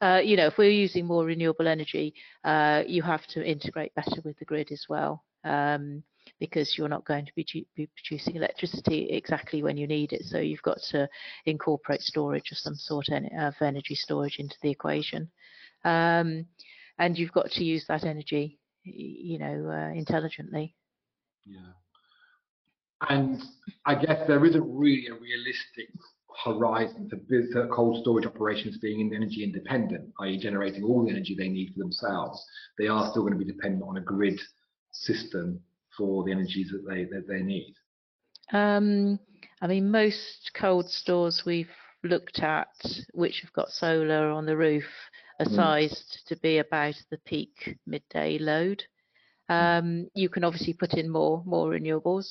uh, 0.01 0.21
you 0.23 0.35
know, 0.37 0.47
if 0.47 0.57
we're 0.57 0.71
using 0.71 1.05
more 1.05 1.25
renewable 1.25 1.67
energy, 1.67 2.13
uh, 2.43 2.83
you 2.87 3.01
have 3.03 3.25
to 3.27 3.43
integrate 3.45 3.93
better 3.95 4.21
with 4.23 4.37
the 4.39 4.45
grid 4.45 4.71
as 4.71 4.85
well. 4.89 5.23
Um, 5.43 6.03
because 6.39 6.77
you're 6.77 6.89
not 6.89 7.05
going 7.05 7.25
to 7.25 7.31
be, 7.35 7.67
be, 7.75 7.89
producing 7.95 8.35
electricity 8.35 9.09
exactly 9.11 9.61
when 9.61 9.77
you 9.77 9.87
need 9.87 10.13
it. 10.13 10.23
So 10.23 10.37
you've 10.39 10.61
got 10.61 10.79
to 10.91 11.09
incorporate 11.45 12.01
storage 12.01 12.51
of 12.51 12.57
some 12.57 12.75
sort 12.75 13.09
of 13.09 13.53
energy 13.61 13.95
storage 13.95 14.37
into 14.39 14.55
the 14.61 14.71
equation. 14.71 15.29
Um, 15.83 16.45
and 16.97 17.17
you've 17.17 17.31
got 17.31 17.51
to 17.51 17.63
use 17.63 17.85
that 17.87 18.05
energy, 18.05 18.59
you 18.83 19.39
know, 19.39 19.69
uh, 19.69 19.93
intelligently. 19.93 20.75
Yeah. 21.45 21.59
And 23.09 23.41
I 23.85 23.95
guess 23.95 24.27
there 24.27 24.45
isn't 24.45 24.77
really 24.77 25.07
a 25.07 25.13
realistic 25.13 25.89
horizon 26.43 27.09
for 27.09 27.67
cold 27.67 28.01
storage 28.01 28.25
operations 28.25 28.77
being 28.77 29.13
energy 29.13 29.43
independent, 29.43 30.11
i.e. 30.21 30.37
generating 30.37 30.83
all 30.83 31.03
the 31.03 31.11
energy 31.11 31.35
they 31.37 31.49
need 31.49 31.73
for 31.73 31.79
themselves. 31.79 32.43
They 32.77 32.87
are 32.87 33.09
still 33.09 33.23
going 33.23 33.37
to 33.37 33.39
be 33.39 33.51
dependent 33.51 33.83
on 33.87 33.97
a 33.97 34.01
grid 34.01 34.39
system 34.91 35.61
for 35.99 36.23
the 36.23 36.31
energies 36.31 36.71
that 36.71 36.87
they 36.89 37.03
that 37.03 37.27
they 37.27 37.41
need? 37.41 37.75
Um, 38.51 39.19
I 39.61 39.67
mean, 39.67 39.91
most 39.91 40.51
cold 40.55 40.89
stores 40.89 41.43
we've 41.45 41.69
looked 42.03 42.39
at, 42.39 42.73
which 43.13 43.41
have 43.41 43.53
got 43.53 43.69
solar 43.69 44.31
on 44.31 44.45
the 44.45 44.57
roof, 44.57 44.87
are 45.39 45.45
mm. 45.45 45.55
sized 45.55 46.21
to 46.27 46.35
be 46.37 46.57
about 46.57 46.95
the 47.11 47.19
peak 47.25 47.77
midday 47.85 48.39
load. 48.39 48.83
Um, 49.49 50.07
you 50.13 50.29
can 50.29 50.43
obviously 50.43 50.73
put 50.73 50.93
in 50.93 51.09
more 51.09 51.43
more 51.45 51.69
renewables. 51.69 52.27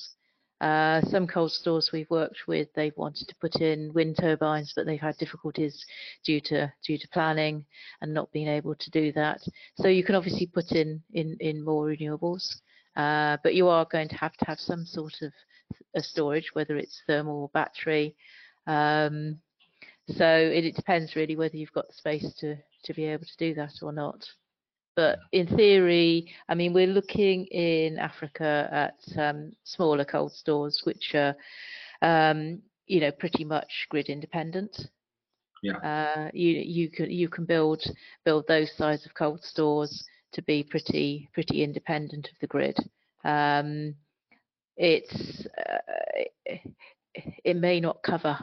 Uh, 0.60 1.00
some 1.02 1.26
cold 1.26 1.52
stores 1.52 1.90
we've 1.92 2.10
worked 2.10 2.48
with, 2.48 2.66
they've 2.74 2.96
wanted 2.96 3.28
to 3.28 3.34
put 3.40 3.60
in 3.60 3.92
wind 3.92 4.16
turbines, 4.18 4.72
but 4.74 4.86
they've 4.86 5.00
had 5.00 5.16
difficulties 5.18 5.84
due 6.24 6.40
to 6.40 6.72
due 6.84 6.98
to 6.98 7.08
planning 7.12 7.64
and 8.00 8.12
not 8.12 8.32
being 8.32 8.48
able 8.48 8.74
to 8.74 8.90
do 8.90 9.12
that. 9.12 9.40
So 9.76 9.86
you 9.88 10.02
can 10.02 10.16
obviously 10.16 10.46
put 10.46 10.72
in 10.72 11.02
in, 11.12 11.36
in 11.40 11.64
more 11.64 11.86
renewables. 11.86 12.60
Uh, 12.98 13.36
but 13.44 13.54
you 13.54 13.68
are 13.68 13.86
going 13.90 14.08
to 14.08 14.16
have 14.16 14.36
to 14.36 14.44
have 14.44 14.58
some 14.58 14.84
sort 14.84 15.14
of 15.22 15.32
a 15.94 16.02
storage, 16.02 16.50
whether 16.54 16.76
it's 16.76 17.00
thermal 17.06 17.42
or 17.42 17.48
battery. 17.54 18.16
Um, 18.66 19.38
so 20.08 20.26
it, 20.26 20.64
it, 20.64 20.74
depends 20.74 21.14
really 21.14 21.36
whether 21.36 21.56
you've 21.56 21.72
got 21.72 21.86
the 21.86 21.94
space 21.94 22.34
to, 22.40 22.56
to 22.84 22.94
be 22.94 23.04
able 23.04 23.24
to 23.24 23.36
do 23.38 23.54
that 23.54 23.74
or 23.82 23.92
not. 23.92 24.24
But 24.96 25.20
in 25.30 25.46
theory, 25.46 26.34
I 26.48 26.56
mean, 26.56 26.72
we're 26.72 26.88
looking 26.88 27.44
in 27.46 27.98
Africa 27.98 28.68
at 28.72 29.16
um, 29.16 29.52
smaller 29.62 30.04
cold 30.04 30.32
stores, 30.32 30.80
which 30.82 31.14
are, 31.14 31.36
um, 32.02 32.60
you 32.88 33.00
know, 33.00 33.12
pretty 33.12 33.44
much 33.44 33.86
grid 33.90 34.08
independent. 34.08 34.88
Yeah. 35.62 35.76
Uh, 35.76 36.30
you 36.32 36.50
you 36.50 36.90
can 36.90 37.10
you 37.10 37.28
can 37.28 37.44
build 37.44 37.84
build 38.24 38.46
those 38.48 38.72
size 38.76 39.06
of 39.06 39.14
cold 39.14 39.44
stores 39.44 40.04
to 40.32 40.42
be 40.42 40.62
pretty 40.62 41.28
pretty 41.32 41.62
independent 41.62 42.28
of 42.28 42.38
the 42.40 42.46
grid. 42.46 42.76
Um, 43.24 43.94
it's 44.76 45.46
uh, 45.46 46.24
it 47.44 47.56
may 47.56 47.80
not 47.80 48.02
cover 48.02 48.38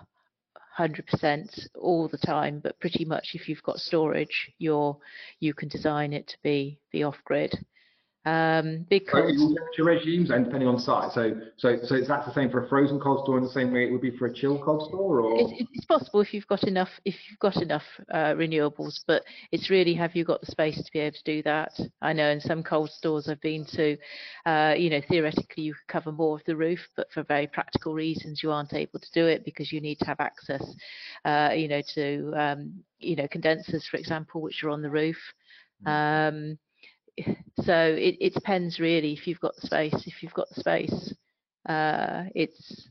100% 0.78 1.68
all 1.80 2.08
the 2.08 2.18
time, 2.18 2.60
but 2.60 2.80
pretty 2.80 3.06
much 3.06 3.30
if 3.34 3.48
you've 3.48 3.64
got 3.64 3.80
storage, 3.80 4.52
you're 4.58 4.98
you 5.40 5.54
can 5.54 5.70
design 5.70 6.12
it 6.12 6.28
to 6.28 6.38
be 6.44 6.80
be 6.92 7.04
off 7.04 7.18
grid. 7.24 7.54
Um, 8.26 8.86
So 8.90 9.22
cold 9.22 9.58
regimes 9.78 10.32
and 10.32 10.46
depending 10.46 10.68
on 10.68 10.80
site. 10.80 11.12
So, 11.12 11.40
so, 11.58 11.78
so 11.84 11.96
is 11.96 12.08
that 12.08 12.26
the 12.26 12.34
same 12.34 12.50
for 12.50 12.66
a 12.66 12.68
frozen 12.68 13.00
cold 13.00 13.24
store 13.24 13.38
in 13.38 13.44
the 13.44 13.50
same 13.52 13.72
way 13.72 13.86
it 13.86 13.92
would 13.92 14.02
be 14.02 14.18
for 14.18 14.26
a 14.26 14.34
chilled 14.34 14.64
cold 14.64 14.88
store, 14.88 15.22
or 15.22 15.52
It's, 15.52 15.70
it's 15.74 15.86
possible 15.86 16.22
if 16.22 16.34
you've 16.34 16.48
got 16.48 16.64
enough 16.64 16.90
if 17.06 17.16
you've 17.30 17.40
got 17.40 17.62
enough 17.62 17.84
uh, 18.12 18.34
renewables, 18.34 19.02
but 19.06 19.24
it's 19.52 19.70
really 19.70 19.94
have 19.94 20.16
you 20.16 20.26
got 20.26 20.42
the 20.42 20.48
space 20.48 20.78
to 20.78 20.92
be 20.92 21.00
able 21.00 21.18
to 21.18 21.24
do 21.24 21.44
that? 21.44 21.80
I 22.02 22.14
know 22.14 22.30
in 22.32 22.42
some 22.42 22.64
cold 22.64 22.90
stores 22.90 23.30
I've 23.30 23.42
been 23.42 23.66
to, 23.74 23.98
uh, 24.48 24.74
you 24.76 24.90
know, 24.90 25.02
theoretically 25.08 25.64
you 25.64 25.74
could 25.76 25.88
cover 25.88 26.12
more 26.12 26.36
of 26.36 26.44
the 26.46 26.56
roof, 26.56 26.80
but 26.98 27.12
for 27.14 27.22
very 27.24 27.46
practical 27.46 27.94
reasons 27.94 28.42
you 28.42 28.52
aren't 28.52 28.74
able 28.74 29.00
to 29.00 29.12
do 29.14 29.28
it 29.28 29.46
because 29.46 29.72
you 29.72 29.82
need 29.82 30.00
to 30.00 30.06
have 30.06 30.20
access, 30.20 30.64
uh, 31.26 31.52
you 31.56 31.68
know, 31.68 31.82
to 31.94 32.34
um, 32.36 32.74
you 32.98 33.16
know 33.16 33.28
condensers, 33.28 33.88
for 33.88 33.98
example, 33.98 34.42
which 34.42 34.64
are 34.64 34.72
on 34.72 34.82
the 34.82 34.90
roof. 34.90 35.18
Um, 35.86 36.58
so 37.62 37.74
it, 37.98 38.18
it 38.20 38.34
depends 38.34 38.80
really 38.80 39.14
if 39.14 39.28
you've 39.28 39.40
got 39.40 39.56
the 39.56 39.68
space. 39.68 40.04
If 40.06 40.22
you've 40.22 40.34
got 40.34 40.50
the 40.50 40.60
space, 40.60 41.14
uh, 41.70 42.26
it's 42.36 42.90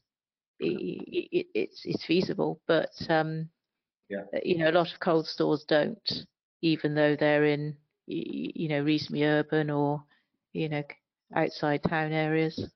i- 0.62 0.66
i- 0.66 1.28
i- 1.38 1.46
it's 1.54 1.82
it's 1.84 2.04
feasible, 2.04 2.60
but 2.66 2.90
um, 3.08 3.48
Yeah. 4.08 4.24
you 4.42 4.58
know, 4.58 4.70
a 4.70 4.72
lot 4.72 4.92
of 4.92 5.00
cold 5.00 5.26
stores 5.26 5.64
don't, 5.68 6.10
even 6.62 6.94
though 6.94 7.16
they're 7.16 7.44
in 7.44 7.76
y- 8.06 8.24
y- 8.26 8.52
you 8.54 8.68
know 8.68 8.82
reasonably 8.82 9.24
urban 9.24 9.70
or 9.70 10.02
you 10.52 10.68
know 10.68 10.82
outside 11.34 11.82
town 11.82 12.12
areas. 12.12 12.70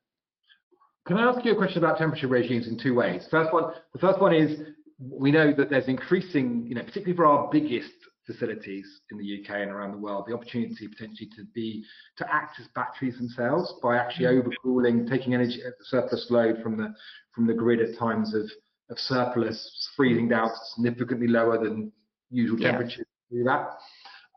Can 1.06 1.16
I 1.16 1.22
ask 1.24 1.44
you 1.44 1.52
a 1.52 1.56
question 1.56 1.82
about 1.82 1.96
temperature 1.98 2.28
regimes 2.28 2.68
in 2.68 2.78
two 2.78 2.94
ways? 2.94 3.26
First 3.30 3.52
one, 3.52 3.72
the 3.94 3.98
first 3.98 4.20
one 4.20 4.34
is 4.34 4.60
we 4.98 5.30
know 5.30 5.52
that 5.54 5.70
there's 5.70 5.88
increasing, 5.88 6.66
you 6.66 6.74
know, 6.74 6.82
particularly 6.82 7.16
for 7.16 7.24
our 7.24 7.48
biggest 7.50 7.92
facilities 8.28 9.00
in 9.10 9.18
the 9.18 9.40
UK 9.40 9.56
and 9.62 9.70
around 9.70 9.92
the 9.92 9.98
world, 9.98 10.24
the 10.28 10.34
opportunity 10.34 10.86
potentially 10.86 11.30
to 11.34 11.44
be 11.54 11.82
to 12.18 12.32
act 12.32 12.60
as 12.60 12.66
batteries 12.74 13.16
themselves 13.16 13.74
by 13.82 13.96
actually 13.96 14.26
overcooling, 14.26 15.08
taking 15.08 15.34
energy 15.34 15.60
uh, 15.66 15.70
surplus 15.82 16.26
load 16.30 16.62
from 16.62 16.76
the 16.76 16.94
from 17.34 17.46
the 17.46 17.54
grid 17.54 17.80
at 17.80 17.98
times 17.98 18.34
of 18.34 18.44
of 18.90 18.98
surplus, 18.98 19.90
freezing 19.96 20.28
down 20.28 20.50
significantly 20.74 21.26
lower 21.26 21.62
than 21.62 21.90
usual 22.30 22.60
Yeah. 22.60 22.70
temperatures. 22.70 23.06
Do 23.30 23.44
that. 23.44 23.76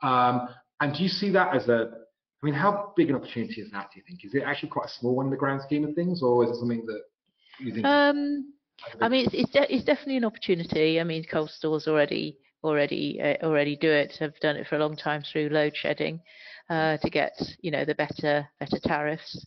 Um, 0.08 0.50
and 0.82 0.94
do 0.96 1.04
you 1.04 1.10
see 1.10 1.30
that 1.32 1.56
as 1.56 1.68
a 1.68 1.92
I 2.42 2.46
mean, 2.46 2.56
how 2.56 2.94
big 2.98 3.10
an 3.10 3.16
opportunity 3.16 3.62
is 3.62 3.70
that? 3.72 3.90
Do 3.94 4.00
you 4.00 4.04
think 4.08 4.26
is 4.26 4.34
it 4.34 4.44
actually 4.44 4.70
quite 4.70 4.88
a 4.88 4.94
small 5.00 5.16
one 5.16 5.28
in 5.28 5.32
the 5.32 5.38
grand 5.38 5.62
scheme 5.62 5.84
of 5.84 5.94
things, 5.94 6.24
or 6.24 6.44
is 6.44 6.50
it 6.50 6.56
something 6.56 6.84
that 6.88 7.02
you 7.60 7.74
think? 7.74 7.86
Um, 7.86 8.54
I 9.00 9.10
mean, 9.10 9.26
it's 9.26 9.36
it's, 9.36 9.52
de- 9.52 9.76
it's 9.76 9.86
definitely 9.86 10.18
an 10.18 10.26
opportunity. 10.26 11.00
I 11.00 11.04
mean, 11.04 11.24
cold 11.32 11.52
stores 11.52 11.88
already 11.88 12.38
already 12.64 13.20
uh, 13.22 13.46
already 13.46 13.76
do 13.76 13.92
it. 13.92 14.18
Have 14.20 14.40
done 14.40 14.56
it 14.58 14.68
for 14.68 14.76
a 14.76 14.80
long 14.80 14.96
time 14.96 15.22
through 15.24 15.50
load 15.50 15.76
shedding 15.76 16.20
uh, 16.70 16.98
to 16.98 17.10
get 17.10 17.34
you 17.62 17.72
know 17.72 17.86
the 17.86 17.96
better 17.96 18.48
better 18.60 18.80
tariffs. 18.84 19.46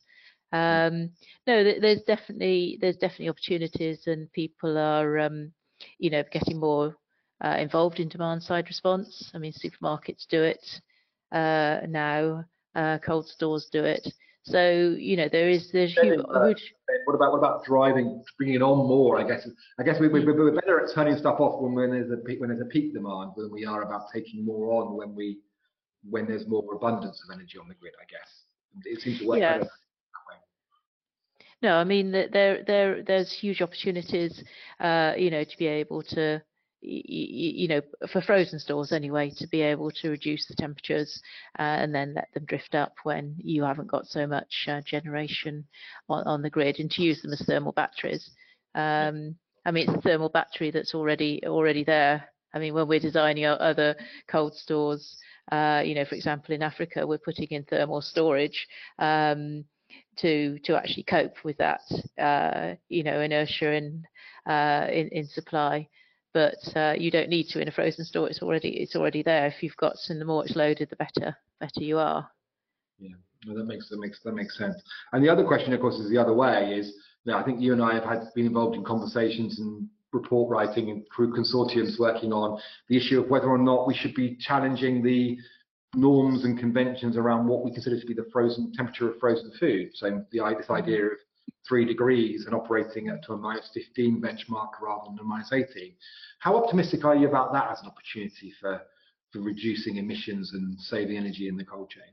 Um, 0.53 1.11
no, 1.47 1.62
th- 1.62 1.81
there's 1.81 2.03
definitely 2.03 2.79
there's 2.81 2.97
definitely 2.97 3.31
opportunities, 3.31 4.07
and 4.07 4.31
people 4.33 4.79
are 4.79 5.19
um, 5.19 5.53
you 5.99 6.11
know 6.11 6.23
getting 6.33 6.59
more 6.61 6.97
uh, 7.45 7.57
involved 7.59 8.01
in 8.01 8.09
demand 8.09 8.43
side 8.43 8.67
response. 8.69 9.31
I 9.35 9.39
mean, 9.39 9.53
supermarkets 9.53 10.27
do 10.29 10.43
it 10.43 10.65
uh, 11.33 11.81
now. 11.89 12.45
Uh, 12.75 12.99
cold 12.99 13.29
stores 13.29 13.69
do 13.73 13.85
it. 13.85 14.07
So 14.45 14.95
you 14.99 15.16
know 15.16 15.28
there 15.30 15.49
is 15.49 15.70
there's 15.72 15.92
huge, 15.92 16.20
uh, 16.34 16.47
huge 16.47 16.74
what 17.05 17.14
about 17.14 17.32
what 17.32 17.38
about 17.38 17.64
driving, 17.64 18.22
bringing 18.36 18.62
on 18.62 18.86
more? 18.86 19.18
I 19.18 19.26
guess 19.26 19.49
I 19.78 19.82
guess 19.82 19.99
we, 20.01 20.09
we, 20.09 20.24
we're 20.24 20.53
better 20.53 20.84
at 20.84 20.95
turning 20.95 21.16
stuff 21.16 21.40
off 21.40 21.62
when, 21.62 21.74
when 21.74 21.90
there's 21.90 22.11
a 22.11 22.16
peak, 22.18 22.40
when 22.40 22.51
there's 22.51 22.61
a 22.61 22.66
peak 22.66 22.92
demand 22.92 23.32
than 23.36 23.51
we 23.51 23.64
are 23.64 23.82
about 23.82 24.03
taking 24.12 24.45
more 24.45 24.82
on 24.82 24.97
when 24.97 25.14
we 25.14 25.38
when 26.09 26.26
there's 26.26 26.47
more 26.47 26.62
abundance 26.74 27.22
of 27.26 27.34
energy 27.34 27.59
on 27.59 27.68
the 27.68 27.74
grid. 27.74 27.95
I 28.01 28.05
guess 28.11 28.45
it 28.84 29.01
seems 29.01 29.20
to 29.20 29.26
work 29.26 29.38
Yes. 29.38 29.61
better. 29.61 29.70
No, 31.62 31.76
I 31.76 31.84
mean 31.84 32.11
there 32.12 32.62
there 32.66 33.03
there's 33.03 33.32
huge 33.32 33.62
opportunities, 33.62 34.45
uh, 34.80 35.14
you 35.16 35.30
know, 35.30 35.45
to 35.45 35.59
be 35.59 35.66
able 35.66 36.03
to, 36.03 36.42
you 36.87 37.68
know, 37.68 37.80
for 38.12 38.20
frozen 38.20 38.59
stores 38.59 38.93
anyway, 38.93 39.30
to 39.37 39.47
be 39.47 39.62
able 39.62 39.91
to 39.91 40.11
reduce 40.11 40.47
the 40.47 40.55
temperatures 40.55 41.20
uh, 41.59 41.62
and 41.62 41.95
then 41.95 42.14
let 42.14 42.32
them 42.35 42.45
drift 42.45 42.74
up 42.74 42.95
when 43.05 43.35
you 43.39 43.64
haven't 43.64 43.91
got 43.91 44.07
so 44.07 44.26
much 44.26 44.66
uh, 44.68 44.80
generation 44.82 45.64
on, 46.09 46.24
on 46.26 46.43
the 46.43 46.51
grid, 46.51 46.78
and 46.78 46.91
to 46.91 47.03
use 47.03 47.22
them 47.22 47.32
as 47.32 47.43
thermal 47.47 47.72
batteries. 47.72 48.30
Um, 48.74 49.37
I 49.64 49.70
mean, 49.70 49.89
it's 49.89 49.99
a 49.99 50.03
thermal 50.03 50.28
battery 50.28 50.70
that's 50.70 50.95
already 50.95 51.43
already 51.47 51.85
there. 51.85 52.28
I 52.53 52.59
mean, 52.59 52.74
when 52.74 52.87
we're 52.87 53.01
designing 53.01 53.47
our 53.47 53.61
other 53.61 53.97
cold 54.28 54.55
stores, 54.55 55.16
uh, 55.51 55.82
you 55.85 55.95
know, 55.95 56.05
for 56.05 56.14
example, 56.14 56.55
in 56.55 56.62
Africa, 56.62 57.07
we're 57.07 57.18
putting 57.18 57.49
in 57.49 57.64
thermal 57.64 58.03
storage. 58.03 58.66
Um, 58.99 59.64
to 60.16 60.59
to 60.61 60.76
actually 60.76 61.03
cope 61.05 61.45
with 61.45 61.57
that 61.59 61.80
uh, 62.18 62.74
you 62.89 63.03
know 63.03 63.20
inertia 63.20 63.72
in 63.72 64.05
uh, 64.49 64.87
in, 64.91 65.09
in 65.09 65.26
supply. 65.26 65.89
But 66.35 66.76
uh, 66.76 66.95
you 66.99 67.11
don't 67.11 67.30
need 67.30 67.47
to 67.51 67.61
in 67.61 67.68
a 67.68 67.72
frozen 67.72 68.05
store. 68.05 68.28
It's 68.28 68.43
already 68.43 68.70
it's 68.70 68.97
already 68.97 69.22
there. 69.22 69.47
If 69.47 69.62
you've 69.62 69.76
got 69.76 69.97
and 70.09 70.20
the 70.20 70.24
more 70.24 70.45
it's 70.45 70.57
loaded, 70.57 70.91
the 70.91 70.97
better 70.97 71.37
better 71.61 71.80
you 71.80 71.99
are. 71.99 72.28
No, 73.47 73.57
that 73.57 73.64
makes 73.64 73.89
that 73.91 73.99
makes 73.99 74.20
that 74.24 74.35
makes 74.35 74.59
sense. 74.59 74.74
And 75.12 75.24
the 75.24 75.28
other 75.28 75.45
question, 75.45 75.72
of 75.72 75.80
course, 75.80 75.97
is 75.97 76.11
the 76.11 76.18
other 76.18 76.32
way. 76.32 76.74
Is 76.78 76.93
I 77.32 77.43
think 77.43 77.61
you 77.61 77.72
and 77.72 77.82
I 77.82 77.95
have 77.95 78.05
had 78.05 78.24
been 78.35 78.47
involved 78.47 78.74
in 78.74 78.85
conversations 78.85 79.61
and 79.61 79.89
report 80.12 80.51
writing 80.51 80.91
and 80.91 81.05
through 81.14 81.35
consortiums 81.35 81.99
working 81.99 82.32
on 82.32 82.61
the 82.89 82.97
issue 82.97 83.20
of 83.20 83.28
whether 83.28 83.49
or 83.49 83.59
not 83.59 83.87
we 83.87 83.95
should 83.95 84.14
be 84.14 84.37
challenging 84.37 85.03
the 85.03 85.37
norms 85.95 86.45
and 86.45 86.59
conventions 86.59 87.16
around 87.16 87.47
what 87.47 87.64
we 87.64 87.72
consider 87.72 88.01
to 88.01 88.07
be 88.07 88.14
the 88.14 88.26
frozen 88.32 88.72
temperature 88.72 89.11
of 89.11 89.18
frozen 89.18 89.51
food. 89.59 89.91
So 89.95 90.24
the 90.32 90.55
this 90.59 90.70
idea 90.70 91.07
of 91.07 91.12
three 91.66 91.84
degrees 91.84 92.47
and 92.47 92.55
operating 92.55 93.09
at 93.09 93.28
a 93.28 93.36
minus 93.36 93.70
15 93.72 94.20
benchmark 94.20 94.68
rather 94.82 95.09
than 95.09 95.18
a 95.18 95.24
minus 95.24 95.53
18. 95.53 95.95
How 96.38 96.57
optimistic 96.57 97.05
are 97.05 97.16
you 97.16 97.28
about 97.28 97.53
that 97.53 97.70
as 97.70 97.80
an 97.80 97.88
opportunity 97.88 98.53
for 98.61 98.82
for 99.32 99.40
reducing 99.40 99.97
emissions 99.97 100.53
and 100.53 100.78
saving 100.78 101.16
energy 101.16 101.49
in 101.49 101.57
the 101.57 101.64
cold 101.64 101.90
chain? 101.90 102.05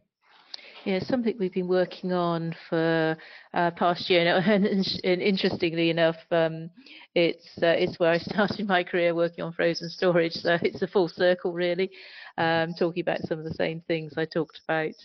Yeah, 0.85 0.99
something 1.03 1.35
we've 1.39 1.53
been 1.53 1.67
working 1.67 2.11
on 2.11 2.55
for 2.67 3.15
uh, 3.53 3.69
past 3.71 4.09
year, 4.09 4.35
and, 4.45 4.65
and, 4.65 4.99
and 5.03 5.21
interestingly 5.21 5.91
enough, 5.91 6.15
um, 6.31 6.71
it's 7.13 7.47
uh, 7.61 7.67
it's 7.67 7.99
where 7.99 8.11
I 8.11 8.17
started 8.17 8.67
my 8.67 8.83
career 8.83 9.13
working 9.13 9.43
on 9.43 9.53
frozen 9.53 9.89
storage. 9.89 10.33
So 10.33 10.57
it's 10.63 10.81
a 10.81 10.87
full 10.87 11.07
circle, 11.07 11.53
really, 11.53 11.91
um, 12.39 12.73
talking 12.79 13.01
about 13.01 13.21
some 13.27 13.37
of 13.37 13.45
the 13.45 13.53
same 13.53 13.81
things 13.81 14.13
I 14.17 14.25
talked 14.25 14.59
about 14.67 14.95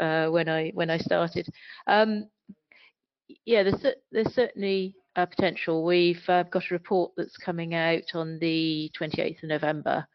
uh, 0.00 0.30
when 0.30 0.48
I 0.48 0.72
when 0.74 0.90
I 0.90 0.98
started. 0.98 1.46
Um, 1.86 2.26
yeah, 3.44 3.62
there's 3.62 3.80
cer- 3.80 3.94
there's 4.12 4.34
certainly 4.34 4.94
a 5.16 5.26
potential. 5.26 5.84
We've 5.84 6.22
uh, 6.28 6.44
got 6.44 6.70
a 6.70 6.74
report 6.74 7.12
that's 7.16 7.36
coming 7.36 7.74
out 7.74 8.14
on 8.14 8.38
the 8.38 8.90
28th 8.98 9.42
of 9.42 9.48
November, 9.48 10.06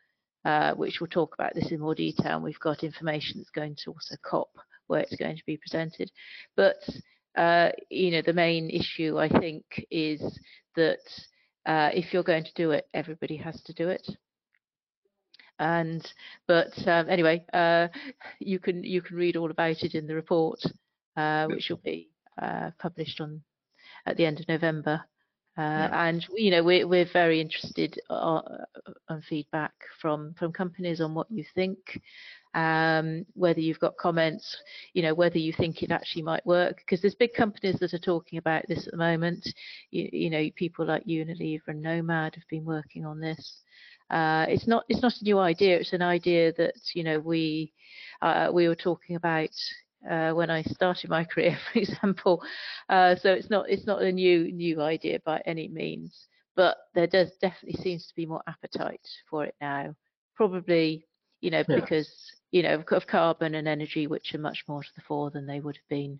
uh, 0.46 0.74
which 0.74 1.00
will 1.00 1.08
talk 1.08 1.34
about 1.34 1.54
this 1.56 1.72
in 1.72 1.80
more 1.80 1.96
detail. 1.96 2.36
And 2.36 2.44
we've 2.44 2.60
got 2.60 2.84
information 2.84 3.40
that's 3.40 3.50
going 3.50 3.76
to 3.84 3.92
also 3.92 4.16
COP 4.24 4.50
where 4.88 5.02
it's 5.02 5.16
going 5.16 5.36
to 5.36 5.46
be 5.46 5.58
presented. 5.58 6.12
But 6.56 6.78
uh, 7.36 7.70
you 7.90 8.12
know, 8.12 8.22
the 8.22 8.34
main 8.34 8.70
issue 8.70 9.20
I 9.20 9.30
think 9.30 9.66
is 9.92 10.22
that 10.76 11.00
uh, 11.66 11.90
if 11.94 12.14
you're 12.14 12.24
going 12.24 12.46
to 12.46 12.54
do 12.56 12.72
it, 12.72 12.88
everybody 12.94 13.38
has 13.38 13.62
to 13.64 13.74
do 13.74 13.90
it. 13.90 14.08
And 15.58 16.06
but 16.48 16.74
um, 16.88 17.10
anyway, 17.10 17.44
uh, 17.54 17.88
you 18.40 18.60
can 18.60 18.84
you 18.84 19.02
can 19.02 19.16
read 19.16 19.38
all 19.38 19.52
about 19.52 19.84
it 19.84 19.96
in 19.96 20.06
the 20.06 20.16
report, 20.16 20.60
uh, 21.16 21.48
which 21.48 21.70
will 21.70 21.82
be 21.84 22.10
uh, 22.42 22.72
published 22.80 23.22
on 23.22 23.42
at 24.06 24.18
the 24.18 24.26
end 24.26 24.40
of 24.40 24.48
November. 24.48 25.02
Uh, 25.58 25.62
Yeah. 25.62 26.08
And 26.08 26.26
you 26.36 26.52
know 26.52 26.64
we're 26.64 26.86
we're 26.86 27.06
very 27.14 27.40
interested 27.40 27.98
uh, 28.10 28.42
on 29.08 29.22
feedback 29.22 29.74
from 30.02 30.34
from 30.38 30.52
companies 30.52 31.00
on 31.00 31.14
what 31.14 31.32
you 31.32 31.46
think, 31.56 32.02
um, 32.54 33.26
whether 33.36 33.62
you've 33.62 33.80
got 33.80 33.96
comments, 33.96 34.58
you 34.94 35.02
know 35.02 35.14
whether 35.14 35.38
you 35.38 35.54
think 35.54 35.82
it 35.82 35.92
actually 35.92 36.24
might 36.24 36.46
work. 36.46 36.78
Because 36.78 37.02
there's 37.02 37.16
big 37.16 37.34
companies 37.34 37.80
that 37.80 37.94
are 37.94 38.00
talking 38.00 38.38
about 38.38 38.68
this 38.68 38.86
at 38.86 38.92
the 38.92 38.98
moment. 38.98 39.48
You, 39.92 40.10
you 40.12 40.30
know 40.30 40.50
people 40.56 40.86
like 40.86 41.06
Unilever 41.06 41.68
and 41.70 41.82
Nomad 41.82 42.36
have 42.36 42.48
been 42.50 42.66
working 42.66 43.06
on 43.06 43.22
this. 43.22 43.62
Uh, 44.10 44.46
it's 44.50 44.68
not 44.68 44.84
it's 44.90 45.02
not 45.02 45.14
a 45.22 45.24
new 45.24 45.40
idea. 45.40 45.80
It's 45.80 45.94
an 45.94 46.02
idea 46.02 46.52
that 46.58 46.76
you 46.94 47.04
know 47.04 47.20
we 47.20 47.72
uh, 48.22 48.50
we 48.54 48.68
were 48.68 48.76
talking 48.76 49.16
about 49.16 49.50
uh, 50.10 50.32
when 50.32 50.50
I 50.50 50.64
started 50.64 51.10
my 51.10 51.24
career, 51.32 51.58
for 51.72 51.80
example. 51.80 52.44
Uh, 52.90 53.16
so 53.16 53.32
it's 53.32 53.50
not 53.50 53.70
it's 53.70 53.86
not 53.86 54.02
a 54.02 54.12
new 54.12 54.52
new 54.52 54.82
idea 54.82 55.20
by 55.26 55.42
any 55.46 55.68
means, 55.68 56.28
but 56.56 56.78
there 56.94 57.08
does 57.08 57.32
definitely 57.42 57.82
seems 57.82 58.08
to 58.08 58.16
be 58.16 58.26
more 58.26 58.42
appetite 58.48 59.08
for 59.30 59.46
it 59.46 59.56
now. 59.62 59.96
Probably, 60.36 61.06
you 61.42 61.52
know, 61.52 61.64
Yeah. 61.68 61.80
because 61.80 62.10
you 62.52 62.64
know 62.64 62.84
of, 62.92 63.08
carbon 63.08 63.56
and 63.56 63.68
energy, 63.68 64.08
which 64.08 64.34
are 64.34 64.40
much 64.40 64.64
more 64.68 64.84
to 64.84 64.90
the 64.96 65.02
fore 65.02 65.32
than 65.32 65.46
they 65.46 65.60
would 65.60 65.76
have 65.78 65.90
been, 65.90 66.20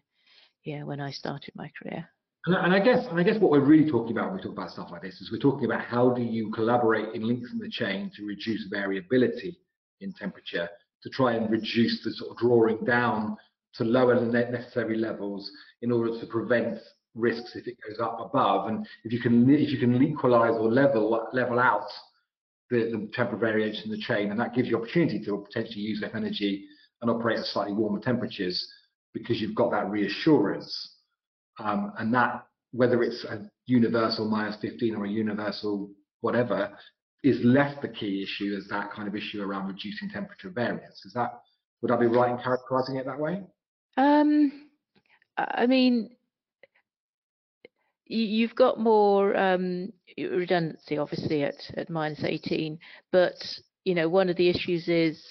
yeah, 0.64 0.84
when 0.84 1.00
I 1.00 1.12
started 1.12 1.54
my 1.56 1.72
career. 1.82 2.10
And, 2.48 2.56
and 2.56 2.74
I 2.74 2.80
guess, 2.80 3.06
and 3.08 3.20
I 3.20 3.24
guess 3.24 3.40
what 3.40 3.52
we're 3.52 3.60
really 3.66 3.90
talking 3.90 4.12
about 4.12 4.28
when 4.28 4.36
we 4.36 4.42
talk 4.42 4.52
about 4.52 4.70
stuff 4.72 4.90
like 4.92 5.02
this 5.02 5.20
is 5.22 5.32
we're 5.32 5.40
talking 5.40 5.66
about 5.66 5.82
how 5.82 6.12
do 6.12 6.22
you 6.22 6.52
collaborate 6.52 7.14
in 7.16 7.28
links 7.28 7.52
in 7.52 7.60
the 7.60 7.70
chain 7.70 8.12
to 8.16 8.26
reduce 8.26 8.68
variability 8.70 9.58
in 10.02 10.14
temperature 10.14 10.70
to 11.04 11.10
try 11.10 11.34
and 11.34 11.50
reduce 11.50 12.04
the 12.04 12.12
sort 12.12 12.32
of 12.32 12.38
drawing 12.38 12.84
down 12.86 13.38
to 13.78 13.84
lower 13.84 14.20
the 14.20 14.26
necessary 14.26 14.98
levels 14.98 15.50
in 15.82 15.92
order 15.92 16.20
to 16.20 16.26
prevent 16.28 16.80
risks 17.14 17.56
if 17.56 17.68
it 17.68 17.78
goes 17.88 18.00
up 18.00 18.20
above. 18.20 18.68
And 18.68 18.86
if 19.04 19.12
you 19.12 19.20
can 19.20 19.50
if 19.50 19.72
you 19.72 19.80
can 19.80 20.02
equalize 20.02 20.56
or 20.58 20.72
level 20.72 21.28
level 21.34 21.60
out 21.60 21.88
the, 22.70 22.92
the 22.92 23.10
temperature 23.14 23.40
variation 23.40 23.86
in 23.86 23.92
the 23.92 24.02
chain, 24.02 24.32
and 24.32 24.40
that 24.40 24.54
gives 24.54 24.68
you 24.68 24.78
opportunity 24.78 25.24
to 25.26 25.44
potentially 25.46 25.82
use 25.82 26.00
less 26.02 26.16
energy 26.16 26.66
and 27.02 27.12
operate 27.12 27.40
at 27.40 27.46
slightly 27.46 27.74
warmer 27.74 28.00
temperatures 28.00 28.68
because 29.14 29.40
you've 29.40 29.56
got 29.56 29.72
that 29.72 29.90
reassurance. 29.90 30.94
Um, 31.60 31.94
and 31.98 32.14
that 32.14 32.46
whether 32.72 33.02
it's 33.04 33.24
a 33.24 33.50
universal 33.66 34.30
minus 34.30 34.58
15 34.62 34.96
or 34.96 35.06
a 35.06 35.10
universal 35.10 35.90
whatever 36.22 36.72
is 37.24 37.40
less 37.44 37.76
the 37.82 37.88
key 37.88 38.22
issue 38.22 38.56
as 38.58 38.68
that 38.70 38.92
kind 38.92 39.08
of 39.08 39.16
issue 39.16 39.42
around 39.42 39.68
reducing 39.68 40.10
temperature 40.10 40.50
variance. 40.50 41.06
Is 41.06 41.14
that 41.14 41.40
would 41.82 41.92
I 41.92 41.98
be 41.98 42.08
right 42.08 42.32
in 42.32 42.38
characterizing 42.38 42.98
it 42.98 43.06
that 43.06 43.20
way? 43.20 43.44
Um, 43.98 44.52
I 45.38 45.68
mean, 45.68 46.10
you've 48.06 48.56
got 48.56 48.80
more 48.80 49.36
um, 49.36 49.92
redundancy, 50.18 50.98
obviously, 50.98 51.44
at, 51.44 51.56
at 51.76 51.90
minus 51.90 52.24
18. 52.24 52.80
But, 53.12 53.36
you 53.84 53.96
know, 53.96 54.10
one 54.10 54.30
of 54.30 54.38
the 54.38 54.50
issues 54.50 54.88
is 54.88 55.22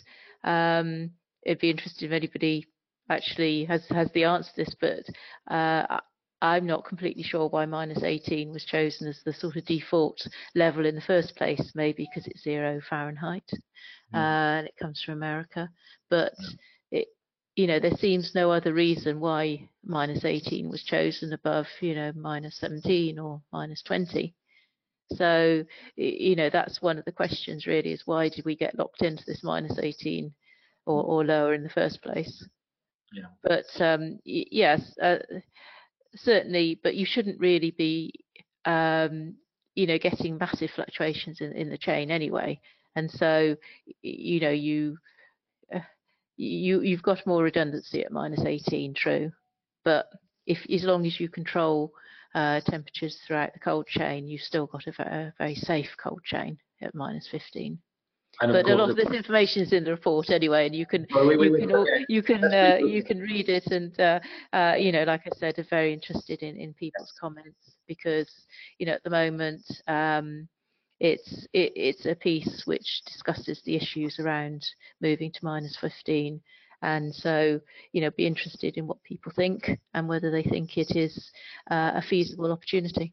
um, 0.42 1.10
it'd 1.42 1.60
be 1.60 1.70
interesting 1.70 2.08
if 2.08 2.12
anybody 2.12 2.66
actually 3.08 3.64
has, 3.64 3.86
has 3.88 4.10
the 4.12 4.24
answer 4.24 4.50
to 4.50 4.64
this, 4.64 4.76
but 4.80 5.54
uh, 5.54 6.00
I'm 6.42 6.66
not 6.66 6.84
completely 6.84 7.22
sure 7.22 7.48
why 7.48 7.64
minus 7.66 8.02
18 8.02 8.50
was 8.50 8.64
chosen 8.64 9.08
as 9.08 9.20
the 9.24 9.32
sort 9.32 9.56
of 9.56 9.64
default 9.64 10.26
level 10.54 10.84
in 10.84 10.94
the 10.94 11.00
first 11.00 11.36
place, 11.36 11.72
maybe 11.74 12.08
because 12.10 12.26
it's 12.26 12.42
zero 12.42 12.80
Fahrenheit 12.88 13.48
mm. 14.14 14.14
uh, 14.14 14.58
and 14.58 14.66
it 14.66 14.74
comes 14.80 15.02
from 15.02 15.14
America. 15.14 15.70
But 16.10 16.32
mm 16.32 16.56
you 17.56 17.66
know, 17.66 17.78
there 17.78 17.96
seems 17.96 18.34
no 18.34 18.50
other 18.50 18.72
reason 18.72 19.20
why 19.20 19.68
minus 19.84 20.24
18 20.24 20.68
was 20.68 20.82
chosen 20.82 21.32
above, 21.32 21.66
you 21.80 21.94
know, 21.94 22.12
minus 22.16 22.56
17 22.58 23.18
or 23.18 23.42
minus 23.52 23.82
20. 23.82 24.34
So, 25.12 25.64
you 25.96 26.34
know, 26.34 26.50
that's 26.50 26.82
one 26.82 26.98
of 26.98 27.04
the 27.04 27.12
questions 27.12 27.66
really 27.66 27.92
is 27.92 28.06
why 28.06 28.28
did 28.28 28.44
we 28.44 28.56
get 28.56 28.76
locked 28.78 29.02
into 29.02 29.22
this 29.26 29.44
minus 29.44 29.78
18 29.78 30.32
or, 30.86 31.02
or 31.04 31.24
lower 31.24 31.54
in 31.54 31.62
the 31.62 31.68
first 31.68 32.02
place? 32.02 32.44
Yeah. 33.12 33.26
But 33.42 33.66
um, 33.80 34.18
yes, 34.24 34.80
uh, 35.00 35.18
certainly, 36.16 36.80
but 36.82 36.96
you 36.96 37.06
shouldn't 37.06 37.38
really 37.38 37.70
be, 37.70 38.14
um, 38.64 39.36
you 39.76 39.86
know, 39.86 39.98
getting 39.98 40.38
massive 40.38 40.70
fluctuations 40.70 41.40
in, 41.40 41.52
in 41.52 41.70
the 41.70 41.78
chain 41.78 42.10
anyway. 42.10 42.60
And 42.96 43.10
so, 43.10 43.56
you 44.02 44.40
know, 44.40 44.50
you, 44.50 44.96
you 46.36 46.80
you've 46.80 47.02
got 47.02 47.26
more 47.26 47.42
redundancy 47.42 48.04
at 48.04 48.12
minus 48.12 48.44
18, 48.44 48.94
true, 48.94 49.32
but 49.84 50.06
if 50.46 50.58
as 50.70 50.84
long 50.84 51.06
as 51.06 51.18
you 51.18 51.28
control 51.28 51.92
uh, 52.34 52.60
temperatures 52.62 53.18
throughout 53.26 53.52
the 53.52 53.60
cold 53.60 53.86
chain, 53.86 54.26
you've 54.26 54.40
still 54.40 54.66
got 54.66 54.86
a 54.86 54.92
very, 54.92 55.32
very 55.38 55.54
safe 55.54 55.90
cold 56.02 56.22
chain 56.24 56.58
at 56.82 56.94
minus 56.94 57.28
15. 57.30 57.78
but 58.40 58.68
a 58.68 58.74
lot 58.74 58.90
of 58.90 58.96
this 58.96 59.10
information 59.12 59.62
is 59.62 59.72
in 59.72 59.84
the 59.84 59.90
report 59.92 60.30
anyway, 60.30 60.66
and 60.66 60.74
you 60.74 60.86
can 60.86 61.06
well, 61.14 61.28
we, 61.28 61.36
we, 61.36 61.46
you, 61.46 61.58
can 61.58 61.72
all, 61.72 61.86
you 62.08 62.22
can 62.22 62.44
uh, 62.44 62.76
you 62.80 63.04
can 63.04 63.20
read 63.20 63.48
it, 63.48 63.66
and 63.68 63.98
uh, 64.00 64.18
uh, 64.52 64.74
you 64.76 64.90
know, 64.90 65.04
like 65.04 65.22
I 65.26 65.30
said, 65.36 65.58
are 65.58 65.66
very 65.70 65.92
interested 65.92 66.42
in 66.42 66.56
in 66.56 66.74
people's 66.74 67.12
comments 67.20 67.76
because 67.86 68.28
you 68.78 68.86
know 68.86 68.92
at 68.94 69.04
the 69.04 69.10
moment 69.10 69.62
um, 69.86 70.48
it's 71.00 71.46
it, 71.52 71.72
it's 71.74 72.06
a 72.06 72.14
piece 72.14 72.62
which 72.66 73.02
discusses 73.06 73.60
the 73.64 73.76
issues 73.76 74.18
around 74.18 74.64
moving 75.00 75.32
to 75.32 75.44
minus 75.44 75.76
15 75.80 76.40
and 76.82 77.14
so 77.14 77.60
you 77.92 78.00
know 78.00 78.10
be 78.10 78.26
interested 78.26 78.76
in 78.76 78.86
what 78.86 79.02
people 79.02 79.32
think 79.34 79.70
and 79.94 80.08
whether 80.08 80.30
they 80.30 80.42
think 80.42 80.76
it 80.76 80.96
is 80.96 81.30
uh, 81.70 81.92
a 81.94 82.02
feasible 82.02 82.52
opportunity. 82.52 83.12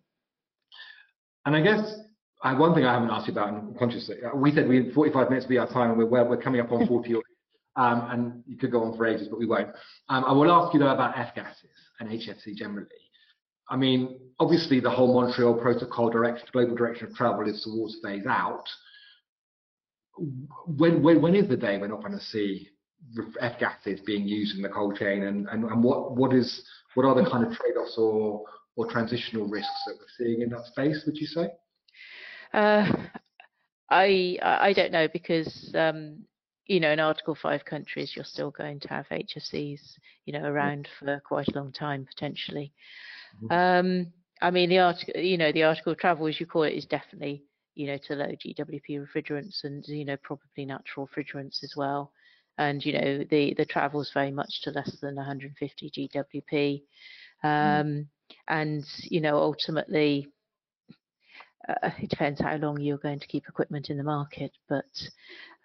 And 1.46 1.56
i 1.56 1.62
guess 1.62 1.96
uh, 2.44 2.56
one 2.56 2.74
thing 2.76 2.86
i 2.86 2.94
haven't 2.94 3.10
asked 3.10 3.28
you 3.28 3.34
about 3.34 3.78
consciously 3.78 4.18
uh, 4.24 4.36
we 4.36 4.52
said 4.52 4.68
we 4.68 4.86
had 4.86 4.94
45 4.94 5.30
minutes 5.30 5.46
to 5.46 5.50
be 5.50 5.58
our 5.58 5.68
time 5.68 5.92
and 5.92 5.98
we're 5.98 6.26
we're 6.26 6.38
coming 6.38 6.62
up 6.62 6.72
on 6.72 6.88
40 6.88 7.16
um, 7.78 8.08
and 8.12 8.44
you 8.46 8.58
could 8.58 8.72
go 8.72 8.84
on 8.84 8.96
for 8.98 9.08
ages 9.08 9.28
but 9.30 9.40
we 9.40 9.46
won't. 9.46 9.70
Um, 10.10 10.26
i 10.26 10.32
will 10.32 10.52
ask 10.52 10.74
you 10.74 10.80
though 10.80 10.94
about 10.94 11.18
f 11.18 11.34
gases 11.34 11.70
and 12.00 12.10
hfc 12.10 12.56
generally 12.56 12.88
I 13.72 13.78
mean, 13.78 14.20
obviously 14.38 14.82
the 14.82 14.90
whole 14.90 15.14
Montreal 15.14 15.54
Protocol 15.56 16.10
direction, 16.10 16.46
global 16.52 16.76
direction 16.76 17.08
of 17.08 17.16
travel 17.16 17.48
is 17.48 17.64
towards 17.64 17.98
phase 18.04 18.26
out. 18.28 18.66
When, 20.68 21.02
when, 21.02 21.22
when 21.22 21.36
is 21.36 21.48
the 21.48 21.56
day 21.56 21.78
we're 21.78 21.88
not 21.88 22.02
going 22.02 22.18
to 22.18 22.24
see 22.24 22.68
F 23.40 23.60
gases 23.60 24.02
being 24.06 24.28
used 24.28 24.58
in 24.58 24.62
the 24.62 24.70
cold 24.70 24.98
chain 24.98 25.24
and, 25.24 25.48
and, 25.48 25.64
and 25.64 25.82
what, 25.82 26.18
what 26.18 26.34
is 26.34 26.64
what 26.96 27.06
are 27.06 27.16
the 27.16 27.28
kind 27.30 27.46
of 27.46 27.54
trade-offs 27.54 27.98
or, 27.98 28.44
or 28.76 28.92
transitional 28.92 29.48
risks 29.48 29.84
that 29.88 29.96
we're 29.98 30.26
seeing 30.26 30.42
in 30.42 30.50
that 30.50 30.66
space, 30.66 31.04
would 31.06 31.16
you 31.16 31.28
say? 31.28 31.48
Uh, 32.54 32.92
I 33.90 34.38
I 34.42 34.74
don't 34.74 34.92
know 34.92 35.08
because 35.08 35.74
um, 35.74 36.26
you 36.66 36.82
know 36.82 36.92
in 36.92 37.00
Article 37.00 37.36
Five 37.42 37.64
countries 37.64 38.12
you're 38.14 38.26
still 38.26 38.52
going 38.52 38.82
to 38.82 38.90
have 38.90 39.08
HFCs 39.10 39.80
you 40.26 40.34
know 40.34 40.44
around 40.44 40.90
for 41.00 41.22
quite 41.26 41.48
a 41.48 41.56
long 41.56 41.72
time 41.72 42.06
potentially. 42.06 42.74
Mm-hmm. 43.44 43.52
Um, 43.52 44.14
I 44.42 44.52
mean, 44.52 44.70
the 44.70 44.80
article, 44.80 45.22
you 45.22 45.38
know, 45.38 45.52
the 45.52 45.64
article 45.64 45.96
travel, 45.96 46.28
as 46.28 46.40
you 46.40 46.46
call 46.46 46.64
it, 46.64 46.74
is 46.74 46.86
definitely, 46.86 47.44
you 47.76 47.88
know, 47.88 47.98
to 48.08 48.16
low 48.16 48.26
GWP 48.26 49.06
refrigerants 49.06 49.64
and, 49.64 49.86
you 49.88 50.06
know, 50.06 50.18
probably 50.18 50.66
natural 50.66 51.08
refrigerants 51.08 51.64
as 51.64 51.74
well. 51.78 52.12
And, 52.58 52.84
you 52.84 52.94
know, 52.94 53.24
the, 53.30 53.54
the 53.56 53.66
travel 53.66 54.02
is 54.02 54.12
very 54.14 54.32
much 54.32 54.62
to 54.64 54.72
less 54.72 54.98
than 55.02 55.16
150 55.16 55.92
GWP. 55.92 56.84
Mm-hmm. 57.44 57.48
Um, 57.48 57.88
mm. 57.88 58.08
And, 58.48 58.86
you 59.04 59.22
know, 59.22 59.38
ultimately, 59.38 60.28
uh, 61.70 61.90
it 62.00 62.10
depends 62.10 62.42
how 62.42 62.56
long 62.56 62.80
you're 62.80 62.98
going 62.98 63.20
to 63.20 63.28
keep 63.28 63.48
equipment 63.48 63.90
in 63.90 63.98
the 63.98 64.04
market. 64.04 64.52
But, 64.68 64.86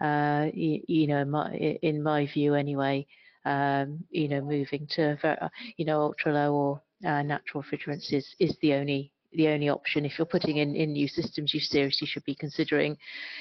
uh, 0.01 0.49
you, 0.53 0.83
you 0.87 1.07
know, 1.07 1.25
my, 1.25 1.53
in 1.55 2.03
my 2.03 2.27
view 2.27 2.55
anyway, 2.55 3.07
um, 3.45 4.05
you 4.11 4.29
know, 4.29 4.41
moving 4.41 4.87
to, 4.91 5.51
you 5.77 5.85
know, 5.85 6.01
ultra 6.01 6.33
low 6.33 6.55
or 6.55 6.83
uh, 7.05 7.23
natural 7.23 7.63
refrigerants 7.63 8.13
is, 8.13 8.35
is 8.39 8.57
the 8.63 8.75
only 8.75 9.13
the 9.33 9.49
only 9.49 9.69
option. 9.69 10.07
If 10.07 10.19
you're 10.19 10.27
putting 10.27 10.57
in, 10.57 10.75
in 10.75 10.93
new 10.93 11.09
systems, 11.09 11.53
you 11.53 11.61
seriously 11.61 12.07
should 12.07 12.25
be 12.25 12.35
considering, 12.35 12.97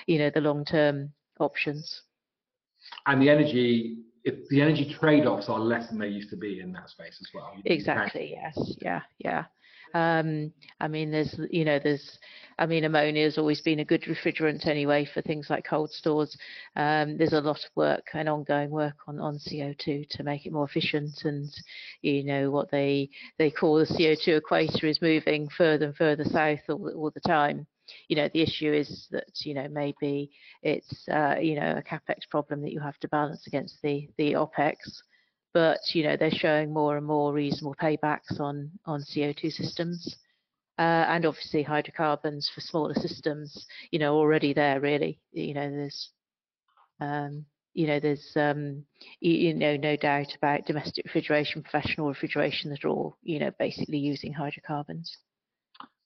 you 0.08 0.20
know, 0.20 0.30
the 0.30 0.42
long-term 0.42 1.14
options. 1.40 2.02
And 3.06 3.22
the 3.22 3.30
energy, 3.30 4.00
if 4.26 4.48
the 4.50 4.62
energy 4.62 4.94
trade-offs 5.00 5.50
are 5.50 5.60
less 5.60 5.90
than 5.90 6.00
they 6.00 6.08
used 6.08 6.32
to 6.32 6.36
be 6.36 6.60
in 6.60 6.74
that 6.74 6.90
space 6.90 7.18
as 7.22 7.30
well. 7.34 7.54
Exactly. 7.66 8.36
Yes. 8.36 8.76
Yeah. 8.82 9.02
Yeah. 9.20 9.46
Um, 9.94 10.52
I 10.82 10.90
mean, 10.90 11.12
there's, 11.12 11.40
you 11.52 11.64
know, 11.64 11.80
there's, 11.82 12.20
I 12.58 12.66
mean, 12.66 12.84
ammonia 12.84 13.24
has 13.24 13.38
always 13.38 13.62
been 13.62 13.80
a 13.80 13.86
good 13.86 14.02
refrigerant 14.02 14.68
anyway 14.68 15.06
for 15.06 15.22
things 15.22 15.48
like 15.50 15.64
cold 15.64 15.92
stores. 15.92 16.36
Um, 16.76 17.18
there's 17.18 17.34
a 17.34 17.40
lot 17.40 17.64
of 17.64 17.76
work 17.76 18.08
and 18.14 18.28
ongoing 18.28 18.72
work 18.72 18.96
on, 19.08 19.20
on 19.20 19.38
CO2 19.38 20.10
to 20.10 20.24
make 20.24 20.46
it 20.46 20.52
more 20.52 20.66
efficient. 20.66 21.22
And, 21.24 21.50
you 22.02 22.26
know, 22.26 22.52
what 22.52 22.72
they, 22.72 23.10
they 23.38 23.52
call 23.52 23.78
the 23.78 23.86
CO2 23.86 24.38
equator 24.40 24.88
is 24.88 25.02
moving 25.02 25.48
further 25.56 25.86
and 25.86 25.96
further 25.96 26.26
south 26.26 26.60
all, 26.68 26.92
all 26.96 27.12
the 27.12 27.22
time 27.22 27.68
you 28.08 28.16
know 28.16 28.30
the 28.34 28.42
issue 28.42 28.72
is 28.74 29.08
that 29.12 29.30
you 29.44 29.54
know 29.54 29.68
maybe 29.70 30.32
it's 30.64 31.08
uh, 31.10 31.36
you 31.40 31.56
know 31.56 31.78
a 31.78 31.84
capex 31.84 32.28
problem 32.30 32.62
that 32.62 32.72
you 32.72 32.80
have 32.80 32.98
to 33.00 33.08
balance 33.10 33.48
against 33.48 33.82
the 33.82 34.10
the 34.18 34.34
opex 34.34 34.76
but 35.56 35.80
you 35.94 36.04
know 36.04 36.18
they're 36.18 36.30
showing 36.30 36.72
more 36.74 36.98
and 36.98 37.06
more 37.08 37.32
reasonable 37.34 37.76
paybacks 37.82 38.40
on 38.40 38.70
on 38.86 39.02
CO2 39.02 39.52
systems. 39.52 40.18
Uh, 40.78 41.08
and 41.08 41.26
obviously 41.26 41.64
hydrocarbons 41.64 42.52
for 42.54 42.60
smaller 42.60 42.94
systems, 42.96 43.66
you 43.92 43.98
know, 43.98 44.14
already 44.14 44.52
there 44.52 44.82
really. 44.82 45.22
You 45.32 45.54
know, 45.54 45.72
there's, 45.72 46.10
um, 47.00 47.46
you 47.74 47.88
know, 47.88 48.02
there's, 48.02 48.30
um, 48.36 48.84
you, 49.22 49.54
know, 49.54 49.78
no 49.78 49.96
doubt 49.96 50.36
about 50.36 50.66
domestic 50.66 51.06
refrigeration, 51.06 51.64
professional 51.64 52.10
refrigeration 52.10 52.72
that 52.72 52.84
are 52.84 52.90
all, 52.90 53.18
you 53.24 53.40
know, 53.40 53.52
basically 53.58 54.00
using 54.00 54.34
hydrocarbons. 54.34 55.18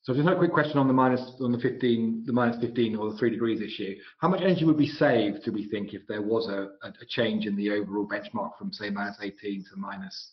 So 0.04 0.14
just 0.14 0.28
a 0.28 0.36
quick 0.36 0.54
question 0.54 0.78
on 0.78 0.88
the 0.88 0.94
minus 0.94 1.22
on 1.42 1.52
the 1.52 1.60
15, 1.60 2.24
the 2.26 2.34
minus 2.34 2.60
15 2.62 2.96
or 2.96 3.12
the 3.12 3.18
three 3.18 3.30
degrees 3.30 3.62
issue. 3.62 3.96
How 4.20 4.30
much 4.30 4.42
energy 4.42 4.66
would 4.66 4.78
be 4.78 4.88
saved, 4.88 5.44
do 5.44 5.52
we 5.52 5.68
think, 5.70 5.94
if 5.94 6.08
there 6.08 6.22
was 6.22 6.48
a, 6.48 6.70
a 6.88 7.06
change 7.08 7.46
in 7.46 7.56
the 7.56 7.72
overall 7.72 8.08
benchmark 8.08 8.58
from 8.58 8.72
say 8.72 8.90
minus 8.90 9.18
18 9.22 9.66
to 9.72 9.78
minus 9.78 10.32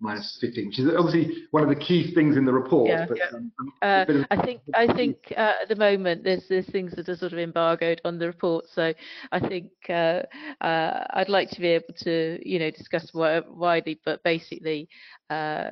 minus 0.00 0.36
15, 0.40 0.66
which 0.66 0.78
is 0.78 0.90
obviously 0.96 1.46
one 1.50 1.62
of 1.62 1.68
the 1.68 1.74
key 1.74 2.12
things 2.14 2.36
in 2.36 2.44
the 2.44 2.52
report. 2.52 2.90
Yeah, 2.90 3.06
but, 3.08 3.18
yeah. 3.18 3.24
Um, 3.34 3.52
uh, 3.82 4.04
of, 4.08 4.26
I 4.30 4.44
think 4.44 4.60
I 4.74 4.94
think 4.94 5.16
uh, 5.36 5.52
at 5.62 5.68
the 5.68 5.76
moment 5.76 6.22
there's 6.22 6.44
there's 6.48 6.66
things 6.66 6.92
that 6.96 7.08
are 7.08 7.16
sort 7.16 7.32
of 7.32 7.38
embargoed 7.38 8.00
on 8.04 8.18
the 8.18 8.26
report, 8.26 8.66
so 8.74 8.92
I 9.32 9.40
think 9.40 9.70
uh, 9.88 10.22
uh 10.60 11.04
I'd 11.10 11.28
like 11.28 11.50
to 11.50 11.60
be 11.60 11.68
able 11.68 11.94
to 12.00 12.38
you 12.42 12.58
know 12.58 12.70
discuss 12.70 13.10
widely, 13.14 14.00
but 14.04 14.22
basically 14.22 14.88
uh, 15.30 15.70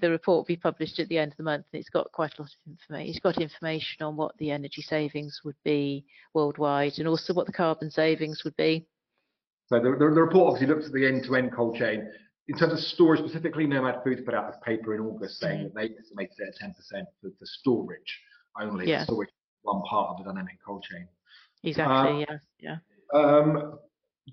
the 0.00 0.10
report 0.10 0.38
will 0.38 0.44
be 0.44 0.56
published 0.56 0.98
at 0.98 1.08
the 1.08 1.18
end 1.18 1.32
of 1.32 1.36
the 1.36 1.44
month 1.44 1.66
and 1.72 1.80
it's 1.80 1.88
got 1.90 2.10
quite 2.12 2.32
a 2.38 2.42
lot 2.42 2.50
of 2.50 2.72
information. 2.72 3.10
It's 3.10 3.20
got 3.20 3.40
information 3.40 4.02
on 4.02 4.16
what 4.16 4.36
the 4.38 4.50
energy 4.50 4.82
savings 4.82 5.40
would 5.44 5.56
be 5.64 6.04
worldwide 6.34 6.98
and 6.98 7.08
also 7.08 7.34
what 7.34 7.46
the 7.46 7.52
carbon 7.52 7.90
savings 7.90 8.42
would 8.44 8.56
be. 8.56 8.86
So 9.66 9.78
the, 9.78 9.90
the, 9.90 10.14
the 10.14 10.22
report 10.22 10.54
obviously 10.54 10.74
looks 10.74 10.86
at 10.86 10.92
the 10.92 11.06
end-to-end 11.06 11.52
cold 11.52 11.76
chain. 11.76 12.08
in 12.48 12.56
terms 12.56 12.72
of 12.72 12.78
storage 12.78 13.20
specifically, 13.20 13.66
Nomad 13.66 14.02
Foods 14.02 14.22
put 14.24 14.34
out 14.34 14.54
a 14.54 14.64
paper 14.64 14.94
in 14.94 15.00
August 15.00 15.38
saying 15.38 15.64
that 15.64 15.74
they 15.74 15.90
estimated 16.00 16.34
it 16.38 16.54
at 16.62 16.68
10% 16.68 17.04
for 17.20 17.30
the 17.38 17.46
storage 17.46 18.20
only. 18.60 18.88
Yeah. 18.88 19.00
The 19.00 19.04
storage 19.04 19.30
one 19.62 19.82
part 19.82 20.10
of 20.10 20.18
the 20.18 20.30
dynamic 20.30 20.58
cold 20.64 20.84
chain. 20.84 21.06
Exactly. 21.64 22.26
yeah. 22.28 22.38
Yeah. 22.60 22.76
Um, 23.12 23.78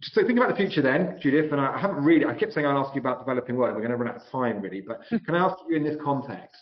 so 0.01 0.25
think 0.25 0.37
about 0.37 0.49
the 0.49 0.55
future 0.55 0.81
then, 0.81 1.17
Judith, 1.21 1.51
and 1.51 1.61
I 1.61 1.77
haven't 1.79 2.03
really, 2.03 2.25
I 2.25 2.33
kept 2.33 2.53
saying 2.53 2.65
I'll 2.65 2.77
ask 2.77 2.95
you 2.95 3.01
about 3.01 3.19
developing 3.19 3.55
world. 3.55 3.75
We're 3.75 3.81
going 3.81 3.91
to 3.91 3.97
run 3.97 4.09
out 4.09 4.17
of 4.17 4.29
time 4.31 4.61
really, 4.61 4.81
but 4.81 5.01
can 5.25 5.35
I 5.35 5.45
ask 5.45 5.55
you 5.69 5.75
in 5.75 5.83
this 5.83 5.97
context, 6.03 6.61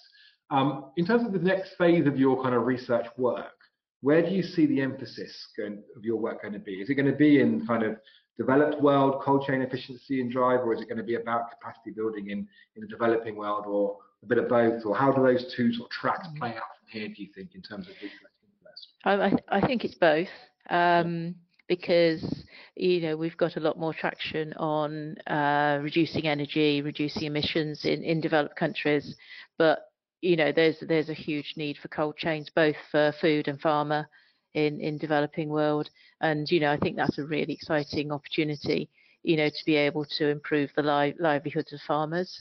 um, 0.50 0.92
in 0.98 1.06
terms 1.06 1.26
of 1.26 1.34
the 1.34 1.40
next 1.40 1.76
phase 1.78 2.06
of 2.06 2.18
your 2.18 2.42
kind 2.42 2.54
of 2.56 2.66
research 2.66 3.08
work, 3.18 3.54
where 4.02 4.22
do 4.22 4.36
you 4.36 4.44
see 4.44 4.66
the 4.66 4.82
emphasis 4.82 5.48
going, 5.58 5.82
of 5.96 6.04
your 6.04 6.18
work 6.18 6.42
going 6.42 6.54
to 6.54 6.60
be? 6.60 6.74
Is 6.74 6.90
it 6.90 6.96
going 6.96 7.10
to 7.10 7.18
be 7.18 7.40
in 7.40 7.66
kind 7.66 7.84
of 7.84 7.96
developed 8.38 8.82
world, 8.82 9.22
cold 9.24 9.46
chain 9.48 9.62
efficiency 9.62 10.20
and 10.22 10.32
drive, 10.32 10.60
or 10.60 10.74
is 10.74 10.82
it 10.82 10.86
going 10.86 10.98
to 10.98 11.04
be 11.04 11.16
about 11.16 11.52
capacity 11.52 11.92
building 11.92 12.30
in, 12.30 12.48
in 12.76 12.82
the 12.82 12.88
developing 12.88 13.36
world, 13.36 13.66
or 13.66 13.98
a 14.22 14.26
bit 14.26 14.38
of 14.38 14.50
both, 14.50 14.86
or 14.86 14.96
how 14.96 15.12
do 15.12 15.22
those 15.24 15.54
two 15.56 15.72
sort 15.74 15.88
of 15.88 15.92
tracks 15.92 16.28
play 16.38 16.50
out 16.50 16.64
from 16.78 16.88
here, 16.90 17.08
do 17.08 17.22
you 17.24 17.30
think, 17.34 17.56
in 17.56 17.62
terms 17.62 17.88
of 17.88 17.94
research 18.02 18.12
interest? 18.44 18.88
I, 19.06 19.58
I 19.58 19.66
think 19.66 19.86
it's 19.86 19.96
both. 19.96 20.28
Um, 20.70 21.36
because 21.76 22.46
you 22.76 23.02
know 23.02 23.18
we've 23.18 23.38
got 23.38 23.56
a 23.58 23.60
lot 23.60 23.80
more 23.80 23.94
traction 23.94 24.54
on 24.54 25.16
uh, 25.28 25.80
reducing 25.82 26.28
energy, 26.28 26.82
reducing 26.82 27.24
emissions 27.24 27.86
in, 27.86 28.04
in 28.04 28.22
developed 28.22 28.56
countries, 28.56 29.16
but 29.58 29.80
you 30.22 30.36
know 30.36 30.52
there's 30.52 30.78
there's 30.88 31.10
a 31.10 31.14
huge 31.28 31.54
need 31.58 31.78
for 31.78 31.88
cold 31.88 32.16
chains 32.18 32.50
both 32.56 32.76
for 32.92 33.12
food 33.20 33.48
and 33.48 33.60
pharma 33.60 34.06
in 34.54 34.80
in 34.80 34.98
developing 35.00 35.50
world, 35.50 35.90
and 36.22 36.50
you 36.52 36.60
know 36.60 36.72
I 36.72 36.78
think 36.78 36.96
that's 36.96 37.18
a 37.18 37.26
really 37.26 37.54
exciting 37.54 38.12
opportunity, 38.12 38.90
you 39.24 39.36
know, 39.38 39.50
to 39.50 39.66
be 39.66 39.76
able 39.76 40.06
to 40.18 40.30
improve 40.30 40.70
the 40.76 40.84
li- 40.84 41.16
livelihoods 41.20 41.74
of 41.74 41.82
farmers. 41.82 42.32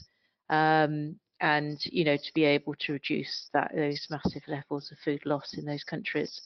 Um, 0.49 1.15
and 1.41 1.77
you 1.85 2.05
know 2.05 2.15
to 2.15 2.31
be 2.35 2.45
able 2.45 2.73
to 2.79 2.93
reduce 2.93 3.49
that 3.53 3.71
those 3.75 4.07
massive 4.09 4.43
levels 4.47 4.91
of 4.91 4.97
food 4.99 5.25
loss 5.25 5.55
in 5.57 5.65
those 5.65 5.83
countries. 5.83 6.41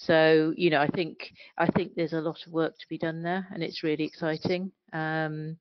So 0.00 0.54
you 0.56 0.70
know, 0.70 0.80
I 0.80 0.88
think 0.88 1.32
I 1.58 1.66
think 1.66 1.94
there's 1.94 2.14
a 2.14 2.22
lot 2.22 2.38
of 2.46 2.52
work 2.52 2.78
to 2.78 2.88
be 2.88 2.96
done 2.96 3.22
there, 3.22 3.46
and 3.52 3.62
it's 3.62 3.82
really 3.82 4.04
exciting. 4.04 4.72
Um, 4.94 5.58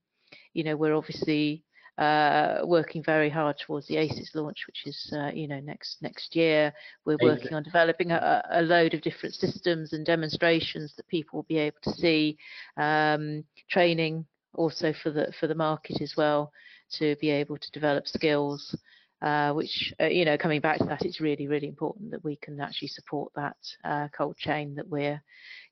you 0.53 0.63
know, 0.63 0.77
we're 0.77 0.95
obviously 0.95 1.65
uh, 1.97 2.61
working 2.63 3.03
very 3.03 3.29
hard 3.29 3.57
towards 3.57 3.87
the 3.87 3.97
ACES 3.97 4.31
launch, 4.33 4.63
which 4.65 4.87
is 4.87 5.13
uh, 5.13 5.31
you 5.33 5.49
know 5.49 5.59
next 5.59 6.01
next 6.01 6.37
year. 6.37 6.71
We're 7.05 7.17
working 7.21 7.53
on 7.53 7.63
developing 7.63 8.11
a, 8.11 8.41
a, 8.49 8.61
load 8.61 8.93
of 8.93 9.01
different 9.01 9.35
systems 9.35 9.91
and 9.91 10.05
demonstrations 10.05 10.95
that 10.95 11.07
people 11.09 11.39
will 11.39 11.47
be 11.49 11.57
able 11.57 11.79
to 11.83 11.91
see. 11.91 12.37
Um, 12.77 13.43
training 13.69 14.25
also 14.53 14.93
for 15.03 15.09
the 15.11 15.33
for 15.37 15.47
the 15.47 15.55
market 15.55 16.01
as 16.01 16.15
well 16.15 16.53
to 16.91 17.17
be 17.17 17.29
able 17.29 17.57
to 17.57 17.71
develop 17.71 18.07
skills 18.07 18.73
uh, 19.21 19.51
which 19.53 19.93
uh, 19.99 20.05
you 20.05 20.25
know 20.25 20.37
coming 20.37 20.61
back 20.61 20.77
to 20.77 20.85
that 20.85 21.03
it's 21.03 21.19
really 21.19 21.47
really 21.47 21.67
important 21.67 22.11
that 22.11 22.23
we 22.23 22.37
can 22.37 22.59
actually 22.59 22.87
support 22.87 23.31
that 23.35 23.57
uh, 23.83 24.07
cold 24.17 24.37
chain 24.37 24.75
that 24.75 24.87
we're 24.87 25.21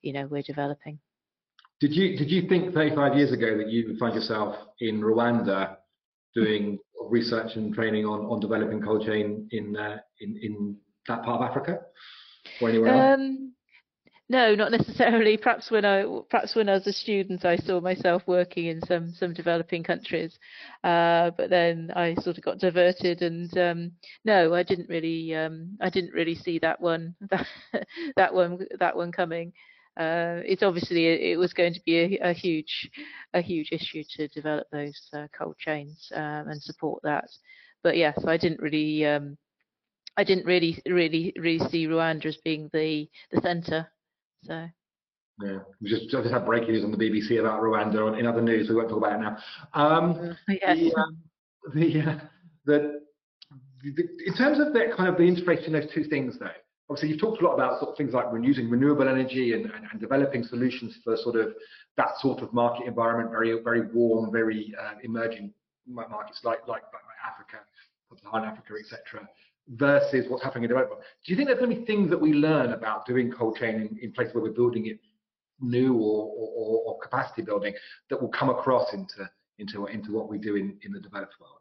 you 0.02 0.14
know 0.14 0.28
we're 0.28 0.42
developing 0.42 1.00
did 1.80 1.94
you 1.94 2.18
did 2.18 2.30
you 2.30 2.48
think 2.48 2.74
35 2.74 3.16
years 3.16 3.32
ago 3.32 3.58
that 3.58 3.70
you 3.70 3.88
would 3.88 4.00
find 4.00 4.16
yourself 4.16 4.56
in 4.80 5.02
Rwanda 5.02 5.78
doing 6.36 6.80
research 7.10 7.56
and 7.56 7.74
training 7.74 8.06
on 8.06 8.22
on 8.26 8.40
developing 8.40 8.82
cold 8.82 9.06
chain 9.06 9.48
in 9.52 9.76
uh, 9.76 9.98
in 10.20 10.40
in 10.42 10.76
that 11.08 11.24
part 11.24 11.42
of 11.42 11.50
Africa 11.50 11.80
or 12.62 12.70
anywhere 12.70 12.90
else? 12.90 13.22
No, 14.30 14.56
not 14.56 14.72
necessarily. 14.72 15.38
Perhaps 15.42 15.72
when 15.72 15.86
I 15.86 16.04
perhaps 16.30 16.54
when 16.56 16.68
I 16.68 16.74
was 16.74 16.88
a 16.88 16.92
student, 16.94 17.46
I 17.46 17.56
saw 17.56 17.80
myself 17.80 18.24
working 18.28 18.66
in 18.66 18.82
some 18.86 19.14
some 19.14 19.34
developing 19.34 19.84
countries, 19.84 20.38
uh, 20.84 21.32
but 21.38 21.50
then 21.50 21.92
I 21.96 22.14
sort 22.16 22.38
of 22.38 22.44
got 22.44 22.60
diverted, 22.60 23.22
and 23.22 23.58
um, 23.58 23.92
no, 24.26 24.54
I 24.54 24.64
didn't 24.64 24.90
really 24.90 25.34
um, 25.34 25.78
I 25.82 25.90
didn't 25.90 26.14
really 26.14 26.36
see 26.36 26.60
that 26.60 26.82
one 26.82 27.16
that, 27.30 27.48
that 28.18 28.34
one 28.34 28.60
that 28.80 28.96
one 28.98 29.12
coming. 29.14 29.54
Uh, 29.98 30.42
it's 30.46 30.62
obviously 30.62 31.08
it 31.32 31.40
was 31.40 31.54
going 31.54 31.74
to 31.74 31.82
be 31.84 31.98
a, 32.22 32.30
a, 32.30 32.34
huge 32.34 32.88
a 33.34 33.42
huge 33.42 33.70
issue 33.72 34.04
to 34.16 34.28
develop 34.28 34.68
those 34.72 35.10
uh, 35.14 35.26
cold 35.36 35.58
chains 35.58 36.12
um, 36.14 36.50
and 36.50 36.62
support 36.62 37.02
that. 37.04 37.26
But 37.82 37.98
yes, 37.98 38.20
I 38.28 38.38
didn't 38.38 38.62
really 38.62 39.06
um, 39.06 39.38
I 40.18 40.24
didn't 40.26 40.46
really 40.46 40.82
really 40.86 41.34
really 41.38 41.60
see 41.70 41.88
Rwanda 41.88 42.26
as 42.28 42.38
being 42.44 42.70
the 42.74 43.10
the 43.32 43.42
centre 43.42 43.88
so. 44.44 44.68
Yeah, 45.44 45.60
we 45.82 45.90
just, 45.90 46.10
just 46.10 46.32
had 46.32 46.46
breaking 46.46 46.70
news 46.70 46.84
on 46.84 46.92
the 46.92 46.98
BBC 46.98 47.40
about 47.40 47.62
Rwanda 47.62 48.18
in 48.20 48.26
other 48.26 48.42
news. 48.42 48.70
We 48.70 48.76
won't 48.76 48.90
talk 48.90 48.98
about 48.98 49.14
it 49.14 49.22
now. 49.22 49.38
Um, 49.74 50.36
yes. 50.48 50.78
The, 50.78 50.96
um, 50.96 51.18
the, 51.76 52.02
uh, 52.02 52.20
the, 52.66 53.02
the, 53.84 54.08
in 54.26 54.34
terms 54.36 54.60
of 54.60 54.74
that 54.74 54.98
kind 54.98 55.10
of 55.10 55.18
the 55.18 55.24
integration 55.24 55.76
of 55.76 55.84
those 55.84 55.94
two 55.94 56.06
things, 56.06 56.40
though, 56.40 56.50
obviously 56.90 57.10
you've 57.10 57.22
talked 57.22 57.40
a 57.42 57.46
lot 57.46 57.54
about 57.54 57.80
sort 57.80 57.92
of 57.92 57.98
things 57.98 58.14
like 58.14 58.26
using 58.42 58.68
renewable 58.68 59.08
energy 59.08 59.54
and, 59.54 59.66
and, 59.66 59.86
and, 59.92 60.02
developing 60.02 60.44
solutions 60.44 60.98
for 61.04 61.16
sort 61.18 61.36
of 61.36 61.54
that 61.98 62.18
sort 62.20 62.42
of 62.42 62.52
market 62.52 62.88
environment, 62.88 63.30
very 63.30 63.62
very 63.62 63.82
warm, 63.94 64.32
very 64.32 64.74
uh, 64.82 64.94
emerging 65.04 65.54
markets 65.86 66.42
like 66.44 66.68
like, 66.68 66.84
like 66.92 67.02
Africa, 67.30 67.58
Sub-Saharan 68.10 68.46
Africa, 68.46 68.74
etc 68.80 69.28
versus 69.70 70.26
what's 70.30 70.44
happening 70.44 70.64
in 70.64 70.70
development. 70.70 71.02
Do 71.26 71.32
you 71.32 71.36
think 71.36 71.48
there's 71.48 71.60
going 71.60 71.72
to 71.72 71.80
be 71.80 71.86
things 71.86 72.10
that 72.10 72.20
we 72.20 72.34
learn 72.34 72.74
about 72.74 73.06
doing 73.06 73.32
cold 73.32 73.58
chain 73.58 73.76
in, 73.76 74.00
in 74.02 74.12
places 74.12 74.34
where 74.34 74.44
we're 74.44 74.52
building 74.52 74.88
it 74.88 75.00
new 75.60 75.94
or, 75.96 76.32
or, 76.36 76.82
or, 76.86 77.00
capacity 77.00 77.42
building 77.42 77.74
that 78.10 78.22
will 78.22 78.30
come 78.30 78.50
across 78.50 78.94
into 78.94 79.28
into 79.58 79.88
into 79.88 80.12
what 80.12 80.30
we 80.30 80.38
do 80.38 80.56
in, 80.56 80.78
in 80.84 80.92
the 80.92 81.00
developed 81.00 81.34
world? 81.40 81.58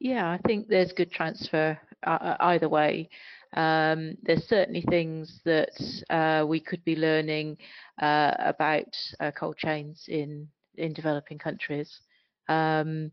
Yeah, 0.00 0.30
I 0.30 0.38
think 0.46 0.68
there's 0.68 0.92
good 0.92 1.12
transfer 1.12 1.78
uh, 2.06 2.10
uh 2.10 2.36
either 2.40 2.68
way. 2.68 3.10
Um, 3.54 4.16
there's 4.22 4.48
certainly 4.48 4.82
things 4.88 5.40
that 5.44 5.78
uh, 6.08 6.46
we 6.46 6.58
could 6.58 6.82
be 6.84 6.96
learning 6.96 7.58
uh, 8.00 8.32
about 8.38 8.96
uh, 9.20 9.30
cold 9.32 9.58
chains 9.58 10.06
in 10.08 10.48
in 10.76 10.94
developing 10.94 11.38
countries. 11.38 12.00
Um, 12.48 13.12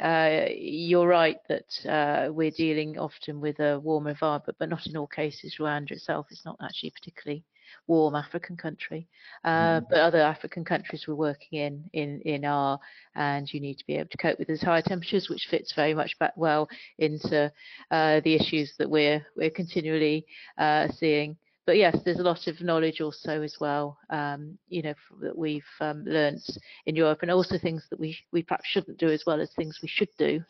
uh, 0.00 0.46
you're 0.54 1.06
right 1.08 1.38
that 1.48 1.86
uh, 1.86 2.32
we're 2.32 2.50
dealing 2.50 2.98
often 2.98 3.40
with 3.40 3.58
a 3.60 3.78
warm 3.80 4.06
environment, 4.06 4.56
but 4.58 4.68
not 4.68 4.86
in 4.86 4.96
all 4.96 5.06
cases. 5.06 5.56
Rwanda 5.58 5.92
itself 5.92 6.26
is 6.30 6.42
not 6.44 6.56
actually 6.62 6.90
a 6.90 6.92
particularly 6.92 7.44
warm 7.86 8.14
African 8.14 8.56
country, 8.56 9.08
uh, 9.44 9.80
mm. 9.80 9.86
but 9.88 9.98
other 9.98 10.20
African 10.20 10.64
countries 10.64 11.06
we're 11.06 11.14
working 11.14 11.58
in 11.58 11.84
in 11.92 12.20
in 12.22 12.44
are, 12.44 12.78
and 13.14 13.52
you 13.52 13.60
need 13.60 13.78
to 13.78 13.86
be 13.86 13.96
able 13.96 14.08
to 14.10 14.18
cope 14.18 14.38
with 14.38 14.48
those 14.48 14.62
higher 14.62 14.82
temperatures, 14.82 15.28
which 15.28 15.48
fits 15.50 15.72
very 15.74 15.94
much 15.94 16.18
back 16.18 16.36
well 16.36 16.68
into 16.98 17.52
uh, 17.90 18.20
the 18.20 18.34
issues 18.34 18.74
that 18.78 18.90
we're 18.90 19.24
we're 19.36 19.50
continually 19.50 20.26
uh, 20.58 20.88
seeing 20.88 21.36
but 21.70 21.76
yes, 21.76 21.96
there's 22.04 22.18
a 22.18 22.24
lot 22.24 22.48
of 22.48 22.60
knowledge 22.60 23.00
also 23.00 23.42
as 23.42 23.54
well, 23.60 23.96
um, 24.10 24.58
you 24.68 24.82
know, 24.82 24.94
that 25.20 25.38
we've 25.38 25.62
um, 25.80 26.04
learnt 26.04 26.42
in 26.86 26.96
Europe, 26.96 27.20
and 27.22 27.30
also 27.30 27.58
things 27.58 27.86
that 27.90 28.00
we 28.00 28.18
we 28.32 28.42
perhaps 28.42 28.66
shouldn't 28.66 28.98
do 28.98 29.08
as 29.08 29.22
well 29.24 29.40
as 29.40 29.52
things 29.52 29.78
we 29.80 29.86
should 29.86 30.08
do 30.18 30.42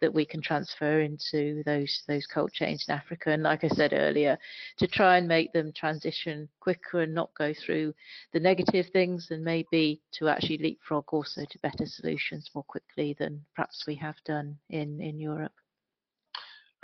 that 0.00 0.12
we 0.12 0.24
can 0.26 0.42
transfer 0.42 1.02
into 1.02 1.62
those 1.66 2.02
those 2.08 2.26
cold 2.26 2.50
chains 2.52 2.84
in 2.88 2.94
Africa. 2.96 3.30
And 3.30 3.44
like 3.44 3.62
I 3.62 3.68
said 3.68 3.92
earlier, 3.92 4.36
to 4.78 4.88
try 4.88 5.18
and 5.18 5.28
make 5.28 5.52
them 5.52 5.72
transition 5.72 6.48
quicker 6.58 7.02
and 7.02 7.14
not 7.14 7.30
go 7.38 7.54
through 7.54 7.94
the 8.32 8.40
negative 8.40 8.86
things, 8.92 9.28
and 9.30 9.44
maybe 9.44 10.00
to 10.14 10.26
actually 10.26 10.58
leapfrog 10.58 11.04
also 11.12 11.44
to 11.48 11.58
better 11.60 11.86
solutions 11.86 12.50
more 12.56 12.64
quickly 12.64 13.14
than 13.20 13.40
perhaps 13.54 13.84
we 13.86 13.94
have 13.94 14.16
done 14.24 14.58
in 14.70 15.00
in 15.00 15.20
Europe. 15.20 15.52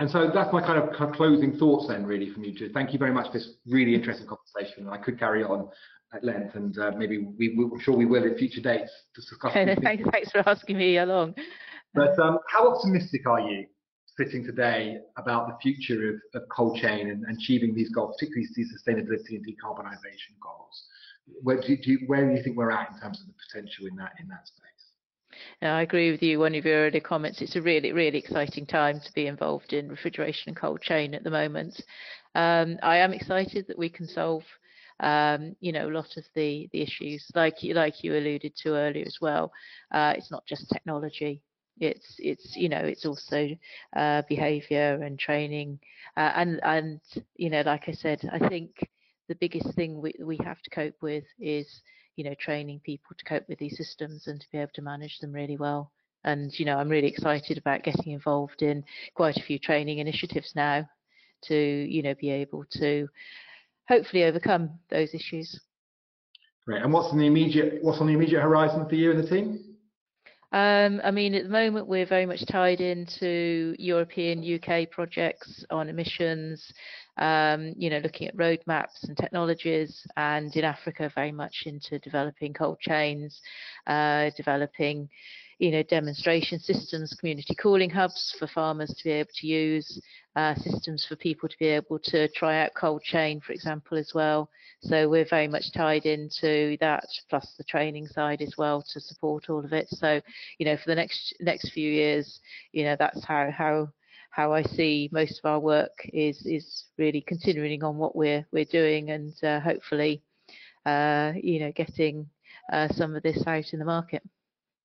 And 0.03 0.11
so 0.11 0.29
that's 0.35 0.53
my 0.53 0.61
kind 0.61 0.83
of, 0.83 1.13
closing 1.13 1.57
thoughts 1.59 1.87
then, 1.87 2.05
really, 2.05 2.29
from 2.29 2.43
you 2.43 2.59
two. 2.59 2.71
Thank 2.75 2.93
you 2.93 2.99
very 2.99 3.13
much 3.13 3.29
for 3.29 3.35
this 3.35 3.51
really 3.69 3.95
interesting 3.95 4.27
conversation. 4.27 4.89
I 4.89 4.97
could 4.97 5.17
carry 5.17 5.45
on 5.45 5.69
at 6.13 6.25
length, 6.25 6.57
and 6.57 6.77
uh, 6.77 6.91
maybe 6.97 7.19
we, 7.19 7.55
we, 7.57 7.65
I'm 7.73 7.79
sure 7.79 7.97
we 7.97 8.05
will 8.05 8.25
in 8.25 8.37
future 8.37 8.61
dates 8.61 8.91
to 9.15 9.21
discuss. 9.21 9.53
thanks, 9.55 10.03
thanks 10.11 10.33
for 10.33 10.43
asking 10.49 10.79
me 10.79 10.99
along. 10.99 11.37
But 11.95 12.19
um, 12.19 12.41
how 12.49 12.75
optimistic 12.75 13.29
are 13.29 13.43
you 13.43 13.67
sitting 14.19 14.45
today 14.45 14.97
about 15.17 15.47
the 15.47 15.55
future 15.63 16.09
of, 16.09 16.43
of 16.43 16.49
cold 16.49 16.79
chain 16.79 17.09
and, 17.09 17.23
and 17.25 17.39
achieving 17.39 17.73
these 17.73 17.91
goals, 17.91 18.17
particularly 18.19 18.49
these 18.57 18.73
sustainability 18.75 19.37
and 19.37 19.47
decarbonisation 19.47 20.35
goals? 20.43 20.83
Where 21.45 21.61
do, 21.61 21.77
you, 21.81 22.01
where 22.09 22.29
do 22.29 22.35
you 22.37 22.43
think 22.43 22.57
we're 22.57 22.73
at 22.73 22.91
in 22.91 22.99
terms 22.99 23.21
of 23.21 23.29
the 23.29 23.35
potential 23.49 23.87
in 23.87 23.95
that 23.99 24.15
in 24.19 24.27
that 24.27 24.49
space? 24.49 24.72
Now, 25.63 25.77
I 25.77 25.83
agree 25.83 26.11
with 26.11 26.23
you. 26.23 26.39
One 26.39 26.55
of 26.55 26.65
your 26.65 26.87
earlier 26.87 27.01
comments. 27.01 27.41
It's 27.41 27.57
a 27.57 27.63
really, 27.63 27.93
really 27.93 28.19
exciting 28.19 28.67
time 28.67 29.01
to 29.01 29.13
be 29.13 29.27
involved 29.27 29.73
in 29.73 29.89
refrigeration 29.89 30.49
and 30.49 30.57
cold 30.57 30.81
chain 30.81 31.15
at 31.15 31.25
the 31.25 31.31
moment. 31.31 31.81
Um, 32.35 32.79
I 32.83 32.99
am 32.99 33.13
excited 33.13 33.67
that 33.69 33.79
we 33.79 33.89
can 33.89 34.07
solve, 34.07 34.45
um, 35.01 35.57
you 35.61 35.73
know, 35.73 35.89
a 35.89 35.93
lot 35.97 36.17
of 36.17 36.25
the 36.35 36.69
the 36.73 36.83
issues, 36.83 37.25
like 37.35 37.63
you, 37.63 37.75
like 37.75 38.03
you 38.03 38.17
alluded 38.17 38.55
to 38.63 38.75
earlier 38.75 39.05
as 39.07 39.19
well. 39.21 39.53
Uh, 39.93 40.15
it's 40.17 40.31
not 40.31 40.47
just 40.47 40.69
technology. 40.71 41.43
It's 41.81 42.17
it's 42.19 42.57
you 42.57 42.69
know 42.69 42.79
it's 42.85 43.05
also 43.07 43.49
uh, 43.97 44.23
behaviour 44.29 45.01
and 45.03 45.19
training, 45.19 45.79
uh, 46.17 46.33
and 46.37 46.61
and 46.63 47.01
you 47.37 47.51
know, 47.51 47.63
like 47.65 47.89
I 47.89 47.93
said, 47.93 48.21
I 48.33 48.49
think 48.49 48.71
the 49.29 49.35
biggest 49.37 49.75
thing 49.75 50.01
we 50.01 50.13
we 50.23 50.37
have 50.45 50.61
to 50.63 50.71
cope 50.71 51.01
with 51.03 51.25
is 51.39 51.83
you 52.17 52.25
know, 52.25 52.35
training 52.39 52.81
people 52.85 53.17
to 53.17 53.25
cope 53.25 53.49
with 53.49 53.59
these 53.59 53.77
systems 53.77 54.27
and 54.27 54.41
to 54.41 54.47
be 54.53 54.59
able 54.59 54.73
to 54.75 54.83
manage 54.83 55.19
them 55.19 55.33
really 55.33 55.57
well. 55.57 55.91
and 56.25 56.57
you 56.59 56.65
know 56.65 56.79
I'm 56.79 56.89
really 56.89 57.09
excited 57.09 57.59
about 57.59 57.83
getting 57.83 58.13
involved 58.13 58.63
in 58.63 58.85
quite 59.15 59.37
a 59.37 59.43
few 59.43 59.59
training 59.59 59.99
initiatives 59.99 60.53
now 60.55 60.89
to 61.49 61.57
you 61.57 62.03
know 62.03 62.15
be 62.15 62.31
able 62.31 62.65
to 62.79 63.09
hopefully 63.89 64.25
overcome 64.25 64.79
those 64.91 65.15
issues. 65.15 65.59
Great. 66.67 66.83
And 66.83 66.93
what's 66.93 67.09
on 67.09 67.19
the 67.19 67.27
immediate 67.27 67.83
what's 67.83 68.01
on 68.01 68.07
the 68.07 68.13
immediate 68.13 68.41
horizon 68.41 68.89
for 68.89 68.95
you 68.95 69.11
and 69.11 69.23
the 69.23 69.29
team? 69.29 69.72
Um, 70.53 71.01
I 71.03 71.11
mean, 71.11 71.35
at 71.35 71.45
the 71.45 71.49
moment, 71.49 71.87
we're 71.87 72.05
very 72.05 72.27
much 72.27 72.45
tied 72.47 72.83
into 72.83 73.75
European 73.79 74.45
UK 74.45 74.91
projects 74.91 75.65
on 75.71 75.89
emissions, 75.89 76.71
um, 77.17 77.73
you 77.79 77.89
know, 77.89 77.99
looking 77.99 78.29
at 78.29 78.37
roadmaps 78.37 79.03
and 79.05 79.17
technologies, 79.17 80.07
and 80.19 80.55
in 80.55 80.65
Africa, 80.65 81.11
very 81.15 81.33
much 81.33 81.63
into 81.65 81.99
developing 82.01 82.53
cold 82.53 82.79
chains, 82.81 83.41
uh, 83.87 84.29
developing 84.37 85.09
you 85.63 85.71
know, 85.71 85.83
demonstration 85.85 86.59
systems, 86.59 87.15
community 87.15 87.55
cooling 87.55 87.89
hubs 87.89 88.35
for 88.37 88.49
farmers 88.49 88.93
to 88.99 89.05
be 89.05 89.13
able 89.13 89.31
to 89.33 89.47
use, 89.47 90.03
uh, 90.35 90.57
systems 90.57 91.07
for 91.07 91.15
people 91.15 91.49
to 91.49 91.57
be 91.61 91.67
able 91.67 92.01
to 92.01 92.27
try 92.33 92.65
out 92.65 92.73
cold 92.77 93.01
chain, 93.05 93.41
for 93.41 93.53
example, 93.53 93.97
as 93.97 94.11
well. 94.13 94.51
So 94.81 95.09
we're 95.09 95.25
very 95.25 95.47
much 95.47 95.73
tied 95.73 96.05
into 96.05 96.77
that, 96.81 97.05
plus 97.31 97.55
the 97.57 97.63
training 97.63 98.09
side 98.09 98.43
as 98.43 98.57
well 98.59 98.85
to 98.93 98.99
support 98.99 99.49
all 99.51 99.65
of 99.65 99.73
it. 99.73 99.87
So, 99.91 100.21
you 100.59 100.67
know, 100.67 100.77
for 100.77 100.87
the 100.91 100.97
next 100.97 101.33
next 101.39 101.71
few 101.71 101.89
years, 101.89 102.41
you 102.73 102.83
know, 102.83 102.97
that's 102.99 103.25
how 103.25 103.49
how 103.53 103.89
how 104.31 104.53
I 104.53 104.65
see 104.65 105.11
most 105.13 105.39
of 105.39 105.49
our 105.49 105.61
work 105.61 105.93
is 106.13 106.45
is 106.45 106.87
really 106.99 107.21
continuing 107.21 107.85
on 107.85 107.99
what 107.99 108.17
we're 108.17 108.45
we're 108.51 108.65
doing 108.65 109.11
and 109.11 109.33
uh, 109.45 109.61
hopefully, 109.61 110.25
uh, 110.87 111.35
you 111.41 111.61
know, 111.61 111.71
getting 111.71 112.29
uh, 112.73 112.89
some 112.89 113.15
of 113.15 113.23
this 113.23 113.47
out 113.47 113.73
in 113.73 113.79
the 113.79 113.85
market. 113.85 114.25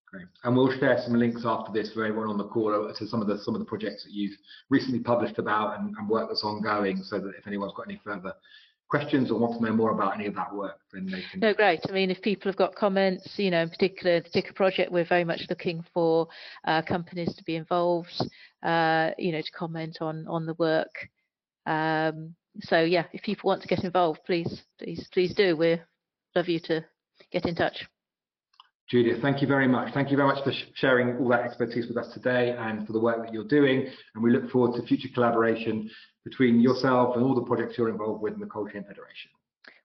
Great. 0.09 0.25
And 0.43 0.55
we'll 0.55 0.71
share 0.79 0.97
some 1.03 1.15
links 1.15 1.41
after 1.45 1.71
this 1.73 1.93
for 1.93 2.05
everyone 2.05 2.29
on 2.29 2.37
the 2.37 2.47
call 2.47 2.93
to 2.93 3.07
some 3.07 3.21
of 3.21 3.27
the 3.27 3.37
some 3.39 3.55
of 3.55 3.59
the 3.59 3.65
projects 3.65 4.05
that 4.05 4.13
you've 4.13 4.37
recently 4.69 4.99
published 4.99 5.37
about 5.37 5.79
and, 5.79 5.93
and 5.97 6.09
work 6.09 6.29
that's 6.29 6.45
ongoing, 6.45 7.03
so 7.03 7.19
that 7.19 7.33
if 7.37 7.45
anyone's 7.45 7.73
got 7.75 7.89
any 7.89 7.99
further 8.03 8.33
questions 8.89 9.29
or 9.29 9.37
want 9.37 9.59
to 9.59 9.65
know 9.65 9.75
more 9.75 9.91
about 9.91 10.15
any 10.15 10.25
of 10.25 10.35
that 10.35 10.53
work, 10.55 10.79
then 10.93 11.07
they 11.07 11.21
can. 11.29 11.41
No, 11.41 11.53
great. 11.53 11.81
I 11.89 11.91
mean, 11.91 12.09
if 12.09 12.21
people 12.21 12.49
have 12.49 12.57
got 12.57 12.73
comments, 12.73 13.33
you 13.35 13.51
know, 13.51 13.61
in 13.63 13.69
particular, 13.69 14.19
the 14.19 14.23
particular 14.23 14.53
project, 14.53 14.93
we're 14.93 15.03
very 15.03 15.25
much 15.25 15.41
looking 15.49 15.83
for 15.93 16.29
uh, 16.65 16.81
companies 16.83 17.35
to 17.35 17.43
be 17.43 17.57
involved, 17.57 18.21
uh, 18.63 19.11
you 19.17 19.33
know, 19.33 19.41
to 19.41 19.51
comment 19.51 19.97
on 19.99 20.25
on 20.29 20.45
the 20.45 20.53
work. 20.53 21.09
Um, 21.65 22.33
so 22.61 22.79
yeah, 22.79 23.03
if 23.11 23.23
people 23.23 23.49
want 23.49 23.61
to 23.61 23.67
get 23.67 23.83
involved, 23.83 24.21
please, 24.25 24.63
please, 24.79 25.05
please 25.11 25.35
do. 25.35 25.57
We'd 25.57 25.83
love 26.33 26.47
you 26.47 26.61
to 26.61 26.85
get 27.29 27.45
in 27.45 27.55
touch. 27.55 27.85
Judith, 28.89 29.21
thank 29.21 29.41
you 29.41 29.47
very 29.47 29.67
much. 29.67 29.93
Thank 29.93 30.11
you 30.11 30.17
very 30.17 30.29
much 30.29 30.43
for 30.45 30.51
sh 30.53 30.63
sharing 30.75 31.17
all 31.17 31.27
that 31.29 31.41
expertise 31.41 31.87
with 31.87 31.97
us 31.97 32.13
today 32.13 32.55
and 32.57 32.87
for 32.87 32.93
the 32.93 32.99
work 32.99 33.17
that 33.23 33.33
you're 33.33 33.47
doing. 33.47 33.87
And 34.15 34.23
we 34.23 34.31
look 34.31 34.49
forward 34.49 34.79
to 34.79 34.87
future 34.87 35.09
collaboration 35.13 35.89
between 36.23 36.61
yourself 36.61 37.15
and 37.15 37.23
all 37.23 37.35
the 37.35 37.41
projects 37.41 37.77
you're 37.77 37.89
involved 37.89 38.21
with 38.21 38.33
in 38.33 38.39
the 38.39 38.45
Cold 38.45 38.71
Chain 38.71 38.83
Federation. 38.83 39.31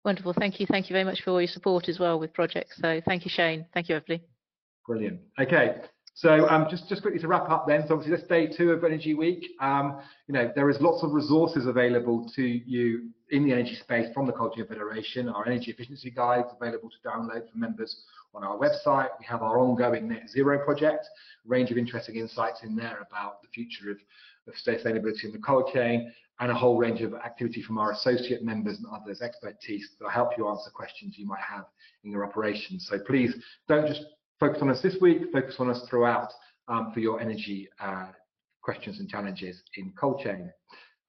Wonderful. 0.04 0.32
Thank 0.32 0.60
you. 0.60 0.66
Thank 0.66 0.88
you 0.88 0.94
very 0.94 1.04
much 1.04 1.22
for 1.22 1.30
all 1.30 1.40
your 1.40 1.48
support 1.48 1.88
as 1.88 1.98
well 1.98 2.18
with 2.18 2.32
projects. 2.32 2.76
So 2.80 3.00
thank 3.04 3.24
you, 3.24 3.30
Shane. 3.32 3.66
Thank 3.74 3.88
you, 3.88 3.96
everybody. 3.96 4.22
Brilliant. 4.86 5.20
Okay. 5.40 5.76
So 6.14 6.46
um, 6.48 6.66
just, 6.68 6.88
just 6.88 7.00
quickly 7.00 7.20
to 7.20 7.28
wrap 7.28 7.48
up 7.48 7.66
then, 7.66 7.84
so 7.88 7.94
obviously 7.94 8.16
this 8.16 8.26
day 8.28 8.46
two 8.46 8.72
of 8.72 8.84
Energy 8.84 9.14
Week, 9.14 9.46
um, 9.60 10.00
you 10.28 10.34
know, 10.34 10.52
there 10.54 10.68
is 10.68 10.76
lots 10.80 11.02
of 11.02 11.12
resources 11.12 11.66
available 11.66 12.30
to 12.36 12.42
you 12.42 13.08
in 13.30 13.44
the 13.44 13.52
energy 13.52 13.76
space 13.76 14.12
from 14.12 14.26
the 14.26 14.32
Cold 14.32 14.54
Chain 14.54 14.66
Federation, 14.66 15.28
our 15.30 15.46
energy 15.46 15.70
efficiency 15.70 16.10
guides 16.10 16.48
available 16.60 16.90
to 16.90 17.08
download 17.08 17.50
for 17.50 17.56
members 17.56 18.04
on 18.34 18.44
our 18.44 18.58
website. 18.58 19.08
We 19.18 19.24
have 19.26 19.42
our 19.42 19.58
ongoing 19.58 20.08
net 20.08 20.28
zero 20.28 20.62
project, 20.62 21.06
range 21.46 21.70
of 21.70 21.78
interesting 21.78 22.16
insights 22.16 22.62
in 22.62 22.76
there 22.76 23.06
about 23.10 23.40
the 23.40 23.48
future 23.48 23.90
of, 23.90 23.96
of 24.48 24.54
sustainability 24.54 25.24
in 25.24 25.32
the 25.32 25.38
cold 25.38 25.70
chain, 25.72 26.12
and 26.40 26.50
a 26.50 26.54
whole 26.54 26.76
range 26.76 27.00
of 27.00 27.14
activity 27.14 27.62
from 27.62 27.78
our 27.78 27.92
associate 27.92 28.42
members 28.44 28.76
and 28.78 28.86
others, 28.92 29.22
expertise 29.22 29.88
that 29.98 30.04
will 30.04 30.10
help 30.10 30.36
you 30.36 30.46
answer 30.48 30.70
questions 30.70 31.14
you 31.16 31.26
might 31.26 31.40
have 31.40 31.64
in 32.04 32.10
your 32.10 32.24
operations. 32.24 32.86
So 32.90 32.98
please 32.98 33.34
don't 33.66 33.86
just 33.86 34.04
focus 34.42 34.58
on 34.60 34.70
us 34.70 34.82
this 34.82 34.96
week, 35.00 35.30
focus 35.32 35.54
on 35.60 35.70
us 35.70 35.80
throughout 35.88 36.32
um, 36.66 36.90
for 36.92 36.98
your 36.98 37.20
energy 37.20 37.68
uh, 37.80 38.08
questions 38.60 38.98
and 38.98 39.08
challenges 39.08 39.62
in 39.76 39.92
cold 39.96 40.20
chain. 40.20 40.50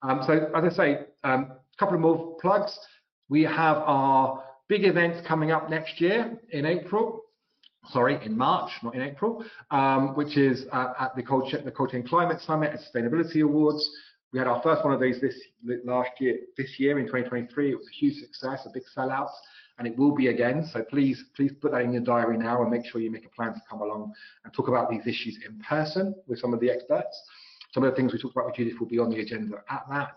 Um, 0.04 0.22
so 0.28 0.52
as 0.56 0.64
I 0.64 0.70
say, 0.70 0.98
um, 1.24 1.54
a 1.54 1.78
couple 1.80 1.96
of 1.96 2.02
more 2.02 2.38
plugs. 2.40 2.78
We 3.30 3.42
have 3.42 3.78
our 3.78 4.44
big 4.70 4.86
events 4.86 5.28
coming 5.28 5.50
up 5.50 5.68
next 5.68 6.00
year 6.00 6.40
in 6.52 6.68
April, 6.68 7.24
sorry, 7.90 8.24
in 8.24 8.38
March, 8.38 8.70
not 8.84 8.94
in 8.94 9.02
April, 9.02 9.44
um, 9.72 10.16
which 10.16 10.38
is 10.38 10.66
uh, 10.72 10.94
at 11.00 11.16
the 11.16 11.24
Cold, 11.24 11.52
the 11.66 11.72
Cold 11.72 11.90
Chain 11.90 12.08
Climate 12.08 12.40
Summit 12.42 12.70
and 12.70 12.80
Sustainability 12.80 13.44
Awards. 13.44 13.84
We 14.32 14.38
had 14.38 14.48
our 14.48 14.62
first 14.62 14.86
one 14.86 14.94
of 14.94 15.02
these 15.02 15.20
this 15.20 15.36
last 15.86 16.12
year, 16.20 16.38
this 16.56 16.76
year 16.78 17.00
in 17.00 17.06
2023. 17.08 17.72
It 17.72 17.78
was 17.78 17.88
a 17.88 17.98
huge 17.98 18.18
success, 18.18 18.68
a 18.68 18.70
big 18.72 18.84
sellout, 18.96 19.30
and 19.84 19.92
it 19.92 20.00
will 20.00 20.16
be 20.16 20.28
again. 20.28 20.66
So 20.72 20.82
please, 20.82 21.26
please 21.36 21.52
put 21.62 21.74
that 21.74 21.82
in 21.82 21.92
your 21.92 22.04
diary 22.04 22.38
now 22.38 22.62
and 22.62 22.72
make 22.72 22.86
sure 22.86 23.02
you 23.02 23.12
make 23.12 23.26
a 23.26 23.30
plan 23.30 23.54
to 23.54 23.62
come 23.70 23.82
along 23.82 24.14
and 24.46 24.54
talk 24.54 24.70
about 24.70 24.90
these 24.90 25.06
issues 25.06 25.38
in 25.46 25.60
person 25.60 26.16
with 26.26 26.40
some 26.40 26.54
of 26.54 26.62
the 26.62 26.70
experts. 26.70 27.22
Some 27.74 27.84
of 27.84 27.92
the 27.92 27.96
things 27.98 28.14
we 28.14 28.20
talked 28.20 28.34
about 28.34 28.46
with 28.46 28.56
Judith 28.56 28.80
will 28.80 28.88
be 28.88 28.98
on 28.98 29.10
the 29.10 29.20
agenda 29.20 29.58
at 29.70 29.84
that. 29.90 30.16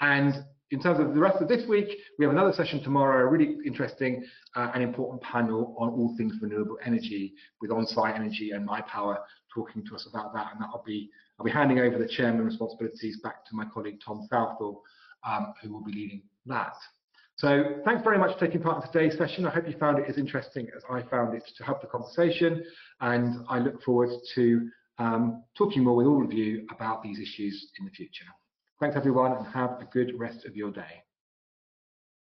And 0.00 0.44
in 0.72 0.82
terms 0.82 0.98
of 0.98 1.14
the 1.14 1.20
rest 1.20 1.40
of 1.40 1.46
this 1.46 1.68
week, 1.68 1.98
we 2.18 2.24
have 2.24 2.34
another 2.34 2.52
session 2.52 2.82
tomorrow, 2.82 3.24
a 3.24 3.30
really 3.30 3.58
interesting 3.64 4.24
uh, 4.56 4.72
and 4.74 4.82
important 4.82 5.22
panel 5.22 5.76
on 5.78 5.90
all 5.90 6.12
things 6.16 6.34
renewable 6.42 6.78
energy 6.84 7.34
with 7.60 7.70
On-Site 7.70 8.16
Energy 8.16 8.50
and 8.50 8.66
My 8.66 8.80
Power 8.80 9.20
talking 9.54 9.86
to 9.86 9.94
us 9.94 10.08
about 10.10 10.34
that. 10.34 10.48
And 10.52 10.60
that'll 10.60 10.82
be, 10.84 11.10
I'll 11.38 11.46
be 11.46 11.52
handing 11.52 11.78
over 11.78 11.96
the 11.96 12.08
chairman 12.08 12.44
responsibilities 12.44 13.20
back 13.22 13.44
to 13.44 13.54
my 13.54 13.66
colleague 13.72 14.00
Tom 14.04 14.26
Southall, 14.28 14.82
um, 15.22 15.54
who 15.62 15.72
will 15.72 15.84
be 15.84 15.92
leading 15.92 16.22
that. 16.46 16.74
So 17.36 17.82
thanks 17.84 18.02
very 18.02 18.18
much 18.18 18.32
for 18.38 18.46
taking 18.46 18.62
part 18.62 18.82
in 18.82 18.90
today's 18.90 19.18
session. 19.18 19.44
I 19.44 19.50
hope 19.50 19.68
you 19.68 19.76
found 19.78 19.98
it 19.98 20.06
as 20.08 20.16
interesting 20.16 20.68
as 20.74 20.82
I 20.90 21.02
found 21.02 21.34
it 21.34 21.44
to 21.58 21.64
have 21.64 21.80
the 21.82 21.86
conversation. 21.86 22.64
And 23.00 23.44
I 23.50 23.58
look 23.58 23.82
forward 23.82 24.08
to 24.34 24.70
um, 24.98 25.44
talking 25.56 25.84
more 25.84 25.96
with 25.96 26.06
all 26.06 26.24
of 26.24 26.32
you 26.32 26.66
about 26.70 27.02
these 27.02 27.18
issues 27.18 27.72
in 27.78 27.84
the 27.84 27.90
future. 27.90 28.24
Thanks 28.80 28.96
everyone 28.96 29.32
and 29.32 29.46
have 29.48 29.72
a 29.80 29.88
good 29.92 30.18
rest 30.18 30.46
of 30.46 30.56
your 30.56 30.70
day. 30.70 31.05